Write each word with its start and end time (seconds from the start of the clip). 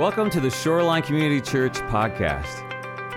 Welcome 0.00 0.30
to 0.30 0.40
the 0.40 0.48
Shoreline 0.48 1.02
Community 1.02 1.42
Church 1.42 1.74
podcast, 1.74 2.64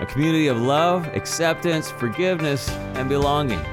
a 0.02 0.04
community 0.04 0.48
of 0.48 0.60
love, 0.60 1.06
acceptance, 1.16 1.90
forgiveness, 1.90 2.68
and 2.68 3.08
belonging. 3.08 3.64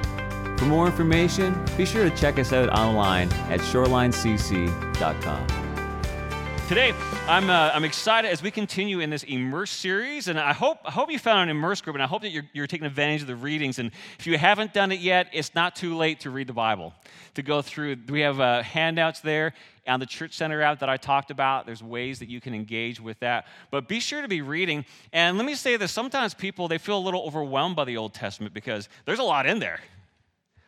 For 0.57 0.63
more 0.63 0.85
information, 0.85 1.61
be 1.75 1.85
sure 1.85 2.09
to 2.09 2.15
check 2.15 2.39
us 2.39 2.53
out 2.53 2.69
online 2.69 3.29
at 3.49 3.59
shorelinecc.com. 3.59 5.47
Today, 6.69 6.93
I'm, 7.27 7.49
uh, 7.49 7.71
I'm 7.73 7.83
excited 7.83 8.31
as 8.31 8.41
we 8.41 8.49
continue 8.49 9.01
in 9.01 9.09
this 9.09 9.25
Immerse 9.25 9.71
series, 9.71 10.29
and 10.29 10.39
I 10.39 10.53
hope, 10.53 10.77
I 10.85 10.91
hope 10.91 11.11
you 11.11 11.19
found 11.19 11.49
an 11.49 11.57
Immerse 11.57 11.81
group, 11.81 11.97
and 11.97 12.01
I 12.01 12.07
hope 12.07 12.21
that 12.21 12.29
you're, 12.29 12.47
you're 12.53 12.65
taking 12.65 12.87
advantage 12.87 13.19
of 13.19 13.27
the 13.27 13.35
readings. 13.35 13.77
And 13.77 13.91
if 14.19 14.25
you 14.25 14.37
haven't 14.37 14.73
done 14.73 14.93
it 14.93 15.01
yet, 15.01 15.27
it's 15.33 15.53
not 15.53 15.75
too 15.75 15.97
late 15.97 16.21
to 16.21 16.29
read 16.29 16.47
the 16.47 16.53
Bible, 16.53 16.93
to 17.33 17.41
go 17.41 17.61
through. 17.61 17.97
We 18.07 18.21
have 18.21 18.39
uh, 18.39 18.63
handouts 18.63 19.19
there 19.19 19.51
on 19.87 19.99
the 19.99 20.05
Church 20.05 20.35
Center 20.35 20.61
app 20.61 20.79
that 20.79 20.89
I 20.89 20.97
talked 20.97 21.31
about. 21.31 21.65
There's 21.65 21.81
ways 21.83 22.19
that 22.19 22.29
you 22.29 22.39
can 22.39 22.53
engage 22.53 22.99
with 22.99 23.19
that. 23.19 23.47
But 23.71 23.87
be 23.87 23.99
sure 23.99 24.21
to 24.21 24.27
be 24.27 24.41
reading. 24.41 24.85
And 25.11 25.37
let 25.37 25.45
me 25.45 25.55
say 25.55 25.77
this 25.77 25.91
sometimes 25.91 26.33
people, 26.33 26.67
they 26.67 26.77
feel 26.77 26.97
a 26.97 26.99
little 26.99 27.23
overwhelmed 27.23 27.75
by 27.75 27.85
the 27.85 27.97
Old 27.97 28.13
Testament 28.13 28.53
because 28.53 28.89
there's 29.05 29.19
a 29.19 29.23
lot 29.23 29.45
in 29.45 29.59
there. 29.59 29.79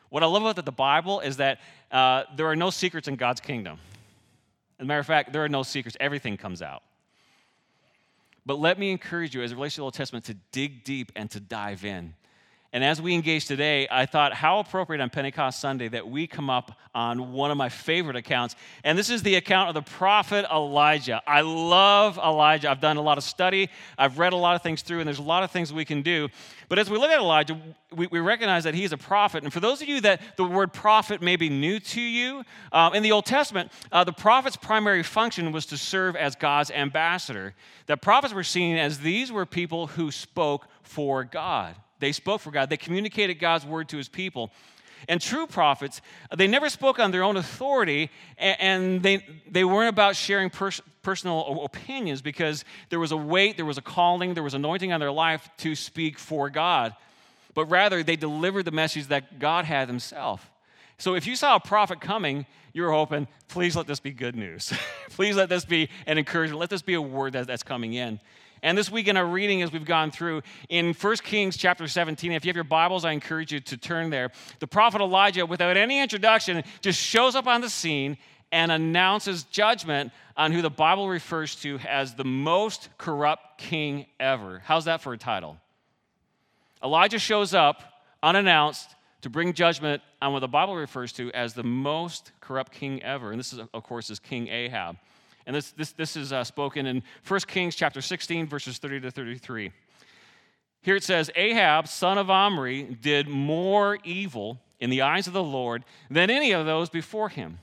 What 0.09 0.23
I 0.23 0.27
love 0.27 0.43
about 0.43 0.63
the 0.63 0.71
Bible 0.71 1.21
is 1.21 1.37
that 1.37 1.59
uh, 1.91 2.23
there 2.35 2.47
are 2.47 2.55
no 2.55 2.69
secrets 2.69 3.07
in 3.07 3.15
God's 3.15 3.41
kingdom. 3.41 3.79
As 4.79 4.83
a 4.83 4.87
matter 4.87 4.99
of 4.99 5.07
fact, 5.07 5.33
there 5.33 5.43
are 5.43 5.49
no 5.49 5.63
secrets, 5.63 5.97
everything 5.99 6.37
comes 6.37 6.61
out. 6.61 6.83
But 8.45 8.59
let 8.59 8.77
me 8.77 8.91
encourage 8.91 9.33
you, 9.33 9.41
as 9.41 9.51
it 9.51 9.55
relates 9.55 9.75
to 9.75 9.81
the 9.81 9.85
Old 9.85 9.93
Testament, 9.93 10.25
to 10.25 10.35
dig 10.51 10.83
deep 10.83 11.11
and 11.15 11.31
to 11.31 11.39
dive 11.39 11.85
in. 11.85 12.13
And 12.73 12.83
as 12.83 12.99
we 12.99 13.13
engage 13.13 13.45
today, 13.45 13.87
I 13.91 14.07
thought 14.07 14.33
how 14.33 14.57
appropriate 14.57 14.99
on 14.99 15.11
Pentecost 15.11 15.59
Sunday 15.59 15.89
that 15.89 16.07
we 16.07 16.25
come 16.25 16.49
up 16.49 16.79
on 16.95 17.31
one 17.31 17.51
of 17.51 17.57
my 17.57 17.69
favorite 17.69 18.15
accounts. 18.15 18.55
And 18.83 18.97
this 18.97 19.11
is 19.11 19.21
the 19.21 19.35
account 19.35 19.69
of 19.69 19.75
the 19.75 19.83
prophet 19.83 20.43
Elijah. 20.51 21.21
I 21.27 21.41
love 21.41 22.17
Elijah. 22.17 22.71
I've 22.71 22.81
done 22.81 22.97
a 22.97 23.01
lot 23.01 23.19
of 23.19 23.23
study, 23.23 23.69
I've 23.95 24.17
read 24.17 24.33
a 24.33 24.37
lot 24.37 24.55
of 24.55 24.63
things 24.63 24.81
through, 24.81 25.01
and 25.01 25.07
there's 25.07 25.19
a 25.19 25.23
lot 25.23 25.43
of 25.43 25.51
things 25.51 25.71
we 25.71 25.85
can 25.85 26.01
do. 26.01 26.29
But 26.67 26.79
as 26.79 26.89
we 26.89 26.97
look 26.97 27.11
at 27.11 27.19
Elijah, 27.19 27.61
we, 27.91 28.07
we 28.07 28.19
recognize 28.19 28.63
that 28.63 28.73
he's 28.73 28.91
a 28.91 28.97
prophet. 28.97 29.43
And 29.43 29.53
for 29.53 29.59
those 29.59 29.83
of 29.83 29.87
you 29.87 30.01
that 30.01 30.35
the 30.37 30.43
word 30.43 30.73
prophet 30.73 31.21
may 31.21 31.35
be 31.35 31.49
new 31.49 31.79
to 31.79 32.01
you, 32.01 32.43
um, 32.71 32.95
in 32.95 33.03
the 33.03 33.11
Old 33.11 33.27
Testament, 33.27 33.71
uh, 33.91 34.03
the 34.03 34.13
prophet's 34.13 34.55
primary 34.55 35.03
function 35.03 35.51
was 35.51 35.67
to 35.67 35.77
serve 35.77 36.15
as 36.15 36.35
God's 36.35 36.71
ambassador. 36.71 37.53
The 37.85 37.97
prophets 37.97 38.33
were 38.33 38.43
seen 38.43 38.77
as 38.77 38.97
these 38.97 39.31
were 39.31 39.45
people 39.45 39.85
who 39.85 40.09
spoke 40.09 40.67
for 40.81 41.23
God. 41.23 41.75
They 42.03 42.11
spoke 42.11 42.41
for 42.41 42.51
God, 42.51 42.69
they 42.69 42.77
communicated 42.77 43.35
God's 43.35 43.65
word 43.65 43.87
to 43.89 43.97
his 43.97 44.09
people. 44.09 44.51
And 45.07 45.21
true 45.21 45.47
prophets, 45.47 46.01
they 46.35 46.47
never 46.47 46.69
spoke 46.69 46.99
on 46.99 47.11
their 47.11 47.23
own 47.23 47.37
authority, 47.37 48.09
and 48.37 49.01
they, 49.01 49.25
they 49.49 49.63
weren't 49.63 49.89
about 49.89 50.15
sharing 50.15 50.49
pers- 50.49 50.81
personal 51.01 51.63
opinions 51.63 52.21
because 52.21 52.65
there 52.89 52.99
was 52.99 53.11
a 53.11 53.17
weight, 53.17 53.55
there 53.55 53.65
was 53.65 53.77
a 53.77 53.81
calling, 53.81 54.33
there 54.33 54.43
was 54.43 54.53
anointing 54.53 54.91
on 54.91 54.99
their 54.99 55.11
life 55.11 55.49
to 55.57 55.75
speak 55.75 56.19
for 56.19 56.49
God. 56.49 56.93
But 57.53 57.65
rather, 57.65 58.03
they 58.03 58.15
delivered 58.17 58.63
the 58.63 58.71
message 58.71 59.07
that 59.07 59.39
God 59.39 59.63
had 59.63 59.87
himself. 59.87 60.51
So 60.97 61.15
if 61.15 61.25
you 61.25 61.35
saw 61.35 61.55
a 61.55 61.59
prophet 61.59 62.01
coming, 62.01 62.45
you 62.73 62.83
were 62.83 62.91
hoping, 62.91 63.27
please 63.47 63.75
let 63.75 63.87
this 63.87 63.99
be 63.99 64.11
good 64.11 64.35
news. 64.35 64.73
please 65.11 65.35
let 65.35 65.47
this 65.47 65.63
be 65.63 65.89
an 66.05 66.17
encouragement. 66.17 66.59
Let 66.59 66.69
this 66.69 66.81
be 66.81 66.95
a 66.95 67.01
word 67.01 67.33
that, 67.33 67.47
that's 67.47 67.63
coming 67.63 67.93
in. 67.93 68.19
And 68.63 68.77
this 68.77 68.89
week 68.89 69.09
in 69.09 69.17
our 69.17 69.25
reading, 69.25 69.61
as 69.61 69.73
we've 69.73 69.83
gone 69.83 70.09
through, 70.09 70.41
in 70.69 70.93
1 70.93 71.15
Kings 71.17 71.57
chapter 71.57 71.85
17, 71.85 72.31
if 72.31 72.45
you 72.45 72.49
have 72.49 72.55
your 72.55 72.63
Bibles, 72.63 73.03
I 73.03 73.11
encourage 73.11 73.51
you 73.51 73.59
to 73.59 73.75
turn 73.75 74.09
there. 74.09 74.31
The 74.59 74.67
prophet 74.67 75.01
Elijah, 75.01 75.45
without 75.45 75.75
any 75.75 75.99
introduction, 75.99 76.63
just 76.79 76.97
shows 76.97 77.35
up 77.35 77.45
on 77.45 77.59
the 77.59 77.69
scene 77.69 78.17
and 78.53 78.71
announces 78.71 79.43
judgment 79.43 80.13
on 80.37 80.53
who 80.53 80.61
the 80.61 80.69
Bible 80.69 81.09
refers 81.09 81.55
to 81.57 81.77
as 81.79 82.15
the 82.15 82.23
most 82.23 82.87
corrupt 82.97 83.57
king 83.57 84.05
ever. 84.17 84.61
How's 84.63 84.85
that 84.85 85.01
for 85.01 85.11
a 85.11 85.17
title? 85.17 85.57
Elijah 86.81 87.19
shows 87.19 87.53
up 87.53 87.83
unannounced 88.23 88.95
to 89.23 89.29
bring 89.29 89.51
judgment 89.51 90.01
on 90.21 90.31
what 90.31 90.39
the 90.39 90.47
Bible 90.47 90.77
refers 90.77 91.11
to 91.13 91.29
as 91.33 91.53
the 91.53 91.63
most 91.63 92.31
corrupt 92.39 92.71
king 92.71 93.03
ever. 93.03 93.31
And 93.31 93.39
this 93.39 93.51
is, 93.51 93.59
of 93.59 93.83
course, 93.83 94.09
is 94.09 94.19
King 94.19 94.47
Ahab. 94.47 94.95
And 95.45 95.55
this, 95.55 95.71
this, 95.71 95.91
this 95.91 96.15
is 96.15 96.31
uh, 96.31 96.43
spoken 96.43 96.85
in 96.85 97.03
1 97.27 97.39
Kings 97.41 97.75
chapter 97.75 98.01
16, 98.01 98.47
verses 98.47 98.77
30 98.77 99.01
to 99.01 99.11
33. 99.11 99.71
Here 100.81 100.95
it 100.95 101.03
says, 101.03 101.31
Ahab, 101.35 101.87
son 101.87 102.17
of 102.17 102.29
Omri, 102.29 102.83
did 102.83 103.27
more 103.27 103.97
evil 104.03 104.59
in 104.79 104.89
the 104.89 105.01
eyes 105.01 105.27
of 105.27 105.33
the 105.33 105.43
Lord 105.43 105.85
than 106.09 106.29
any 106.29 106.51
of 106.51 106.65
those 106.65 106.89
before 106.89 107.29
him, 107.29 107.59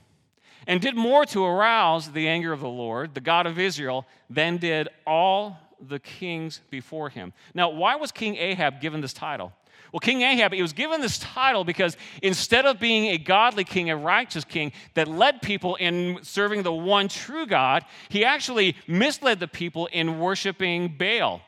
and 0.65 0.81
did 0.81 0.95
more 0.95 1.25
to 1.25 1.45
arouse 1.45 2.11
the 2.11 2.27
anger 2.27 2.51
of 2.51 2.61
the 2.61 2.69
Lord, 2.69 3.13
the 3.13 3.21
God 3.21 3.45
of 3.45 3.59
Israel, 3.59 4.07
than 4.29 4.57
did 4.57 4.89
all 5.05 5.57
the 5.79 5.99
kings 5.99 6.61
before 6.69 7.09
him. 7.09 7.33
Now, 7.53 7.69
why 7.69 7.95
was 7.95 8.11
King 8.11 8.35
Ahab 8.37 8.81
given 8.81 9.01
this 9.01 9.13
title? 9.13 9.53
Well, 9.91 9.99
King 9.99 10.21
Ahab, 10.21 10.53
he 10.53 10.61
was 10.61 10.73
given 10.73 11.01
this 11.01 11.19
title 11.19 11.63
because 11.63 11.97
instead 12.21 12.65
of 12.65 12.79
being 12.79 13.11
a 13.11 13.17
godly 13.17 13.63
king, 13.63 13.89
a 13.89 13.97
righteous 13.97 14.45
king 14.45 14.71
that 14.93 15.07
led 15.07 15.41
people 15.41 15.75
in 15.75 16.19
serving 16.23 16.63
the 16.63 16.73
one 16.73 17.07
true 17.07 17.45
God, 17.45 17.83
he 18.09 18.23
actually 18.23 18.75
misled 18.87 19.39
the 19.39 19.47
people 19.47 19.87
in 19.87 20.19
worshiping 20.19 20.95
Baal. 20.97 21.41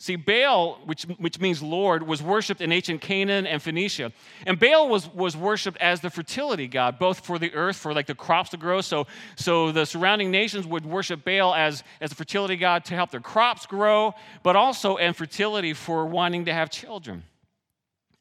See, 0.00 0.14
Baal, 0.14 0.78
which, 0.84 1.02
which 1.18 1.40
means 1.40 1.60
Lord, 1.60 2.04
was 2.04 2.22
worshipped 2.22 2.60
in 2.60 2.70
ancient 2.70 3.00
Canaan 3.00 3.48
and 3.48 3.60
Phoenicia. 3.60 4.12
And 4.46 4.56
Baal 4.58 4.88
was, 4.88 5.12
was 5.12 5.36
worshipped 5.36 5.76
as 5.78 6.00
the 6.00 6.08
fertility 6.08 6.68
god, 6.68 7.00
both 7.00 7.26
for 7.26 7.36
the 7.36 7.52
earth, 7.52 7.76
for 7.76 7.92
like 7.92 8.06
the 8.06 8.14
crops 8.14 8.50
to 8.50 8.56
grow. 8.56 8.80
So, 8.80 9.08
so 9.34 9.72
the 9.72 9.84
surrounding 9.84 10.30
nations 10.30 10.68
would 10.68 10.86
worship 10.86 11.24
Baal 11.24 11.52
as, 11.52 11.82
as 12.00 12.10
the 12.10 12.16
fertility 12.16 12.54
god 12.54 12.84
to 12.86 12.94
help 12.94 13.10
their 13.10 13.20
crops 13.20 13.66
grow, 13.66 14.14
but 14.44 14.54
also 14.54 14.98
and 14.98 15.08
infertility 15.08 15.72
for 15.72 16.06
wanting 16.06 16.44
to 16.44 16.54
have 16.54 16.70
children. 16.70 17.24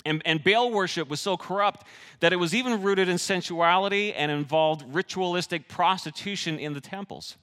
And, 0.08 0.22
and 0.26 0.42
Baal 0.42 0.72
worship 0.72 1.10
was 1.10 1.20
so 1.20 1.36
corrupt 1.36 1.86
that 2.22 2.32
it 2.32 2.38
was 2.38 2.56
even 2.56 2.82
rooted 2.82 3.10
in 3.10 3.18
sensuality 3.18 4.14
and 4.14 4.32
involved 4.32 4.86
ritualistic 4.88 5.68
prostitution 5.68 6.58
in 6.60 6.74
the 6.74 6.80
temples. 6.80 7.36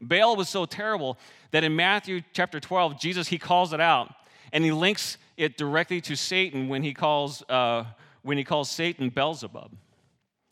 Baal 0.00 0.36
was 0.36 0.48
so 0.48 0.66
terrible 0.66 1.18
that 1.50 1.64
in 1.64 1.74
Matthew 1.74 2.22
chapter 2.32 2.60
12, 2.60 3.00
Jesus, 3.00 3.26
he 3.26 3.38
calls 3.38 3.72
it 3.72 3.80
out 3.80 4.14
and 4.52 4.64
he 4.64 4.70
links 4.70 5.18
it 5.36 5.56
directly 5.56 6.00
to 6.02 6.14
Satan 6.14 6.68
when 6.68 6.84
he 6.84 6.94
calls, 6.94 7.42
uh, 7.48 7.84
when 8.22 8.38
he 8.38 8.44
calls 8.44 8.70
Satan 8.70 9.08
Beelzebub. 9.08 9.72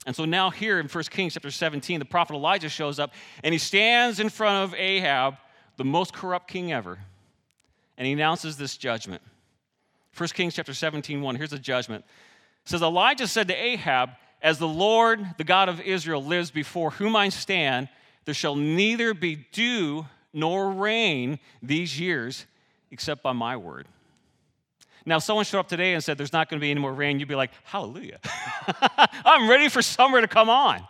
And 0.05 0.17
so 0.17 0.25
now 0.25 0.51
here 0.51 0.81
in 0.81 0.89
1 0.89 1.05
Kings 1.05 1.35
chapter 1.35 1.53
17, 1.53 2.01
the 2.01 2.05
prophet 2.05 2.35
Elijah 2.35 2.69
shows 2.69 2.99
up 2.99 3.13
and 3.45 3.53
he 3.53 3.59
stands 3.59 4.19
in 4.19 4.29
front 4.29 4.65
of 4.65 4.79
Ahab, 4.79 5.37
the 5.77 5.85
most 5.85 6.13
corrupt 6.13 6.49
king 6.49 6.73
ever, 6.73 6.99
and 7.97 8.07
he 8.07 8.13
announces 8.13 8.57
this 8.57 8.77
judgment. 8.77 9.23
1 10.17 10.29
Kings 10.31 10.55
chapter 10.55 10.75
17, 10.75 11.21
1. 11.21 11.37
Here's 11.37 11.51
the 11.51 11.59
judgment. 11.59 12.05
It 12.65 12.69
says, 12.69 12.83
Elijah 12.83 13.27
said 13.27 13.49
to 13.49 13.55
Ahab, 13.55 14.11
As 14.43 14.59
the 14.59 14.69
Lord, 14.69 15.25
the 15.39 15.45
God 15.45 15.69
of 15.69 15.81
Israel, 15.81 16.23
lives 16.23 16.51
before 16.51 16.91
whom 16.91 17.17
I 17.17 17.31
stand, 17.31 17.89
there 18.25 18.35
shall 18.35 18.55
neither 18.55 19.15
be 19.15 19.47
dew 19.53 20.07
nor 20.33 20.71
rain 20.71 21.39
these 21.63 21.99
years 21.99 22.47
except 22.91 23.23
by 23.23 23.33
my 23.33 23.57
word. 23.57 23.87
Now, 25.05 25.17
if 25.17 25.25
someone 25.25 25.45
showed 25.45 25.59
up 25.59 25.69
today 25.69 25.95
and 25.95 26.05
said 26.05 26.17
there's 26.17 26.33
not 26.33 26.49
going 26.49 26.61
to 26.61 26.65
be 26.65 26.71
any 26.71 26.81
more 26.81 26.93
rain, 26.93 27.19
you'd 27.19 27.29
be 27.29 27.35
like, 27.35 27.51
Hallelujah. 27.65 28.21
I'm 29.25 29.51
ready 29.51 29.69
for 29.69 29.83
summer 29.83 30.21
to 30.21 30.29
come 30.29 30.49
on. 30.49 30.87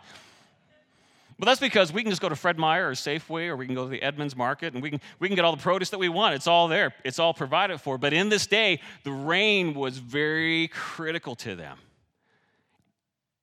But 1.43 1.49
that's 1.49 1.59
because 1.59 1.91
we 1.91 2.03
can 2.03 2.09
just 2.09 2.21
go 2.21 2.29
to 2.29 2.37
Fred 2.37 2.57
Meyer 2.57 2.87
or 2.87 2.93
Safeway 2.93 3.49
or 3.49 3.57
we 3.57 3.65
can 3.65 3.75
go 3.75 3.83
to 3.83 3.89
the 3.89 4.01
Edmonds 4.01 4.33
Market 4.33 4.73
and 4.73 4.81
we 4.81 4.89
can, 4.89 5.01
we 5.19 5.27
can 5.27 5.35
get 5.35 5.43
all 5.43 5.53
the 5.53 5.61
produce 5.61 5.89
that 5.89 5.97
we 5.97 6.07
want. 6.07 6.35
It's 6.35 6.47
all 6.47 6.69
there, 6.69 6.93
it's 7.03 7.19
all 7.19 7.33
provided 7.33 7.81
for. 7.81 7.97
But 7.97 8.13
in 8.13 8.29
this 8.29 8.47
day, 8.47 8.79
the 9.03 9.11
rain 9.11 9.73
was 9.73 9.97
very 9.97 10.69
critical 10.69 11.35
to 11.35 11.57
them. 11.57 11.79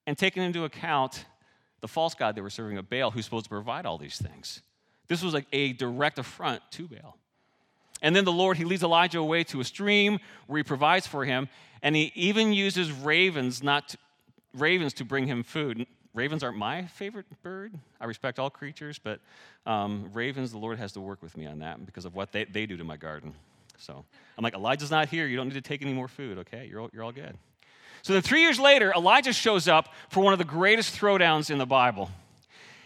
And 0.07 0.17
taking 0.17 0.43
into 0.43 0.65
account 0.65 1.27
the 1.83 1.89
false 1.89 2.15
god 2.15 2.37
they 2.37 2.41
were 2.41 2.49
serving 2.49 2.79
of 2.79 2.89
Baal, 2.89 3.11
who's 3.11 3.27
supposed 3.27 3.45
to 3.45 3.51
provide 3.51 3.85
all 3.85 3.99
these 3.99 4.17
things. 4.17 4.63
This 5.07 5.23
was 5.23 5.35
like 5.35 5.47
a 5.53 5.75
direct 5.75 6.19
affront 6.19 6.63
to 6.71 6.89
Baal. 6.89 7.19
And 8.01 8.17
then 8.17 8.25
the 8.25 8.33
Lord, 8.33 8.57
he 8.57 8.65
leads 8.65 8.83
Elijah 8.83 9.19
away 9.19 9.45
to 9.45 9.61
a 9.61 9.65
stream 9.65 10.21
where 10.47 10.57
he 10.57 10.63
provides 10.63 11.07
for 11.07 11.27
him, 11.27 11.51
and 11.83 11.95
he 11.95 12.13
even 12.15 12.55
uses 12.55 12.91
ravens, 12.91 13.63
not 13.63 13.89
to, 13.89 13.99
ravens, 14.55 14.95
to 14.95 15.05
bring 15.05 15.27
him 15.27 15.43
food 15.43 15.87
ravens 16.15 16.43
aren't 16.43 16.57
my 16.57 16.87
favorite 16.87 17.27
bird. 17.43 17.73
I 18.01 18.05
respect 18.07 18.39
all 18.39 18.51
creatures, 18.51 18.99
but 18.99 19.21
um, 19.67 20.11
ravens, 20.13 20.51
the 20.53 20.59
Lord 20.59 20.79
has 20.79 20.93
to 20.93 21.01
work 21.01 21.23
with 21.23 21.37
me 21.37 21.47
on 21.47 21.61
that 21.61 21.85
because 21.87 22.05
of 22.05 22.15
what 22.15 22.33
they, 22.33 22.45
they 22.45 22.67
do 22.67 22.77
to 22.77 22.85
my 22.85 22.97
garden. 22.97 23.35
So 23.79 24.05
I'm 24.37 24.45
like, 24.45 24.55
Elijah's 24.55 24.91
not 24.91 25.09
here. 25.09 25.27
You 25.27 25.37
don't 25.37 25.49
need 25.49 25.55
to 25.55 25.61
take 25.61 25.83
any 25.83 25.93
more 25.93 26.09
food, 26.09 26.39
okay? 26.39 26.67
You're 26.71 26.81
all, 26.81 26.91
you're 26.93 27.03
all 27.03 27.13
good. 27.13 27.37
So 28.03 28.13
then 28.13 28.23
three 28.23 28.43
years 28.43 28.59
later, 28.59 28.93
Elijah 28.97 29.33
shows 29.33 29.69
up 29.69 29.89
for 30.09 30.23
one 30.23 30.33
of 30.33 30.39
the 30.39 30.45
greatest 30.45 30.99
throwdowns 30.99 31.51
in 31.51 31.59
the 31.59 31.67
Bible. 31.67 32.11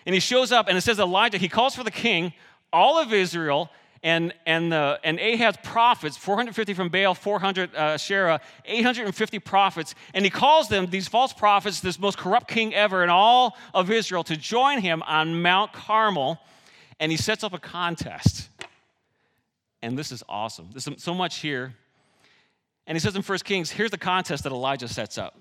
And 0.06 0.14
he 0.14 0.20
shows 0.20 0.52
up, 0.52 0.68
and 0.68 0.76
it 0.76 0.82
says 0.82 0.98
Elijah, 0.98 1.38
he 1.38 1.48
calls 1.48 1.74
for 1.74 1.84
the 1.84 1.90
king, 1.90 2.32
all 2.72 2.98
of 3.00 3.12
Israel, 3.12 3.70
and, 4.04 4.34
and, 4.44 4.70
the, 4.70 5.00
and 5.02 5.18
Ahab's 5.18 5.56
prophets, 5.62 6.18
450 6.18 6.74
from 6.74 6.90
Baal, 6.90 7.14
400 7.14 7.74
uh, 7.74 7.78
Asherah, 7.78 8.38
850 8.66 9.38
prophets, 9.38 9.94
and 10.12 10.26
he 10.26 10.30
calls 10.30 10.68
them, 10.68 10.86
these 10.90 11.08
false 11.08 11.32
prophets, 11.32 11.80
this 11.80 11.98
most 11.98 12.18
corrupt 12.18 12.46
king 12.46 12.74
ever 12.74 13.02
in 13.02 13.08
all 13.08 13.56
of 13.72 13.90
Israel, 13.90 14.22
to 14.24 14.36
join 14.36 14.80
him 14.80 15.02
on 15.04 15.40
Mount 15.40 15.72
Carmel. 15.72 16.38
and 17.00 17.10
he 17.10 17.16
sets 17.16 17.42
up 17.42 17.54
a 17.54 17.58
contest. 17.58 18.50
And 19.80 19.98
this 19.98 20.12
is 20.12 20.22
awesome. 20.28 20.68
There's 20.70 20.86
so 21.02 21.14
much 21.14 21.38
here. 21.38 21.74
And 22.86 22.96
he 22.96 23.00
says 23.00 23.16
in 23.16 23.22
1 23.22 23.38
Kings, 23.38 23.70
here's 23.70 23.90
the 23.90 23.98
contest 23.98 24.44
that 24.44 24.52
Elijah 24.52 24.88
sets 24.88 25.16
up. 25.16 25.40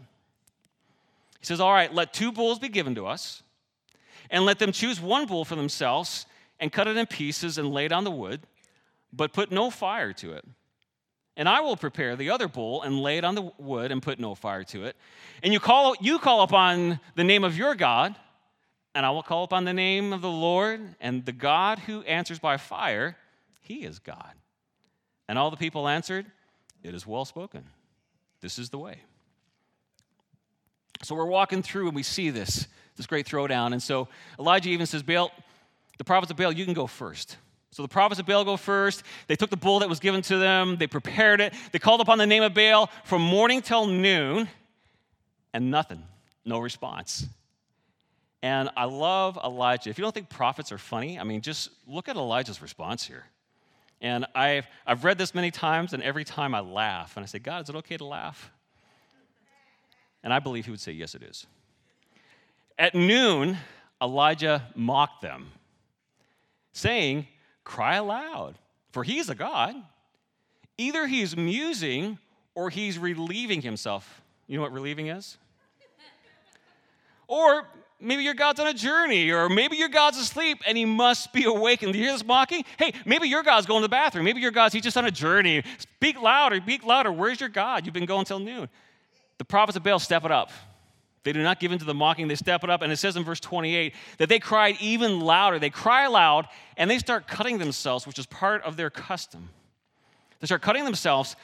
He 1.42 1.46
says, 1.46 1.60
All 1.60 1.74
right, 1.74 1.94
let 1.94 2.14
two 2.14 2.32
bulls 2.32 2.60
be 2.60 2.70
given 2.70 2.96
to 2.96 3.08
us, 3.08 3.44
and 4.30 4.46
let 4.46 4.60
them 4.60 4.72
choose 4.72 5.02
one 5.02 5.26
bull 5.26 5.44
for 5.44 5.58
themselves 5.58 6.26
and 6.62 6.72
cut 6.72 6.88
it 6.88 6.96
in 6.96 7.06
pieces 7.06 7.58
and 7.58 7.74
lay 7.74 7.84
it 7.84 7.92
on 7.92 8.06
the 8.06 8.12
wood, 8.12 8.40
but 9.16 9.32
put 9.34 9.52
no 9.52 9.70
fire 9.70 10.12
to 10.14 10.34
it. 10.34 10.46
And 11.36 11.50
I 11.50 11.62
will 11.62 11.76
prepare 11.76 12.16
the 12.16 12.30
other 12.30 12.48
bull 12.48 12.84
and 12.84 13.00
lay 13.00 13.18
it 13.18 13.24
on 13.24 13.36
the 13.36 13.52
wood 13.58 13.92
and 13.92 14.02
put 14.02 14.20
no 14.20 14.36
fire 14.36 14.64
to 14.66 14.86
it. 14.86 14.96
And 15.42 15.52
you 15.52 15.60
call, 15.60 15.96
you 16.00 16.20
call 16.20 16.42
upon 16.42 17.00
the 17.16 17.24
name 17.24 17.44
of 17.44 17.58
your 17.58 17.74
God, 17.74 18.16
and 18.94 19.06
I 19.06 19.10
will 19.10 19.24
call 19.24 19.44
upon 19.44 19.66
the 19.66 19.74
name 19.74 20.14
of 20.14 20.22
the 20.22 20.30
Lord, 20.30 20.96
and 21.02 21.26
the 21.26 21.32
God 21.32 21.80
who 21.80 22.02
answers 22.04 22.38
by 22.38 22.58
fire, 22.58 23.18
he 23.62 23.84
is 23.84 23.98
God. 23.98 24.34
And 25.28 25.40
all 25.40 25.50
the 25.50 25.58
people 25.58 25.88
answered, 25.88 26.28
It 26.84 26.94
is 26.94 27.08
well 27.08 27.26
spoken. 27.26 27.64
This 28.42 28.60
is 28.60 28.70
the 28.70 28.78
way. 28.78 29.00
So 31.02 31.16
we're 31.16 31.26
walking 31.26 31.64
through 31.64 31.88
and 31.88 31.96
we 31.96 32.04
see 32.04 32.30
this, 32.30 32.68
this 32.96 33.08
great 33.08 33.26
throwdown. 33.26 33.74
And 33.74 33.82
so 33.82 34.08
Elijah 34.40 34.70
even 34.70 34.86
says, 34.86 35.02
Baal, 35.02 35.32
the 35.98 36.04
prophets 36.04 36.32
of 36.32 36.38
Baal, 36.38 36.52
you 36.52 36.66
can 36.66 36.74
go 36.74 36.88
first. 36.88 37.38
So 37.74 37.82
the 37.82 37.88
prophets 37.88 38.20
of 38.20 38.28
Baal 38.28 38.46
go 38.46 38.56
first. 38.56 39.02
They 39.28 39.36
took 39.36 39.50
the 39.50 39.58
bull 39.58 39.80
that 39.80 39.90
was 39.90 40.00
given 40.00 40.22
to 40.24 40.38
them, 40.38 40.78
they 40.78 40.86
prepared 40.86 41.42
it, 41.42 41.54
they 41.72 41.80
called 41.80 42.02
upon 42.02 42.20
the 42.20 42.28
name 42.28 42.44
of 42.44 42.54
Baal 42.54 42.90
from 43.04 43.24
morning 43.24 43.64
till 43.64 43.88
noon, 43.88 44.48
and 45.54 45.72
nothing, 45.72 46.04
no 46.46 46.60
response. 46.60 47.26
And 48.44 48.70
I 48.78 48.86
love 48.86 49.40
Elijah. 49.44 49.90
If 49.90 49.98
you 49.98 50.04
don't 50.04 50.14
think 50.14 50.30
prophets 50.30 50.72
are 50.72 50.78
funny, 50.78 51.18
I 51.18 51.24
mean, 51.24 51.42
just 51.42 51.70
look 51.88 52.10
at 52.10 52.16
Elijah's 52.16 52.62
response 52.62 53.08
here. 53.08 53.24
And 54.02 54.28
I've, 54.36 54.68
I've 54.86 55.04
read 55.04 55.18
this 55.18 55.34
many 55.34 55.50
times, 55.50 55.94
and 55.94 56.04
every 56.04 56.26
time 56.26 56.54
I 56.54 56.60
laugh. 56.60 57.16
And 57.16 57.24
I 57.24 57.26
say, 57.26 57.40
God, 57.40 57.64
is 57.64 57.70
it 57.70 57.76
okay 57.78 57.98
to 57.98 58.06
laugh? 58.06 58.52
And 60.24 60.32
I 60.32 60.40
believe 60.40 60.66
he 60.66 60.72
would 60.72 60.82
say, 60.82 60.92
Yes, 60.92 61.16
it 61.16 61.24
is. 61.24 61.48
At 62.78 62.94
noon, 62.94 63.58
Elijah 64.02 64.68
mocked 64.76 65.22
them, 65.22 65.52
saying, 66.74 67.28
cry 67.64 67.96
aloud, 67.96 68.56
for 68.92 69.04
he 69.04 69.20
is 69.20 69.30
a 69.30 69.36
God. 69.36 69.76
Either 70.78 71.08
he's 71.08 71.38
musing 71.38 72.18
or 72.56 72.70
he's 72.70 72.98
relieving 72.98 73.62
himself. 73.62 74.22
You 74.48 74.58
know 74.58 74.64
what 74.64 74.72
relieving 74.72 75.08
is? 75.08 75.38
or 77.28 77.68
maybe 78.00 78.24
your 78.24 78.34
God's 78.34 78.60
on 78.60 78.68
a 78.68 78.74
journey, 78.74 79.32
or 79.32 79.50
maybe 79.50 79.78
your 79.78 79.90
God's 79.90 80.18
asleep 80.18 80.60
and 80.68 80.78
he 80.78 80.86
must 80.86 81.34
be 81.34 81.44
awakened. 81.46 81.94
Do 81.94 82.00
you 82.00 82.06
hear 82.06 82.14
this 82.14 82.26
mocking? 82.26 82.64
Hey, 82.78 82.94
maybe 83.06 83.28
your 83.28 83.44
God's 83.44 83.66
going 83.66 83.82
to 83.82 83.86
the 83.86 83.90
bathroom. 83.90 84.26
Maybe 84.26 84.42
your 84.42 84.52
God's, 84.52 84.74
he's 84.74 84.84
just 84.84 84.98
on 84.98 85.06
a 85.06 85.12
journey. 85.12 85.64
Speak 85.78 86.22
louder, 86.22 86.60
speak 86.62 86.86
louder. 86.86 87.12
Where's 87.12 87.40
your 87.40 87.50
God? 87.50 87.86
You've 87.86 87.94
been 87.94 88.06
going 88.06 88.26
till 88.26 88.40
noon. 88.40 88.70
The 89.38 89.46
prophets 89.46 89.78
of 89.78 89.84
Baal 89.84 90.00
step 90.00 90.26
it 90.26 90.32
up. 90.32 90.52
They 91.24 91.32
do 91.32 91.42
not 91.42 91.60
give 91.60 91.72
in 91.72 91.80
to 91.80 91.86
the 91.86 91.94
mocking, 91.94 92.28
they 92.28 92.36
step 92.36 92.64
it 92.64 92.70
up. 92.70 92.82
And 92.82 92.92
it 92.92 92.98
says 92.98 93.16
in 93.16 93.24
verse 93.24 93.40
28 93.40 93.94
that 94.18 94.30
they 94.30 94.40
cried 94.40 94.76
even 94.82 95.22
louder. 95.22 95.58
They 95.58 95.70
cry 95.70 96.04
aloud 96.04 96.48
and 96.78 96.92
they 96.92 97.00
start 97.00 97.28
cutting 97.28 97.58
themselves, 97.58 98.06
which 98.06 98.20
is 98.20 98.26
part 98.26 98.62
of 98.64 98.76
their 98.76 98.90
custom. 98.90 99.50
They 100.40 100.48
start 100.48 100.62
cutting 100.62 100.84
themselves 100.84 101.36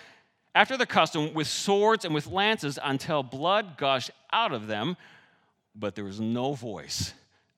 after 0.53 0.75
their 0.75 0.85
custom 0.85 1.33
with 1.33 1.47
swords 1.47 2.03
and 2.03 2.13
with 2.13 2.27
lances 2.27 2.77
until 2.83 3.23
blood 3.23 3.77
gushed 3.77 4.11
out 4.33 4.51
of 4.51 4.67
them, 4.67 4.97
but 5.75 5.95
there 5.95 6.03
was 6.03 6.19
no 6.19 6.53
voice. 6.53 7.13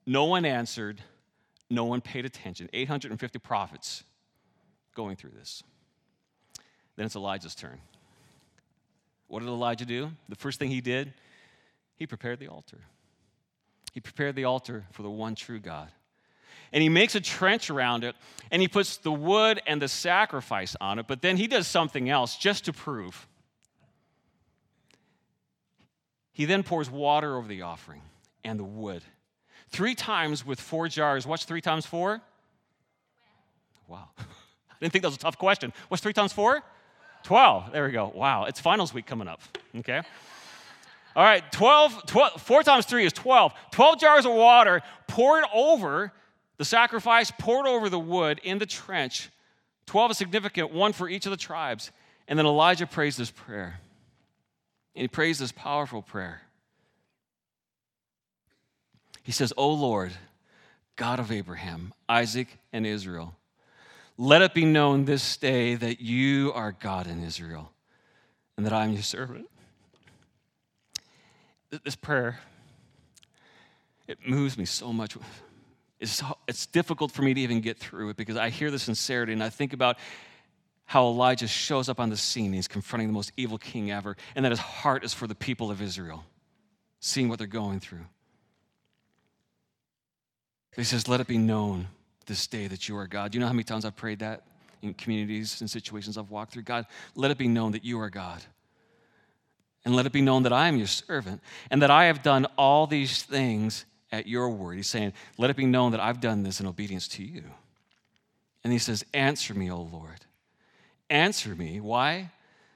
No 0.05 0.25
one 0.25 0.45
answered, 0.45 1.01
no 1.69 1.85
one 1.85 2.01
paid 2.01 2.25
attention. 2.25 2.69
850 2.73 3.39
prophets 3.39 4.03
going 4.93 5.15
through 5.15 5.31
this. 5.31 5.63
Then 6.95 7.07
it's 7.07 7.15
Elijah's 7.15 7.55
turn. 7.55 7.79
What 9.27 9.39
did 9.39 9.47
Elijah 9.47 9.85
do? 9.85 10.11
The 10.29 10.35
first 10.35 10.59
thing 10.59 10.69
he 10.69 10.81
did 10.81 11.13
he 12.01 12.07
prepared 12.07 12.39
the 12.39 12.47
altar. 12.47 12.79
He 13.91 13.99
prepared 13.99 14.35
the 14.35 14.45
altar 14.45 14.87
for 14.91 15.03
the 15.03 15.09
one 15.11 15.35
true 15.35 15.59
God. 15.59 15.87
And 16.73 16.81
he 16.81 16.89
makes 16.89 17.13
a 17.13 17.21
trench 17.21 17.69
around 17.69 18.03
it, 18.03 18.15
and 18.49 18.59
he 18.59 18.67
puts 18.67 18.97
the 18.97 19.11
wood 19.11 19.61
and 19.67 19.79
the 19.79 19.87
sacrifice 19.87 20.75
on 20.81 20.97
it, 20.97 21.05
but 21.05 21.21
then 21.21 21.37
he 21.37 21.45
does 21.45 21.67
something 21.67 22.09
else 22.09 22.37
just 22.37 22.65
to 22.65 22.73
prove. 22.73 23.27
He 26.31 26.45
then 26.45 26.63
pours 26.63 26.89
water 26.89 27.37
over 27.37 27.47
the 27.47 27.61
offering 27.61 28.01
and 28.43 28.59
the 28.59 28.63
wood. 28.63 29.03
Three 29.69 29.93
times 29.93 30.43
with 30.43 30.59
four 30.59 30.87
jars. 30.87 31.27
What's 31.27 31.45
three 31.45 31.61
times 31.61 31.85
four? 31.85 32.19
Wow. 33.87 34.09
I 34.17 34.23
didn't 34.79 34.91
think 34.91 35.03
that 35.03 35.09
was 35.09 35.17
a 35.17 35.19
tough 35.19 35.37
question. 35.37 35.71
What's 35.87 36.01
three 36.01 36.13
times 36.13 36.33
four? 36.33 36.63
12. 37.25 37.71
There 37.71 37.85
we 37.85 37.91
go. 37.91 38.11
Wow. 38.15 38.45
It's 38.45 38.59
finals 38.59 38.91
week 38.91 39.05
coming 39.05 39.27
up. 39.27 39.41
Okay. 39.75 40.01
All 41.15 41.23
right, 41.23 41.49
12, 41.51 42.05
12, 42.05 42.41
4 42.41 42.63
times 42.63 42.85
3 42.85 43.05
is 43.05 43.13
12. 43.13 43.53
12 43.71 43.99
jars 43.99 44.25
of 44.25 44.33
water 44.33 44.81
poured 45.07 45.43
over 45.53 46.13
the 46.57 46.65
sacrifice, 46.65 47.31
poured 47.37 47.67
over 47.67 47.89
the 47.89 47.99
wood 47.99 48.39
in 48.43 48.59
the 48.59 48.65
trench. 48.65 49.29
12 49.87 50.11
is 50.11 50.17
significant, 50.17 50.71
one 50.71 50.93
for 50.93 51.09
each 51.09 51.25
of 51.25 51.31
the 51.31 51.37
tribes. 51.37 51.91
And 52.27 52.39
then 52.39 52.45
Elijah 52.45 52.87
prays 52.87 53.17
this 53.17 53.31
prayer. 53.31 53.79
And 54.95 55.01
he 55.01 55.07
prays 55.07 55.39
this 55.39 55.51
powerful 55.51 56.01
prayer. 56.01 56.41
He 59.23 59.31
says, 59.31 59.53
O 59.57 59.71
Lord, 59.71 60.11
God 60.95 61.19
of 61.19 61.31
Abraham, 61.31 61.93
Isaac, 62.07 62.57
and 62.71 62.85
Israel, 62.85 63.35
let 64.17 64.41
it 64.41 64.53
be 64.53 64.65
known 64.65 65.05
this 65.05 65.37
day 65.37 65.75
that 65.75 65.99
you 65.99 66.51
are 66.53 66.71
God 66.71 67.07
in 67.07 67.23
Israel 67.23 67.71
and 68.55 68.65
that 68.65 68.73
I 68.73 68.85
am 68.85 68.93
your 68.93 69.01
servant 69.01 69.47
this 71.83 71.95
prayer, 71.95 72.39
it 74.07 74.27
moves 74.27 74.57
me 74.57 74.65
so 74.65 74.91
much. 74.91 75.17
It's, 75.99 76.21
it's 76.47 76.65
difficult 76.65 77.11
for 77.11 77.21
me 77.21 77.33
to 77.33 77.41
even 77.41 77.61
get 77.61 77.77
through 77.77 78.09
it 78.09 78.17
because 78.17 78.35
I 78.35 78.49
hear 78.49 78.71
the 78.71 78.79
sincerity 78.79 79.33
and 79.33 79.43
I 79.43 79.49
think 79.49 79.73
about 79.73 79.97
how 80.85 81.07
Elijah 81.07 81.47
shows 81.47 81.87
up 81.87 81.99
on 81.99 82.09
the 82.09 82.17
scene. 82.17 82.51
He's 82.51 82.67
confronting 82.67 83.07
the 83.07 83.13
most 83.13 83.31
evil 83.37 83.57
king 83.57 83.91
ever, 83.91 84.17
and 84.35 84.43
that 84.43 84.49
his 84.49 84.59
heart 84.59 85.05
is 85.05 85.13
for 85.13 85.25
the 85.25 85.35
people 85.35 85.71
of 85.71 85.81
Israel, 85.81 86.25
seeing 86.99 87.29
what 87.29 87.37
they're 87.37 87.47
going 87.47 87.79
through. 87.79 88.05
He 90.75 90.83
says, 90.83 91.07
Let 91.07 91.21
it 91.21 91.27
be 91.27 91.37
known 91.37 91.87
this 92.25 92.45
day 92.47 92.67
that 92.67 92.89
you 92.89 92.97
are 92.97 93.07
God. 93.07 93.31
Do 93.31 93.37
you 93.37 93.39
know 93.39 93.47
how 93.47 93.53
many 93.53 93.63
times 93.63 93.85
I've 93.85 93.95
prayed 93.95 94.19
that 94.19 94.43
in 94.81 94.93
communities 94.93 95.61
and 95.61 95.69
situations 95.69 96.17
I've 96.17 96.29
walked 96.29 96.51
through? 96.51 96.63
God, 96.63 96.85
let 97.15 97.31
it 97.31 97.37
be 97.37 97.47
known 97.47 97.71
that 97.71 97.85
you 97.85 97.99
are 98.01 98.09
God 98.09 98.41
and 99.83 99.95
let 99.95 100.05
it 100.05 100.11
be 100.11 100.21
known 100.21 100.43
that 100.43 100.53
I 100.53 100.67
am 100.67 100.77
your 100.77 100.87
servant, 100.87 101.41
and 101.69 101.81
that 101.81 101.91
I 101.91 102.05
have 102.05 102.21
done 102.21 102.45
all 102.57 102.87
these 102.87 103.23
things 103.23 103.85
at 104.11 104.27
your 104.27 104.49
word. 104.49 104.75
He's 104.75 104.87
saying, 104.87 105.13
Let 105.37 105.49
it 105.49 105.55
be 105.55 105.65
known 105.65 105.91
that 105.91 106.01
I've 106.01 106.21
done 106.21 106.43
this 106.43 106.59
in 106.59 106.67
obedience 106.67 107.07
to 107.09 107.23
you. 107.23 107.43
And 108.63 108.71
he 108.71 108.79
says, 108.79 109.03
Answer 109.13 109.53
me, 109.53 109.71
O 109.71 109.81
Lord. 109.81 110.25
Answer 111.09 111.55
me. 111.55 111.79
Why? 111.79 112.31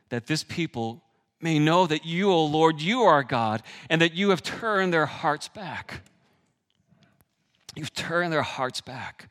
That 0.09 0.27
this 0.27 0.43
people 0.43 1.01
may 1.41 1.59
know 1.59 1.85
that 1.85 2.05
you, 2.05 2.31
O 2.31 2.45
Lord, 2.45 2.81
you 2.81 3.01
are 3.03 3.23
God, 3.23 3.61
and 3.89 4.01
that 4.01 4.13
you 4.13 4.31
have 4.31 4.41
turned 4.41 4.93
their 4.93 5.05
hearts 5.05 5.47
back. 5.47 6.01
You've 7.75 7.93
turned 7.93 8.31
their 8.31 8.41
hearts 8.41 8.81
back. 8.81 9.29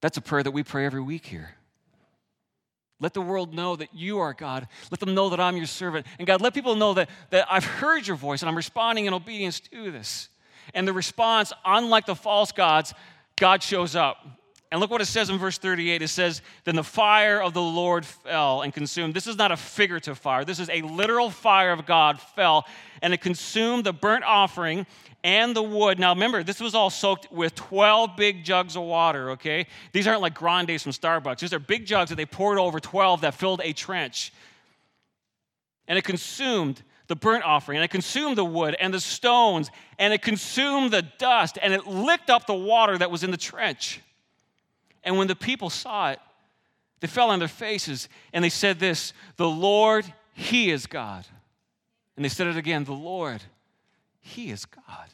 That's 0.00 0.16
a 0.16 0.20
prayer 0.20 0.42
that 0.42 0.52
we 0.52 0.62
pray 0.62 0.86
every 0.86 1.02
week 1.02 1.26
here. 1.26 1.57
Let 3.00 3.14
the 3.14 3.20
world 3.20 3.54
know 3.54 3.76
that 3.76 3.94
you 3.94 4.18
are 4.18 4.34
God. 4.34 4.66
Let 4.90 5.00
them 5.00 5.14
know 5.14 5.28
that 5.30 5.38
I'm 5.38 5.56
your 5.56 5.66
servant. 5.66 6.06
And 6.18 6.26
God, 6.26 6.40
let 6.40 6.52
people 6.54 6.74
know 6.74 6.94
that, 6.94 7.08
that 7.30 7.46
I've 7.50 7.64
heard 7.64 8.06
your 8.06 8.16
voice 8.16 8.42
and 8.42 8.48
I'm 8.48 8.56
responding 8.56 9.06
in 9.06 9.14
obedience 9.14 9.60
to 9.60 9.90
this. 9.90 10.28
And 10.74 10.86
the 10.86 10.92
response, 10.92 11.52
unlike 11.64 12.06
the 12.06 12.16
false 12.16 12.52
gods, 12.52 12.92
God 13.36 13.62
shows 13.62 13.94
up. 13.94 14.37
And 14.70 14.80
look 14.80 14.90
what 14.90 15.00
it 15.00 15.06
says 15.06 15.30
in 15.30 15.38
verse 15.38 15.56
38. 15.56 16.02
It 16.02 16.08
says, 16.08 16.42
Then 16.64 16.76
the 16.76 16.84
fire 16.84 17.40
of 17.40 17.54
the 17.54 17.62
Lord 17.62 18.04
fell 18.04 18.62
and 18.62 18.72
consumed. 18.72 19.14
This 19.14 19.26
is 19.26 19.36
not 19.36 19.50
a 19.50 19.56
figurative 19.56 20.18
fire, 20.18 20.44
this 20.44 20.60
is 20.60 20.68
a 20.68 20.82
literal 20.82 21.30
fire 21.30 21.72
of 21.72 21.86
God 21.86 22.20
fell, 22.20 22.66
and 23.00 23.14
it 23.14 23.20
consumed 23.20 23.84
the 23.84 23.92
burnt 23.92 24.24
offering 24.24 24.86
and 25.24 25.56
the 25.56 25.62
wood. 25.62 25.98
Now 25.98 26.12
remember, 26.12 26.42
this 26.42 26.60
was 26.60 26.74
all 26.74 26.90
soaked 26.90 27.32
with 27.32 27.54
12 27.54 28.16
big 28.16 28.44
jugs 28.44 28.76
of 28.76 28.82
water, 28.82 29.30
okay? 29.30 29.66
These 29.92 30.06
aren't 30.06 30.20
like 30.20 30.34
grandes 30.34 30.82
from 30.82 30.92
Starbucks. 30.92 31.40
These 31.40 31.52
are 31.52 31.58
big 31.58 31.86
jugs 31.86 32.10
that 32.10 32.16
they 32.16 32.26
poured 32.26 32.58
over 32.58 32.78
12 32.78 33.22
that 33.22 33.34
filled 33.34 33.60
a 33.64 33.72
trench. 33.72 34.32
And 35.88 35.98
it 35.98 36.02
consumed 36.02 36.82
the 37.08 37.16
burnt 37.16 37.42
offering, 37.42 37.78
and 37.78 37.84
it 37.84 37.88
consumed 37.88 38.36
the 38.36 38.44
wood 38.44 38.76
and 38.78 38.92
the 38.92 39.00
stones, 39.00 39.70
and 39.98 40.12
it 40.12 40.20
consumed 40.20 40.90
the 40.90 41.02
dust, 41.18 41.58
and 41.60 41.72
it 41.72 41.86
licked 41.86 42.28
up 42.28 42.46
the 42.46 42.54
water 42.54 42.98
that 42.98 43.10
was 43.10 43.24
in 43.24 43.30
the 43.30 43.38
trench. 43.38 44.02
And 45.04 45.16
when 45.16 45.28
the 45.28 45.36
people 45.36 45.70
saw 45.70 46.10
it, 46.10 46.20
they 47.00 47.06
fell 47.06 47.30
on 47.30 47.38
their 47.38 47.48
faces 47.48 48.08
and 48.32 48.44
they 48.44 48.48
said 48.48 48.78
this 48.78 49.12
The 49.36 49.48
Lord, 49.48 50.04
He 50.34 50.70
is 50.70 50.86
God. 50.86 51.26
And 52.16 52.24
they 52.24 52.28
said 52.28 52.48
it 52.48 52.56
again 52.56 52.84
The 52.84 52.92
Lord, 52.92 53.42
He 54.20 54.50
is 54.50 54.64
God. 54.64 55.08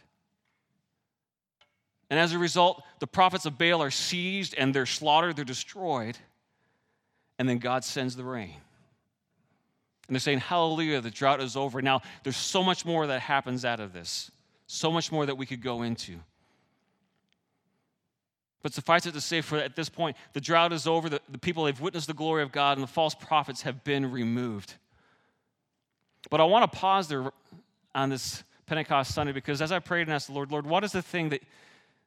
And 2.11 2.21
as 2.21 2.33
a 2.33 2.39
result, 2.39 2.83
the 3.01 3.07
prophets 3.07 3.47
of 3.47 3.59
Baal 3.59 3.83
are 3.83 3.91
seized 3.91 4.55
and 4.57 4.75
they're 4.75 4.87
slaughtered, 4.87 5.37
they're 5.37 5.45
destroyed. 5.45 6.17
And 7.39 7.49
then 7.49 7.59
God 7.59 7.85
sends 7.85 8.15
the 8.15 8.25
rain. 8.25 8.55
And 10.07 10.15
they're 10.15 10.21
saying, 10.21 10.41
Hallelujah, 10.41 11.01
the 11.01 11.11
drought 11.11 11.41
is 11.41 11.57
over. 11.57 11.83
Now, 11.83 12.03
there's 12.23 12.37
so 12.37 12.63
much 12.63 12.85
more 12.85 13.07
that 13.07 13.21
happens 13.21 13.65
out 13.65 13.81
of 13.81 13.93
this, 13.93 14.31
so 14.67 14.93
much 14.93 15.11
more 15.11 15.27
that 15.27 15.37
we 15.37 15.47
could 15.47 15.63
go 15.63 15.83
into. 15.83 16.21
But 18.65 18.73
suffice 18.73 19.05
it 19.05 19.13
to 19.13 19.21
say, 19.21 19.43
for 19.43 19.59
at 19.59 19.77
this 19.77 19.91
point, 19.91 20.17
the 20.33 20.41
drought 20.41 20.73
is 20.73 20.87
over, 20.87 21.11
the, 21.11 21.21
the 21.29 21.37
people 21.37 21.67
have 21.67 21.83
witnessed 21.83 22.07
the 22.07 22.15
glory 22.15 22.43
of 22.43 22.51
God, 22.51 22.79
and 22.79 22.83
the 22.83 22.91
false 22.91 23.15
prophets 23.15 23.61
have 23.61 23.85
been 23.85 24.11
removed. 24.11 24.77
But 26.31 26.41
I 26.41 26.45
want 26.45 26.73
to 26.73 26.79
pause 26.79 27.07
there 27.07 27.31
on 27.95 28.09
this 28.09 28.43
Pentecost 28.65 29.13
Sunday 29.13 29.33
because 29.33 29.61
as 29.61 29.71
I 29.71 29.81
prayed 29.81 30.07
and 30.09 30.13
asked 30.13 30.29
the 30.29 30.33
Lord, 30.33 30.51
Lord, 30.51 30.65
what 30.65 30.83
is 30.83 30.93
the 30.93 31.03
thing 31.03 31.29
that, 31.29 31.43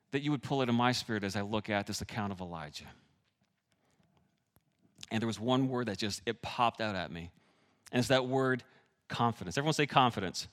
that 0.10 0.24
you 0.24 0.32
would 0.32 0.42
pull 0.42 0.62
into 0.62 0.74
my 0.74 0.94
spirit 0.94 1.24
as 1.24 1.36
I 1.36 1.42
look 1.42 1.70
at 1.70 1.86
this 1.86 2.02
account 2.02 2.32
of 2.32 2.42
Elijah? 2.42 2.86
And 5.12 5.22
there 5.22 5.28
was 5.28 5.40
one 5.40 5.70
word 5.70 5.90
that 5.90 6.00
just, 6.00 6.24
it 6.26 6.42
popped 6.42 6.82
out 6.82 6.96
at 6.96 7.12
me. 7.12 7.30
And 7.92 8.00
it's 8.00 8.08
that 8.08 8.26
word 8.26 8.64
confidence. 9.10 9.60
Everyone 9.60 9.74
say 9.74 9.86
confidence. 9.86 10.48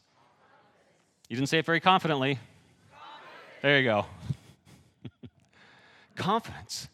You 1.31 1.37
didn't 1.37 1.49
say 1.49 1.61
it 1.61 1.65
very 1.65 1.81
confidently. 1.81 2.39
Confidence. 2.93 3.63
There 3.63 3.79
you 3.79 3.85
go. 3.85 4.05
Confidence. 6.17 6.89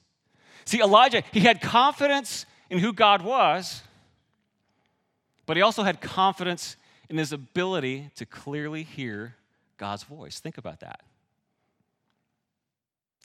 See, 0.64 0.80
Elijah, 0.80 1.22
he 1.32 1.40
had 1.40 1.60
confidence 1.60 2.46
in 2.68 2.78
who 2.78 2.92
God 2.92 3.22
was, 3.22 3.82
but 5.46 5.56
he 5.56 5.62
also 5.62 5.82
had 5.82 6.00
confidence 6.00 6.76
in 7.08 7.18
his 7.18 7.32
ability 7.32 8.10
to 8.16 8.24
clearly 8.24 8.84
hear 8.84 9.34
God's 9.78 10.04
voice. 10.04 10.38
Think 10.38 10.58
about 10.58 10.80
that. 10.80 11.00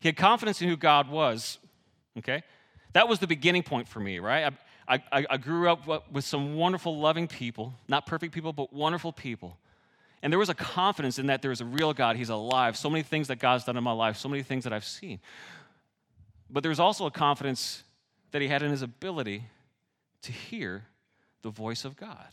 He 0.01 0.07
had 0.07 0.17
confidence 0.17 0.61
in 0.61 0.67
who 0.67 0.77
God 0.77 1.09
was, 1.09 1.59
okay? 2.17 2.43
That 2.93 3.07
was 3.07 3.19
the 3.19 3.27
beginning 3.27 3.63
point 3.63 3.87
for 3.87 3.99
me, 3.99 4.19
right? 4.19 4.53
I, 4.87 5.01
I, 5.11 5.25
I 5.29 5.37
grew 5.37 5.69
up 5.69 6.11
with 6.11 6.25
some 6.25 6.55
wonderful, 6.55 6.97
loving 6.97 7.27
people, 7.27 7.73
not 7.87 8.05
perfect 8.05 8.33
people, 8.33 8.53
but 8.53 8.73
wonderful 8.73 9.11
people. 9.11 9.57
And 10.21 10.31
there 10.31 10.39
was 10.39 10.49
a 10.49 10.55
confidence 10.55 11.19
in 11.19 11.27
that 11.27 11.41
there 11.41 11.51
is 11.51 11.61
a 11.61 11.65
real 11.65 11.93
God. 11.93 12.15
He's 12.15 12.29
alive. 12.29 12.77
So 12.77 12.89
many 12.89 13.03
things 13.03 13.27
that 13.27 13.37
God's 13.37 13.63
done 13.63 13.77
in 13.77 13.83
my 13.83 13.91
life, 13.91 14.17
so 14.17 14.27
many 14.27 14.41
things 14.41 14.63
that 14.63 14.73
I've 14.73 14.85
seen. 14.85 15.19
But 16.49 16.63
there 16.63 16.69
was 16.69 16.79
also 16.79 17.05
a 17.05 17.11
confidence 17.11 17.83
that 18.31 18.41
he 18.41 18.47
had 18.47 18.61
in 18.61 18.71
his 18.71 18.81
ability 18.81 19.43
to 20.23 20.31
hear 20.31 20.85
the 21.41 21.49
voice 21.49 21.85
of 21.85 21.95
God. 21.95 22.27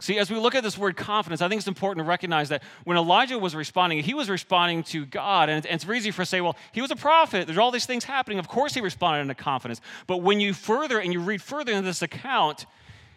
See, 0.00 0.16
as 0.18 0.30
we 0.30 0.38
look 0.38 0.54
at 0.54 0.62
this 0.62 0.78
word 0.78 0.96
confidence, 0.96 1.42
I 1.42 1.48
think 1.48 1.58
it's 1.58 1.66
important 1.66 2.04
to 2.04 2.08
recognize 2.08 2.50
that 2.50 2.62
when 2.84 2.96
Elijah 2.96 3.36
was 3.36 3.56
responding, 3.56 3.98
he 4.00 4.14
was 4.14 4.30
responding 4.30 4.84
to 4.84 5.04
God. 5.04 5.48
And 5.48 5.66
it's 5.66 5.82
very 5.82 5.98
easy 5.98 6.12
for 6.12 6.22
us 6.22 6.28
to 6.28 6.36
say, 6.36 6.40
well, 6.40 6.56
he 6.70 6.80
was 6.80 6.92
a 6.92 6.96
prophet. 6.96 7.46
There's 7.46 7.58
all 7.58 7.72
these 7.72 7.86
things 7.86 8.04
happening. 8.04 8.38
Of 8.38 8.46
course, 8.46 8.74
he 8.74 8.80
responded 8.80 9.22
in 9.22 9.30
a 9.30 9.34
confidence. 9.34 9.80
But 10.06 10.18
when 10.18 10.38
you 10.38 10.54
further 10.54 11.00
and 11.00 11.12
you 11.12 11.18
read 11.20 11.42
further 11.42 11.72
into 11.72 11.84
this 11.84 12.02
account, 12.02 12.66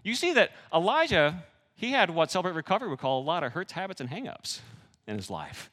you 0.04 0.16
see 0.16 0.34
that 0.34 0.52
Elijah, 0.74 1.44
he 1.76 1.92
had 1.92 2.10
what 2.10 2.32
Celebrate 2.32 2.54
Recovery 2.54 2.90
would 2.90 3.00
call 3.00 3.22
a 3.22 3.26
lot 3.26 3.44
of 3.44 3.52
hurts, 3.52 3.74
habits, 3.74 4.02
and 4.02 4.10
hangups 4.10 4.62
in 5.06 5.18
his 5.18 5.30
life. 5.30 5.70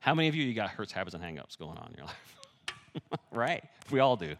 How 0.00 0.14
many 0.14 0.26
of 0.26 0.34
you, 0.34 0.42
you 0.42 0.54
got 0.54 0.70
hurts, 0.70 0.90
habits, 0.90 1.14
and 1.14 1.22
hangups 1.22 1.56
going 1.56 1.78
on 1.78 1.90
in 1.92 1.98
your 1.98 2.06
life? 2.06 2.37
right? 3.32 3.64
We 3.90 4.00
all 4.00 4.16
do. 4.16 4.34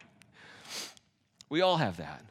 We 1.48 1.60
all 1.60 1.76
have 1.76 1.96
that. 1.98 2.22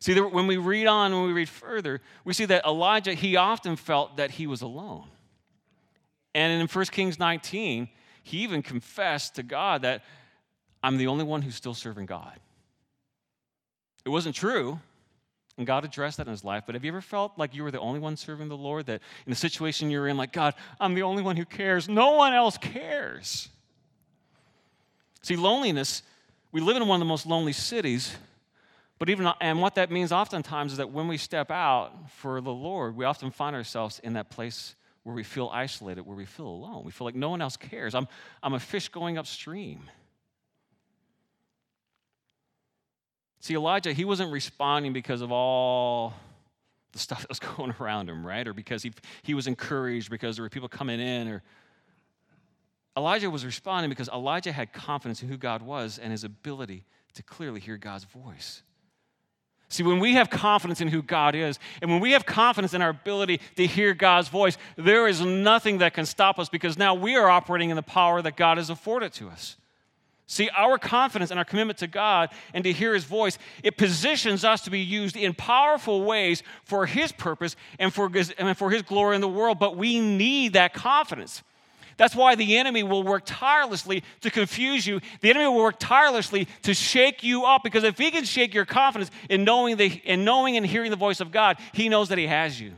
See, 0.00 0.18
when 0.20 0.46
we 0.46 0.56
read 0.56 0.86
on, 0.86 1.12
when 1.12 1.26
we 1.26 1.32
read 1.32 1.48
further, 1.48 2.00
we 2.24 2.32
see 2.32 2.44
that 2.44 2.64
Elijah, 2.64 3.14
he 3.14 3.36
often 3.36 3.76
felt 3.76 4.16
that 4.16 4.30
he 4.32 4.46
was 4.46 4.62
alone. 4.62 5.08
And 6.34 6.60
in 6.60 6.68
1 6.68 6.84
Kings 6.86 7.18
19, 7.18 7.88
he 8.22 8.38
even 8.38 8.62
confessed 8.62 9.34
to 9.36 9.42
God 9.42 9.82
that 9.82 10.04
I'm 10.82 10.98
the 10.98 11.08
only 11.08 11.24
one 11.24 11.42
who's 11.42 11.56
still 11.56 11.74
serving 11.74 12.06
God. 12.06 12.38
It 14.04 14.10
wasn't 14.10 14.36
true, 14.36 14.78
and 15.56 15.66
God 15.66 15.84
addressed 15.84 16.18
that 16.18 16.26
in 16.26 16.30
his 16.30 16.44
life, 16.44 16.62
but 16.64 16.76
have 16.76 16.84
you 16.84 16.92
ever 16.92 17.00
felt 17.00 17.32
like 17.36 17.54
you 17.54 17.64
were 17.64 17.72
the 17.72 17.80
only 17.80 17.98
one 17.98 18.16
serving 18.16 18.48
the 18.48 18.56
Lord? 18.56 18.86
That 18.86 19.02
in 19.26 19.30
the 19.30 19.36
situation 19.36 19.90
you're 19.90 20.06
in, 20.06 20.16
like, 20.16 20.32
God, 20.32 20.54
I'm 20.78 20.94
the 20.94 21.02
only 21.02 21.22
one 21.22 21.36
who 21.36 21.44
cares. 21.44 21.88
No 21.88 22.12
one 22.12 22.32
else 22.32 22.56
cares. 22.56 23.48
See, 25.22 25.36
loneliness, 25.36 26.02
we 26.52 26.60
live 26.60 26.76
in 26.76 26.86
one 26.86 26.96
of 26.96 27.00
the 27.00 27.08
most 27.08 27.26
lonely 27.26 27.52
cities 27.52 28.16
but 28.98 29.08
even, 29.10 29.30
and 29.40 29.60
what 29.60 29.76
that 29.76 29.90
means 29.90 30.10
oftentimes 30.10 30.72
is 30.72 30.78
that 30.78 30.90
when 30.90 31.06
we 31.06 31.16
step 31.16 31.50
out 31.50 32.10
for 32.10 32.40
the 32.40 32.52
Lord, 32.52 32.96
we 32.96 33.04
often 33.04 33.30
find 33.30 33.54
ourselves 33.54 34.00
in 34.02 34.14
that 34.14 34.28
place 34.28 34.74
where 35.04 35.14
we 35.14 35.22
feel 35.22 35.48
isolated, 35.52 36.04
where 36.04 36.16
we 36.16 36.24
feel 36.24 36.48
alone. 36.48 36.82
We 36.84 36.90
feel 36.90 37.04
like 37.04 37.14
no 37.14 37.30
one 37.30 37.40
else 37.40 37.56
cares. 37.56 37.94
I'm, 37.94 38.08
I'm 38.42 38.54
a 38.54 38.60
fish 38.60 38.88
going 38.88 39.16
upstream. 39.16 39.88
See, 43.40 43.54
Elijah, 43.54 43.92
he 43.92 44.04
wasn't 44.04 44.32
responding 44.32 44.92
because 44.92 45.20
of 45.20 45.30
all 45.30 46.12
the 46.90 46.98
stuff 46.98 47.20
that 47.20 47.28
was 47.28 47.38
going 47.56 47.72
around 47.80 48.10
him, 48.10 48.26
right? 48.26 48.46
Or 48.46 48.52
because 48.52 48.82
he, 48.82 48.92
he 49.22 49.32
was 49.32 49.46
encouraged 49.46 50.10
because 50.10 50.36
there 50.36 50.42
were 50.42 50.50
people 50.50 50.68
coming 50.68 50.98
in. 50.98 51.28
Or 51.28 51.42
Elijah 52.98 53.30
was 53.30 53.46
responding 53.46 53.88
because 53.88 54.08
Elijah 54.08 54.50
had 54.50 54.72
confidence 54.72 55.22
in 55.22 55.28
who 55.28 55.36
God 55.36 55.62
was 55.62 56.00
and 56.00 56.10
his 56.10 56.24
ability 56.24 56.84
to 57.14 57.22
clearly 57.22 57.60
hear 57.60 57.76
God's 57.76 58.02
voice. 58.02 58.62
See, 59.68 59.84
when 59.84 60.00
we 60.00 60.14
have 60.14 60.30
confidence 60.30 60.80
in 60.80 60.88
who 60.88 61.00
God 61.00 61.36
is, 61.36 61.60
and 61.80 61.92
when 61.92 62.00
we 62.00 62.12
have 62.12 62.26
confidence 62.26 62.74
in 62.74 62.82
our 62.82 62.88
ability 62.88 63.40
to 63.54 63.66
hear 63.66 63.94
God's 63.94 64.28
voice, 64.28 64.58
there 64.76 65.06
is 65.06 65.20
nothing 65.20 65.78
that 65.78 65.94
can 65.94 66.06
stop 66.06 66.40
us 66.40 66.48
because 66.48 66.76
now 66.76 66.94
we 66.94 67.14
are 67.14 67.30
operating 67.30 67.70
in 67.70 67.76
the 67.76 67.82
power 67.82 68.20
that 68.20 68.36
God 68.36 68.56
has 68.56 68.68
afforded 68.68 69.12
to 69.14 69.28
us. 69.28 69.56
See, 70.26 70.50
our 70.56 70.76
confidence 70.76 71.30
and 71.30 71.38
our 71.38 71.44
commitment 71.44 71.78
to 71.78 71.86
God 71.86 72.30
and 72.52 72.64
to 72.64 72.72
hear 72.72 72.94
His 72.94 73.04
voice, 73.04 73.38
it 73.62 73.76
positions 73.76 74.44
us 74.44 74.62
to 74.62 74.70
be 74.70 74.80
used 74.80 75.16
in 75.16 75.34
powerful 75.34 76.02
ways 76.02 76.42
for 76.64 76.84
His 76.84 77.12
purpose 77.12 77.54
and 77.78 77.94
for 77.94 78.08
His, 78.10 78.30
and 78.32 78.58
for 78.58 78.70
his 78.70 78.82
glory 78.82 79.14
in 79.14 79.20
the 79.20 79.28
world. 79.28 79.60
But 79.60 79.76
we 79.76 80.00
need 80.00 80.54
that 80.54 80.74
confidence. 80.74 81.44
That's 81.98 82.14
why 82.14 82.36
the 82.36 82.56
enemy 82.56 82.84
will 82.84 83.02
work 83.02 83.24
tirelessly 83.26 84.04
to 84.20 84.30
confuse 84.30 84.86
you. 84.86 85.00
The 85.20 85.30
enemy 85.30 85.46
will 85.46 85.56
work 85.56 85.76
tirelessly 85.80 86.46
to 86.62 86.72
shake 86.72 87.24
you 87.24 87.44
up 87.44 87.64
because 87.64 87.82
if 87.82 87.98
he 87.98 88.12
can 88.12 88.24
shake 88.24 88.54
your 88.54 88.64
confidence 88.64 89.10
in 89.28 89.42
knowing, 89.44 89.76
the, 89.76 89.86
in 90.04 90.24
knowing 90.24 90.56
and 90.56 90.64
hearing 90.64 90.92
the 90.92 90.96
voice 90.96 91.20
of 91.20 91.32
God, 91.32 91.58
he 91.72 91.88
knows 91.88 92.08
that 92.10 92.16
he 92.16 92.28
has 92.28 92.58
you. 92.58 92.72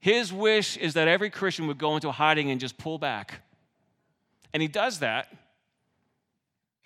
His 0.00 0.32
wish 0.32 0.76
is 0.76 0.94
that 0.94 1.06
every 1.06 1.30
Christian 1.30 1.68
would 1.68 1.78
go 1.78 1.94
into 1.94 2.10
hiding 2.10 2.50
and 2.50 2.60
just 2.60 2.76
pull 2.76 2.98
back. 2.98 3.40
And 4.52 4.60
he 4.60 4.68
does 4.68 4.98
that 4.98 5.32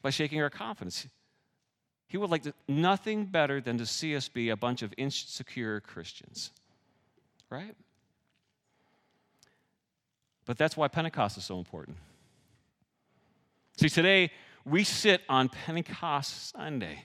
by 0.02 0.11
shaking 0.11 0.40
our 0.42 0.50
confidence. 0.50 1.07
He 2.09 2.18
would 2.18 2.30
like 2.30 2.42
to, 2.42 2.52
nothing 2.68 3.25
better 3.25 3.61
than 3.61 3.78
to 3.78 3.87
see 3.87 4.14
us 4.14 4.28
be 4.28 4.50
a 4.50 4.57
bunch 4.57 4.83
of 4.83 4.92
insecure 4.99 5.80
Christians, 5.80 6.52
right? 7.50 7.75
But 10.49 10.57
that's 10.57 10.78
why 10.78 10.88
Pentecost 10.88 11.37
is 11.37 11.45
so 11.45 11.59
important. 11.59 11.99
See, 13.76 13.90
today 13.90 14.31
we 14.64 14.83
sit 14.83 15.21
on 15.28 15.50
Pentecost 15.50 16.52
Sunday. 16.57 17.05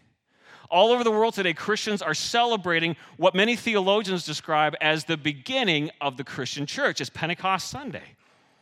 All 0.72 0.94
over 0.94 1.04
the 1.04 1.12
world 1.12 1.34
today, 1.34 1.54
Christians 1.54 2.02
are 2.02 2.14
celebrating 2.14 2.96
what 3.18 3.36
many 3.36 3.58
theologians 3.58 4.26
describe 4.26 4.76
as 4.80 5.04
the 5.04 5.18
beginning 5.18 5.92
of 6.00 6.16
the 6.16 6.24
Christian 6.24 6.66
church. 6.66 7.02
It's 7.02 7.10
Pentecost 7.10 7.70
Sunday. 7.70 8.16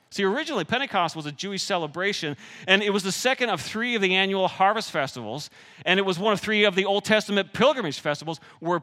See, 0.10 0.24
originally, 0.24 0.64
Pentecost 0.64 1.16
was 1.16 1.28
a 1.28 1.32
Jewish 1.32 1.62
celebration, 1.62 2.36
and 2.68 2.82
it 2.82 2.90
was 2.90 3.04
the 3.04 3.12
second 3.12 3.52
of 3.52 3.62
three 3.62 3.94
of 3.94 4.02
the 4.02 4.16
annual 4.16 4.48
harvest 4.48 4.90
festivals, 4.90 5.52
and 5.86 6.00
it 6.00 6.04
was 6.04 6.18
one 6.18 6.34
of 6.34 6.40
three 6.40 6.64
of 6.64 6.74
the 6.74 6.86
Old 6.86 7.06
Testament 7.06 7.54
pilgrimage 7.54 8.00
festivals 8.00 8.40
where, 8.60 8.82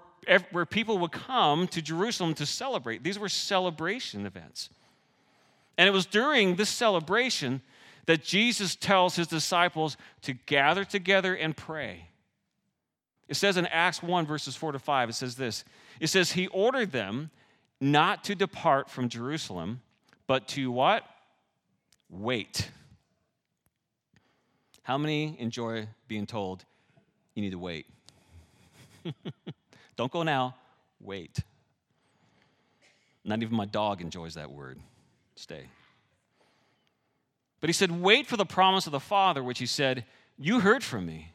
where 0.52 0.64
people 0.64 0.98
would 0.98 1.10
come 1.10 1.66
to 1.66 1.82
Jerusalem 1.82 2.34
to 2.34 2.46
celebrate. 2.46 3.02
These 3.02 3.18
were 3.18 3.28
celebration 3.28 4.26
events. 4.26 4.70
And 5.78 5.86
it 5.86 5.92
was 5.92 6.06
during 6.06 6.56
this 6.56 6.68
celebration 6.68 7.62
that 8.06 8.24
Jesus 8.24 8.74
tells 8.74 9.14
his 9.14 9.28
disciples 9.28 9.96
to 10.22 10.32
gather 10.32 10.84
together 10.84 11.34
and 11.34 11.56
pray. 11.56 12.08
It 13.28 13.36
says 13.36 13.56
in 13.56 13.66
Acts 13.66 14.02
1, 14.02 14.26
verses 14.26 14.56
4 14.56 14.72
to 14.72 14.78
5, 14.80 15.10
it 15.10 15.12
says 15.12 15.36
this 15.36 15.64
It 16.00 16.08
says, 16.08 16.32
He 16.32 16.48
ordered 16.48 16.90
them 16.90 17.30
not 17.80 18.24
to 18.24 18.34
depart 18.34 18.90
from 18.90 19.08
Jerusalem, 19.08 19.80
but 20.26 20.48
to 20.48 20.72
what? 20.72 21.04
Wait. 22.10 22.70
How 24.82 24.98
many 24.98 25.36
enjoy 25.38 25.86
being 26.08 26.26
told 26.26 26.64
you 27.34 27.42
need 27.42 27.50
to 27.50 27.58
wait? 27.58 27.86
Don't 29.96 30.10
go 30.10 30.22
now, 30.22 30.56
wait. 31.00 31.38
Not 33.22 33.42
even 33.42 33.54
my 33.54 33.66
dog 33.66 34.00
enjoys 34.00 34.34
that 34.34 34.50
word 34.50 34.78
stay. 35.38 35.66
But 37.60 37.68
he 37.68 37.74
said, 37.74 37.90
Wait 37.90 38.26
for 38.26 38.36
the 38.36 38.46
promise 38.46 38.86
of 38.86 38.92
the 38.92 39.00
Father, 39.00 39.42
which 39.42 39.58
he 39.58 39.66
said, 39.66 40.04
You 40.36 40.60
heard 40.60 40.84
from 40.84 41.06
me. 41.06 41.32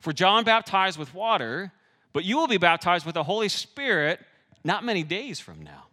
For 0.00 0.12
John 0.12 0.44
baptized 0.44 0.98
with 0.98 1.14
water, 1.14 1.72
but 2.12 2.24
you 2.24 2.38
will 2.38 2.48
be 2.48 2.58
baptized 2.58 3.04
with 3.04 3.14
the 3.14 3.22
Holy 3.22 3.48
Spirit 3.48 4.20
not 4.64 4.84
many 4.84 5.02
days 5.02 5.40
from 5.40 5.62
now. 5.62 5.84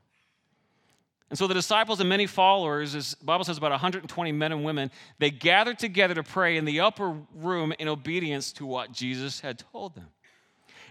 And 1.29 1.37
so 1.37 1.45
the 1.45 1.53
disciples 1.53 1.99
and 1.99 2.07
many 2.07 2.25
followers, 2.25 2.95
as 2.95 3.15
the 3.19 3.25
Bible 3.25 3.43
says 3.43 3.57
about 3.57 3.71
120 3.71 4.31
men 4.31 4.51
and 4.53 4.63
women, 4.63 4.91
they 5.19 5.29
gathered 5.29 5.77
together 5.77 6.13
to 6.15 6.23
pray 6.23 6.55
in 6.55 6.63
the 6.63 6.79
upper 6.79 7.17
room 7.35 7.73
in 7.79 7.89
obedience 7.89 8.53
to 8.53 8.65
what 8.65 8.93
Jesus 8.93 9.41
had 9.41 9.59
told 9.59 9.95
them. 9.95 10.07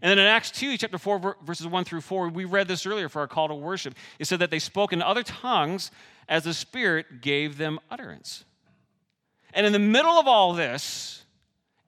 And 0.03 0.11
then 0.11 0.19
in 0.19 0.27
Acts 0.27 0.51
2, 0.51 0.77
chapter 0.77 0.99
4, 0.99 1.37
verses 1.43 1.67
1 1.67 1.85
through 1.85 2.03
4, 2.03 2.29
we 2.29 2.45
read 2.45 2.69
this 2.69 2.87
earlier 2.87 3.09
for 3.09 3.21
our 3.21 3.27
call 3.27 3.49
to 3.49 3.55
worship. 3.55 3.95
It 4.19 4.27
said 4.27 4.41
that 4.41 4.51
they 4.51 4.59
spoke 4.59 4.93
in 4.93 5.01
other 5.01 5.23
tongues 5.23 5.91
as 6.29 6.45
the 6.45 6.55
Spirit 6.55 7.21
gave 7.21 7.57
them 7.57 7.79
utterance. 7.91 8.45
And 9.55 9.65
in 9.65 9.73
the 9.73 9.79
middle 9.79 10.13
of 10.13 10.27
all 10.27 10.53
this, 10.53 11.25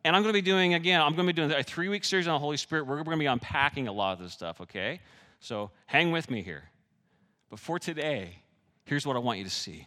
and 0.05 0.17
I'm 0.17 0.23
going 0.23 0.33
to 0.33 0.39
be 0.39 0.43
doing, 0.43 0.75
again, 0.75 1.01
I'm 1.03 1.15
going 1.15 1.27
to 1.27 1.33
be 1.33 1.37
doing 1.37 1.53
a 1.53 1.63
three 1.63 1.89
week 1.89 2.05
series 2.05 2.27
on 2.27 2.35
the 2.35 2.39
Holy 2.39 2.57
Spirit. 2.57 2.87
We're 2.87 3.03
going 3.03 3.11
to 3.11 3.19
be 3.19 3.27
unpacking 3.27 3.89
a 3.89 3.93
lot 3.93 4.13
of 4.13 4.21
this 4.21 4.33
stuff, 4.33 4.61
okay? 4.63 5.01
So 5.41 5.71
hang 5.87 6.11
with 6.13 6.31
me 6.31 6.43
here. 6.43 6.65
But 7.51 7.59
for 7.59 7.79
today, 7.79 8.39
here's 8.85 9.07
what 9.07 9.17
I 9.17 9.19
want 9.19 9.39
you 9.39 9.45
to 9.45 9.51
see. 9.51 9.87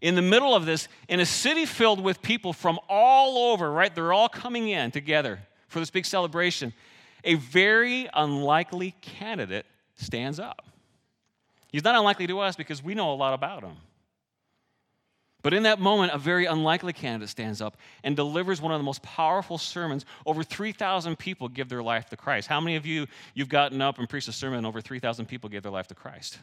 In 0.00 0.14
the 0.14 0.22
middle 0.22 0.54
of 0.54 0.66
this, 0.66 0.88
in 1.08 1.20
a 1.20 1.26
city 1.26 1.66
filled 1.66 2.00
with 2.00 2.22
people 2.22 2.52
from 2.52 2.78
all 2.88 3.52
over, 3.52 3.70
right? 3.70 3.94
They're 3.94 4.12
all 4.12 4.28
coming 4.28 4.68
in 4.68 4.90
together 4.90 5.40
for 5.68 5.80
this 5.80 5.90
big 5.90 6.06
celebration. 6.06 6.72
A 7.24 7.34
very 7.34 8.08
unlikely 8.12 8.94
candidate 9.00 9.66
stands 9.96 10.38
up. 10.38 10.66
He's 11.70 11.84
not 11.84 11.96
unlikely 11.96 12.26
to 12.28 12.40
us 12.40 12.56
because 12.56 12.82
we 12.82 12.94
know 12.94 13.12
a 13.12 13.14
lot 13.14 13.34
about 13.34 13.62
him. 13.62 13.76
But 15.42 15.54
in 15.54 15.62
that 15.64 15.78
moment, 15.78 16.12
a 16.12 16.18
very 16.18 16.46
unlikely 16.46 16.92
candidate 16.92 17.28
stands 17.28 17.60
up 17.60 17.76
and 18.02 18.16
delivers 18.16 18.60
one 18.60 18.72
of 18.72 18.78
the 18.78 18.84
most 18.84 19.02
powerful 19.02 19.56
sermons. 19.56 20.04
Over 20.26 20.42
3,000 20.42 21.16
people 21.16 21.48
give 21.48 21.68
their 21.68 21.82
life 21.82 22.08
to 22.10 22.16
Christ. 22.16 22.48
How 22.48 22.60
many 22.60 22.76
of 22.76 22.84
you, 22.84 23.06
you've 23.34 23.48
gotten 23.48 23.80
up 23.80 23.98
and 23.98 24.08
preached 24.08 24.28
a 24.28 24.32
sermon 24.32 24.58
and 24.58 24.66
over 24.66 24.80
3,000 24.80 25.26
people 25.26 25.48
gave 25.48 25.62
their 25.62 25.72
life 25.72 25.86
to 25.88 25.94
Christ? 25.94 26.38